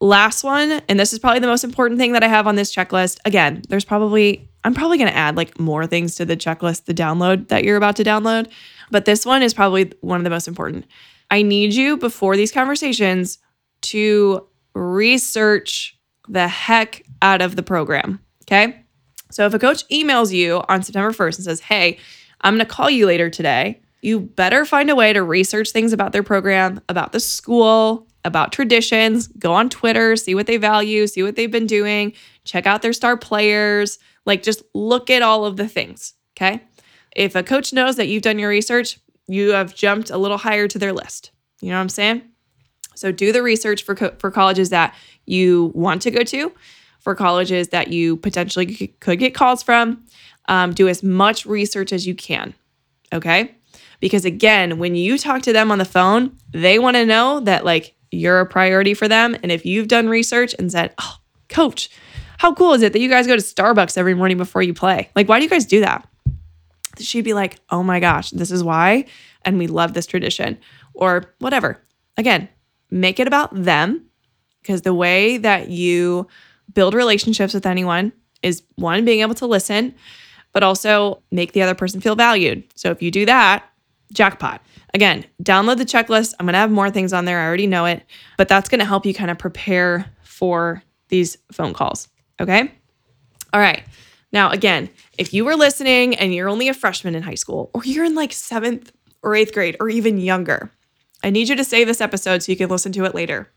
Last 0.00 0.44
one, 0.44 0.82
and 0.88 1.00
this 1.00 1.12
is 1.12 1.18
probably 1.18 1.40
the 1.40 1.46
most 1.46 1.64
important 1.64 1.98
thing 1.98 2.12
that 2.12 2.22
I 2.22 2.28
have 2.28 2.46
on 2.46 2.54
this 2.54 2.74
checklist. 2.74 3.18
Again, 3.24 3.62
there's 3.68 3.84
probably, 3.84 4.46
I'm 4.62 4.74
probably 4.74 4.98
going 4.98 5.10
to 5.10 5.16
add 5.16 5.36
like 5.36 5.58
more 5.58 5.86
things 5.86 6.16
to 6.16 6.26
the 6.26 6.36
checklist, 6.36 6.84
the 6.84 6.92
download 6.92 7.48
that 7.48 7.64
you're 7.64 7.78
about 7.78 7.96
to 7.96 8.04
download, 8.04 8.50
but 8.90 9.06
this 9.06 9.24
one 9.24 9.42
is 9.42 9.54
probably 9.54 9.92
one 10.02 10.20
of 10.20 10.24
the 10.24 10.30
most 10.30 10.48
important. 10.48 10.84
I 11.30 11.42
need 11.42 11.72
you 11.72 11.96
before 11.96 12.36
these 12.36 12.52
conversations 12.52 13.38
to 13.82 14.46
research 14.74 15.98
the 16.28 16.48
heck 16.48 17.02
out 17.22 17.40
of 17.40 17.56
the 17.56 17.62
program. 17.62 18.20
Okay. 18.44 18.82
So 19.30 19.46
if 19.46 19.54
a 19.54 19.58
coach 19.58 19.88
emails 19.88 20.32
you 20.32 20.62
on 20.68 20.82
September 20.82 21.12
1st 21.12 21.36
and 21.36 21.44
says, 21.44 21.60
Hey, 21.60 21.98
I'm 22.42 22.54
going 22.54 22.66
to 22.66 22.72
call 22.72 22.90
you 22.90 23.06
later 23.06 23.30
today, 23.30 23.80
you 24.02 24.20
better 24.20 24.64
find 24.64 24.90
a 24.90 24.94
way 24.94 25.12
to 25.12 25.22
research 25.22 25.70
things 25.70 25.92
about 25.92 26.12
their 26.12 26.22
program, 26.22 26.80
about 26.88 27.12
the 27.12 27.20
school, 27.20 28.06
about 28.24 28.52
traditions. 28.52 29.28
Go 29.28 29.52
on 29.52 29.68
Twitter, 29.68 30.16
see 30.16 30.34
what 30.34 30.46
they 30.46 30.56
value, 30.56 31.06
see 31.06 31.22
what 31.22 31.36
they've 31.36 31.50
been 31.50 31.66
doing, 31.66 32.12
check 32.44 32.66
out 32.66 32.82
their 32.82 32.92
star 32.92 33.16
players. 33.16 33.98
Like, 34.24 34.42
just 34.42 34.62
look 34.74 35.10
at 35.10 35.22
all 35.22 35.44
of 35.44 35.56
the 35.56 35.68
things. 35.68 36.14
Okay. 36.36 36.62
If 37.14 37.34
a 37.34 37.42
coach 37.42 37.72
knows 37.72 37.96
that 37.96 38.08
you've 38.08 38.22
done 38.22 38.38
your 38.38 38.50
research, 38.50 38.98
you 39.26 39.52
have 39.52 39.74
jumped 39.74 40.10
a 40.10 40.18
little 40.18 40.38
higher 40.38 40.68
to 40.68 40.78
their 40.78 40.92
list. 40.92 41.30
You 41.60 41.70
know 41.70 41.76
what 41.76 41.82
I'm 41.82 41.88
saying? 41.88 42.22
So 42.94 43.12
do 43.12 43.32
the 43.32 43.42
research 43.42 43.82
for 43.82 43.94
co- 43.94 44.14
for 44.18 44.30
colleges 44.30 44.70
that 44.70 44.94
you 45.24 45.72
want 45.74 46.02
to 46.02 46.10
go 46.10 46.22
to, 46.22 46.52
for 47.00 47.14
colleges 47.14 47.68
that 47.68 47.88
you 47.88 48.16
potentially 48.16 48.88
could 49.00 49.18
get 49.18 49.34
calls 49.34 49.62
from. 49.62 50.04
Um, 50.48 50.72
do 50.74 50.88
as 50.88 51.02
much 51.02 51.44
research 51.44 51.92
as 51.92 52.06
you 52.06 52.14
can. 52.14 52.54
Okay. 53.12 53.54
Because 54.00 54.24
again, 54.24 54.78
when 54.78 54.94
you 54.94 55.18
talk 55.18 55.42
to 55.42 55.52
them 55.52 55.70
on 55.70 55.78
the 55.78 55.84
phone, 55.84 56.36
they 56.52 56.78
want 56.78 56.96
to 56.96 57.06
know 57.06 57.40
that 57.40 57.64
like 57.64 57.94
you're 58.10 58.40
a 58.40 58.46
priority 58.46 58.94
for 58.94 59.08
them. 59.08 59.36
And 59.42 59.50
if 59.50 59.64
you've 59.64 59.88
done 59.88 60.08
research 60.08 60.54
and 60.58 60.70
said, 60.70 60.94
oh, 60.98 61.16
coach, 61.48 61.90
how 62.38 62.54
cool 62.54 62.74
is 62.74 62.82
it 62.82 62.92
that 62.92 63.00
you 63.00 63.08
guys 63.08 63.26
go 63.26 63.36
to 63.36 63.42
Starbucks 63.42 63.96
every 63.96 64.14
morning 64.14 64.36
before 64.36 64.62
you 64.62 64.74
play? 64.74 65.10
Like, 65.16 65.28
why 65.28 65.38
do 65.38 65.44
you 65.44 65.50
guys 65.50 65.64
do 65.64 65.80
that? 65.80 66.06
she'd 66.98 67.22
be 67.22 67.34
like, 67.34 67.58
oh 67.70 67.82
my 67.82 68.00
gosh, 68.00 68.30
this 68.30 68.50
is 68.50 68.62
why. 68.64 69.04
And 69.44 69.58
we 69.58 69.66
love 69.66 69.92
this 69.92 70.06
tradition 70.06 70.58
or 70.94 71.34
whatever. 71.38 71.80
Again, 72.16 72.48
make 72.90 73.20
it 73.20 73.26
about 73.26 73.50
them 73.52 74.06
because 74.62 74.82
the 74.82 74.94
way 74.94 75.38
that 75.38 75.68
you 75.68 76.26
build 76.72 76.94
relationships 76.94 77.54
with 77.54 77.66
anyone 77.66 78.12
is 78.42 78.62
one, 78.76 79.04
being 79.04 79.20
able 79.20 79.34
to 79.34 79.46
listen, 79.46 79.94
but 80.52 80.62
also 80.62 81.22
make 81.30 81.52
the 81.52 81.62
other 81.62 81.74
person 81.74 82.00
feel 82.00 82.16
valued. 82.16 82.64
So 82.74 82.90
if 82.90 83.02
you 83.02 83.10
do 83.10 83.26
that, 83.26 83.64
jackpot. 84.12 84.62
Again, 84.94 85.24
download 85.42 85.78
the 85.78 85.84
checklist. 85.84 86.34
I'm 86.38 86.46
going 86.46 86.54
to 86.54 86.58
have 86.58 86.70
more 86.70 86.90
things 86.90 87.12
on 87.12 87.24
there. 87.24 87.40
I 87.40 87.46
already 87.46 87.66
know 87.66 87.84
it, 87.84 88.04
but 88.38 88.48
that's 88.48 88.68
going 88.68 88.78
to 88.78 88.84
help 88.84 89.04
you 89.04 89.14
kind 89.14 89.30
of 89.30 89.38
prepare 89.38 90.06
for 90.22 90.82
these 91.08 91.36
phone 91.52 91.74
calls. 91.74 92.08
Okay. 92.40 92.72
All 93.52 93.60
right. 93.60 93.82
Now, 94.32 94.50
again, 94.50 94.90
if 95.18 95.32
you 95.32 95.44
were 95.44 95.56
listening 95.56 96.14
and 96.16 96.34
you're 96.34 96.48
only 96.48 96.68
a 96.68 96.74
freshman 96.74 97.14
in 97.14 97.22
high 97.22 97.34
school, 97.34 97.70
or 97.74 97.82
you're 97.84 98.04
in 98.04 98.14
like 98.14 98.32
seventh 98.32 98.92
or 99.22 99.34
eighth 99.34 99.52
grade, 99.52 99.76
or 99.80 99.88
even 99.88 100.18
younger, 100.18 100.70
I 101.22 101.30
need 101.30 101.48
you 101.48 101.56
to 101.56 101.64
save 101.64 101.86
this 101.86 102.00
episode 102.00 102.42
so 102.42 102.52
you 102.52 102.58
can 102.58 102.68
listen 102.68 102.92
to 102.92 103.04
it 103.04 103.14
later. 103.14 103.48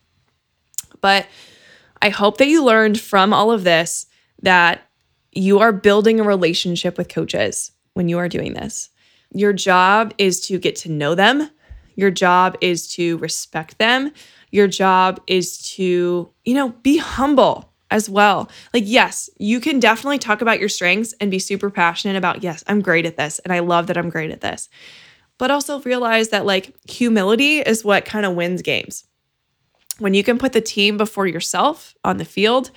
But 1.01 1.27
I 2.01 2.09
hope 2.09 2.37
that 2.37 2.47
you 2.47 2.63
learned 2.63 2.99
from 2.99 3.33
all 3.33 3.51
of 3.51 3.63
this 3.63 4.05
that 4.41 4.81
you 5.31 5.59
are 5.59 5.71
building 5.71 6.19
a 6.19 6.23
relationship 6.23 6.97
with 6.97 7.09
coaches 7.09 7.71
when 7.93 8.09
you 8.09 8.17
are 8.17 8.29
doing 8.29 8.53
this. 8.53 8.89
Your 9.31 9.53
job 9.53 10.13
is 10.17 10.39
to 10.47 10.57
get 10.57 10.75
to 10.77 10.91
know 10.91 11.15
them. 11.15 11.49
Your 11.95 12.11
job 12.11 12.57
is 12.61 12.87
to 12.93 13.17
respect 13.17 13.77
them. 13.77 14.11
Your 14.51 14.67
job 14.67 15.21
is 15.27 15.57
to, 15.75 16.31
you 16.45 16.53
know, 16.53 16.69
be 16.69 16.97
humble 16.97 17.71
as 17.91 18.09
well. 18.09 18.49
Like, 18.73 18.83
yes, 18.85 19.29
you 19.37 19.59
can 19.59 19.79
definitely 19.79 20.19
talk 20.19 20.41
about 20.41 20.59
your 20.59 20.69
strengths 20.69 21.13
and 21.19 21.31
be 21.31 21.39
super 21.39 21.69
passionate 21.69 22.17
about, 22.17 22.43
yes, 22.43 22.63
I'm 22.67 22.81
great 22.81 23.05
at 23.05 23.17
this 23.17 23.39
and 23.39 23.51
I 23.51 23.59
love 23.59 23.87
that 23.87 23.97
I'm 23.97 24.09
great 24.09 24.31
at 24.31 24.41
this. 24.41 24.69
But 25.37 25.51
also 25.51 25.81
realize 25.81 26.29
that 26.29 26.45
like 26.45 26.73
humility 26.89 27.59
is 27.59 27.85
what 27.85 28.05
kind 28.05 28.25
of 28.25 28.35
wins 28.35 28.61
games. 28.61 29.05
When 29.97 30.13
you 30.13 30.23
can 30.23 30.37
put 30.37 30.53
the 30.53 30.61
team 30.61 30.97
before 30.97 31.27
yourself 31.27 31.95
on 32.03 32.17
the 32.17 32.25
field, 32.25 32.71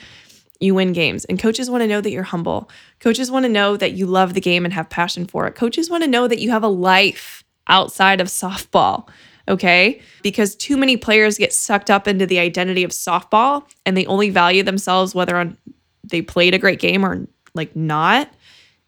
you 0.62 0.74
win 0.74 0.92
games. 0.92 1.24
And 1.24 1.38
coaches 1.38 1.68
want 1.68 1.82
to 1.82 1.88
know 1.88 2.00
that 2.00 2.10
you're 2.10 2.22
humble. 2.22 2.70
Coaches 3.00 3.30
want 3.30 3.44
to 3.44 3.48
know 3.48 3.76
that 3.76 3.92
you 3.92 4.06
love 4.06 4.34
the 4.34 4.40
game 4.40 4.64
and 4.64 4.72
have 4.72 4.88
passion 4.88 5.26
for 5.26 5.46
it. 5.46 5.54
Coaches 5.54 5.90
want 5.90 6.04
to 6.04 6.10
know 6.10 6.28
that 6.28 6.40
you 6.40 6.50
have 6.50 6.62
a 6.62 6.68
life 6.68 7.44
outside 7.66 8.20
of 8.20 8.28
softball. 8.28 9.08
Okay. 9.48 10.00
Because 10.22 10.54
too 10.54 10.76
many 10.76 10.96
players 10.96 11.36
get 11.36 11.52
sucked 11.52 11.90
up 11.90 12.06
into 12.06 12.26
the 12.26 12.38
identity 12.38 12.84
of 12.84 12.92
softball 12.92 13.64
and 13.84 13.96
they 13.96 14.06
only 14.06 14.30
value 14.30 14.62
themselves 14.62 15.14
whether 15.14 15.36
on 15.36 15.56
they 16.04 16.22
played 16.22 16.54
a 16.54 16.58
great 16.58 16.78
game 16.78 17.04
or 17.04 17.26
like 17.54 17.74
not. 17.74 18.30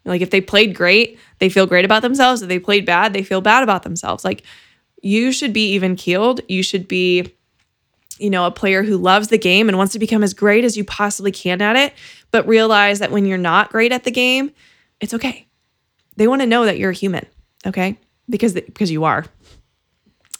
Like 0.05 0.21
if 0.21 0.29
they 0.29 0.41
played 0.41 0.75
great, 0.75 1.19
they 1.39 1.49
feel 1.49 1.65
great 1.65 1.85
about 1.85 2.03
themselves. 2.03 2.41
If 2.41 2.47
they 2.47 2.59
played 2.59 2.85
bad, 2.85 3.13
they 3.13 3.23
feel 3.23 3.41
bad 3.41 3.63
about 3.63 3.83
themselves. 3.83 4.23
Like 4.23 4.43
you 5.01 5.31
should 5.31 5.51
be 5.51 5.73
even 5.73 5.95
keeled. 5.95 6.41
You 6.47 6.63
should 6.63 6.87
be 6.87 7.35
you 8.17 8.29
know, 8.29 8.45
a 8.45 8.51
player 8.51 8.83
who 8.83 8.97
loves 8.97 9.27
the 9.27 9.37
game 9.37 9.67
and 9.67 9.77
wants 9.77 9.93
to 9.93 9.99
become 9.99 10.23
as 10.23 10.33
great 10.33 10.63
as 10.63 10.77
you 10.77 10.83
possibly 10.83 11.31
can 11.31 11.61
at 11.61 11.75
it, 11.75 11.93
but 12.31 12.47
realize 12.47 12.99
that 12.99 13.11
when 13.11 13.25
you're 13.25 13.37
not 13.37 13.71
great 13.71 13.91
at 13.91 14.03
the 14.03 14.11
game, 14.11 14.51
it's 14.99 15.13
okay. 15.13 15.47
They 16.15 16.27
want 16.27 16.41
to 16.41 16.47
know 16.47 16.65
that 16.65 16.77
you're 16.77 16.91
a 16.91 16.95
human, 16.95 17.25
okay? 17.65 17.99
Because 18.29 18.53
because 18.53 18.91
you 18.91 19.03
are. 19.03 19.25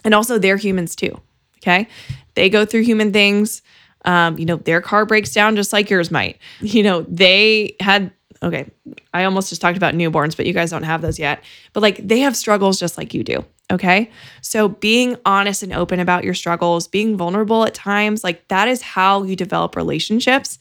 And 0.04 0.14
also 0.14 0.38
they're 0.38 0.58
humans 0.58 0.96
too, 0.96 1.20
okay? 1.58 1.88
They 2.36 2.50
go 2.50 2.66
through 2.66 2.82
human 2.82 3.12
things. 3.12 3.62
Um, 4.06 4.38
you 4.38 4.46
know, 4.46 4.58
their 4.58 4.82
car 4.82 5.06
breaks 5.06 5.34
down 5.34 5.56
just 5.56 5.74
like 5.74 5.90
yours 5.90 6.12
might. 6.12 6.38
You 6.62 6.84
know, 6.84 7.02
they 7.10 7.76
had 7.80 8.12
okay, 8.44 8.70
I 9.14 9.24
almost 9.24 9.50
just 9.50 9.62
talked 9.62 9.78
about 9.78 9.96
newborns, 9.96 10.38
but 10.38 10.46
you 10.46 10.54
guys 10.54 10.70
don't 10.70 10.84
have 10.84 11.02
those 11.02 11.18
yet. 11.18 11.44
But 11.74 11.82
like 11.82 12.08
they 12.08 12.20
have 12.20 12.36
struggles 12.36 12.80
just 12.80 12.98
like 12.98 13.14
you 13.14 13.24
do. 13.24 13.44
Okay. 13.72 14.12
So 14.42 14.68
being 14.68 15.18
honest 15.26 15.64
and 15.64 15.74
open 15.74 16.00
about 16.00 16.24
your 16.24 16.36
struggles, 16.36 16.88
being 16.88 17.18
vulnerable 17.18 17.66
at 17.66 17.74
times, 17.74 18.24
like 18.24 18.48
that 18.50 18.68
is 18.68 18.82
how 18.82 19.24
you 19.24 19.36
develop 19.36 19.76
relationships. 19.76 20.60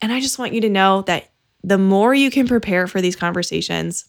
And 0.00 0.12
I 0.12 0.20
just 0.20 0.38
want 0.38 0.52
you 0.52 0.60
to 0.60 0.68
know 0.68 1.02
that 1.02 1.30
the 1.64 1.78
more 1.78 2.14
you 2.14 2.30
can 2.30 2.46
prepare 2.46 2.86
for 2.86 3.00
these 3.00 3.16
conversations, 3.16 4.08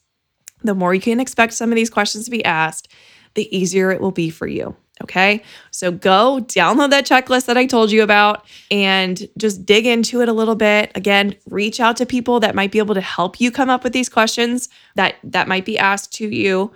the 0.64 0.76
more 0.76 0.94
you 0.94 1.02
can 1.02 1.20
expect 1.20 1.54
some 1.54 1.72
of 1.72 1.76
these 1.76 1.90
questions 1.90 2.26
to 2.26 2.32
be 2.32 2.46
asked, 2.46 2.88
the 3.34 3.56
easier 3.56 3.92
it 3.92 4.02
will 4.02 4.12
be 4.12 4.30
for 4.30 4.48
you. 4.48 4.76
Okay. 5.04 5.44
So 5.72 5.92
go 5.92 6.40
download 6.42 6.92
that 6.92 7.06
checklist 7.06 7.48
that 7.48 7.58
I 7.58 7.66
told 7.66 7.92
you 7.92 8.02
about 8.02 8.46
and 8.72 9.28
just 9.38 9.66
dig 9.66 9.86
into 9.86 10.22
it 10.22 10.30
a 10.30 10.34
little 10.34 10.56
bit. 10.56 10.92
Again, 10.96 11.36
reach 11.50 11.82
out 11.82 11.98
to 11.98 12.06
people 12.06 12.40
that 12.40 12.56
might 12.56 12.72
be 12.72 12.80
able 12.80 12.96
to 12.96 13.02
help 13.02 13.42
you 13.42 13.52
come 13.52 13.70
up 13.70 13.84
with 13.84 13.92
these 13.92 14.08
questions 14.08 14.70
that 14.96 15.16
that 15.24 15.50
might 15.50 15.66
be 15.66 15.78
asked 15.78 16.14
to 16.14 16.30
you. 16.30 16.72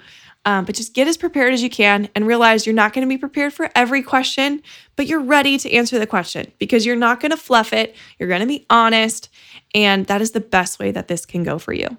Um, 0.50 0.66
but 0.66 0.74
just 0.74 0.96
get 0.96 1.08
as 1.08 1.16
prepared 1.16 1.54
as 1.54 1.62
you 1.62 1.70
can 1.70 2.10
and 2.16 2.26
realize 2.26 2.66
you're 2.66 2.74
not 2.74 2.92
going 2.92 3.08
to 3.08 3.10
be 3.10 3.20
prepared 3.20 3.54
for 3.54 3.70
every 3.76 4.02
question, 4.02 4.64
but 4.96 5.06
you're 5.06 5.20
ready 5.20 5.60
to 5.60 5.72
answer 5.72 6.00
the 6.00 6.08
question 6.08 6.52
because 6.58 6.88
you're 6.88 6.96
not 6.96 7.20
going 7.20 7.30
to 7.30 7.38
fluff 7.38 7.72
it. 7.72 7.96
You're 8.18 8.30
going 8.30 8.42
to 8.42 8.48
be 8.48 8.66
honest. 8.68 9.30
And 9.76 10.08
that 10.08 10.24
is 10.24 10.32
the 10.32 10.40
best 10.40 10.80
way 10.80 10.90
that 10.90 11.08
this 11.08 11.24
can 11.24 11.44
go 11.44 11.60
for 11.60 11.72
you. 11.72 11.96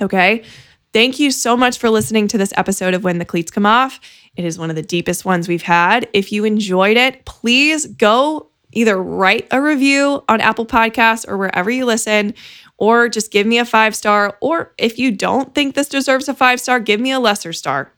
Okay. 0.00 0.44
Thank 0.92 1.18
you 1.18 1.32
so 1.32 1.56
much 1.56 1.76
for 1.76 1.90
listening 1.90 2.28
to 2.28 2.38
this 2.38 2.52
episode 2.56 2.94
of 2.94 3.02
When 3.02 3.18
the 3.18 3.24
Cleats 3.24 3.50
Come 3.50 3.66
Off. 3.66 3.98
It 4.36 4.44
is 4.44 4.60
one 4.60 4.70
of 4.70 4.76
the 4.76 4.82
deepest 4.82 5.24
ones 5.24 5.48
we've 5.48 5.62
had. 5.62 6.08
If 6.12 6.30
you 6.30 6.44
enjoyed 6.44 6.96
it, 6.96 7.24
please 7.24 7.86
go 7.86 8.52
either 8.72 8.96
write 8.96 9.46
a 9.50 9.60
review 9.60 10.22
on 10.28 10.40
Apple 10.40 10.66
Podcasts 10.66 11.28
or 11.28 11.36
wherever 11.36 11.70
you 11.70 11.84
listen, 11.84 12.34
or 12.78 13.08
just 13.08 13.30
give 13.30 13.46
me 13.46 13.58
a 13.58 13.64
five 13.64 13.94
star. 13.94 14.36
Or 14.40 14.72
if 14.78 14.98
you 14.98 15.12
don't 15.12 15.54
think 15.54 15.74
this 15.74 15.88
deserves 15.88 16.28
a 16.28 16.34
five 16.34 16.60
star, 16.60 16.80
give 16.80 17.00
me 17.00 17.12
a 17.12 17.20
lesser 17.20 17.52
star. 17.52 17.92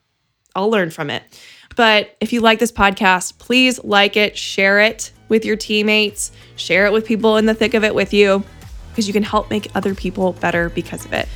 I'll 0.55 0.71
learn 0.71 0.91
from 0.91 1.11
it. 1.11 1.23
But 1.77 2.17
if 2.21 2.33
you 2.33 2.41
like 2.41 2.59
this 2.59 2.71
podcast, 2.71 3.39
please 3.39 3.83
like 3.83 4.17
it, 4.17 4.37
share 4.37 4.79
it 4.81 5.11
with 5.29 5.45
your 5.45 5.57
teammates, 5.57 6.31
share 6.57 6.87
it 6.87 6.93
with 6.93 7.05
people 7.05 7.37
in 7.37 7.47
the 7.47 7.55
thick 7.55 7.75
of 7.75 7.83
it 7.83 7.95
with 7.95 8.13
you, 8.13 8.45
because 8.91 9.09
you 9.09 9.13
can 9.13 9.25
help 9.25 9.51
make 9.51 9.69
other 9.75 9.95
people 9.95 10.35
better 10.35 10.69
because 10.69 11.05
of 11.05 11.13
it. 11.13 11.29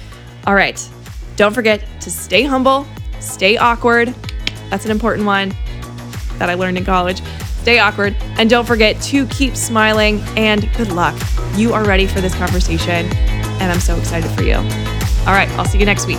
All 0.46 0.54
right. 0.54 0.88
Don't 1.36 1.54
forget 1.54 1.84
to 2.00 2.10
stay 2.10 2.42
humble, 2.42 2.86
stay 3.20 3.56
awkward. 3.56 4.14
That's 4.70 4.84
an 4.84 4.90
important 4.90 5.26
one 5.26 5.54
that 6.38 6.50
I 6.50 6.54
learned 6.54 6.78
in 6.78 6.84
college. 6.84 7.20
Stay 7.62 7.78
awkward. 7.78 8.16
And 8.38 8.48
don't 8.48 8.66
forget 8.66 9.00
to 9.02 9.26
keep 9.26 9.56
smiling 9.56 10.20
and 10.36 10.70
good 10.76 10.92
luck. 10.92 11.20
You 11.54 11.74
are 11.74 11.84
ready 11.84 12.06
for 12.06 12.20
this 12.20 12.34
conversation 12.34 13.06
and 13.60 13.72
I'm 13.72 13.80
so 13.80 13.96
excited 13.96 14.30
for 14.30 14.42
you. 14.42 14.54
All 14.54 15.34
right, 15.34 15.48
I'll 15.58 15.64
see 15.64 15.78
you 15.78 15.86
next 15.86 16.06
week. 16.06 16.18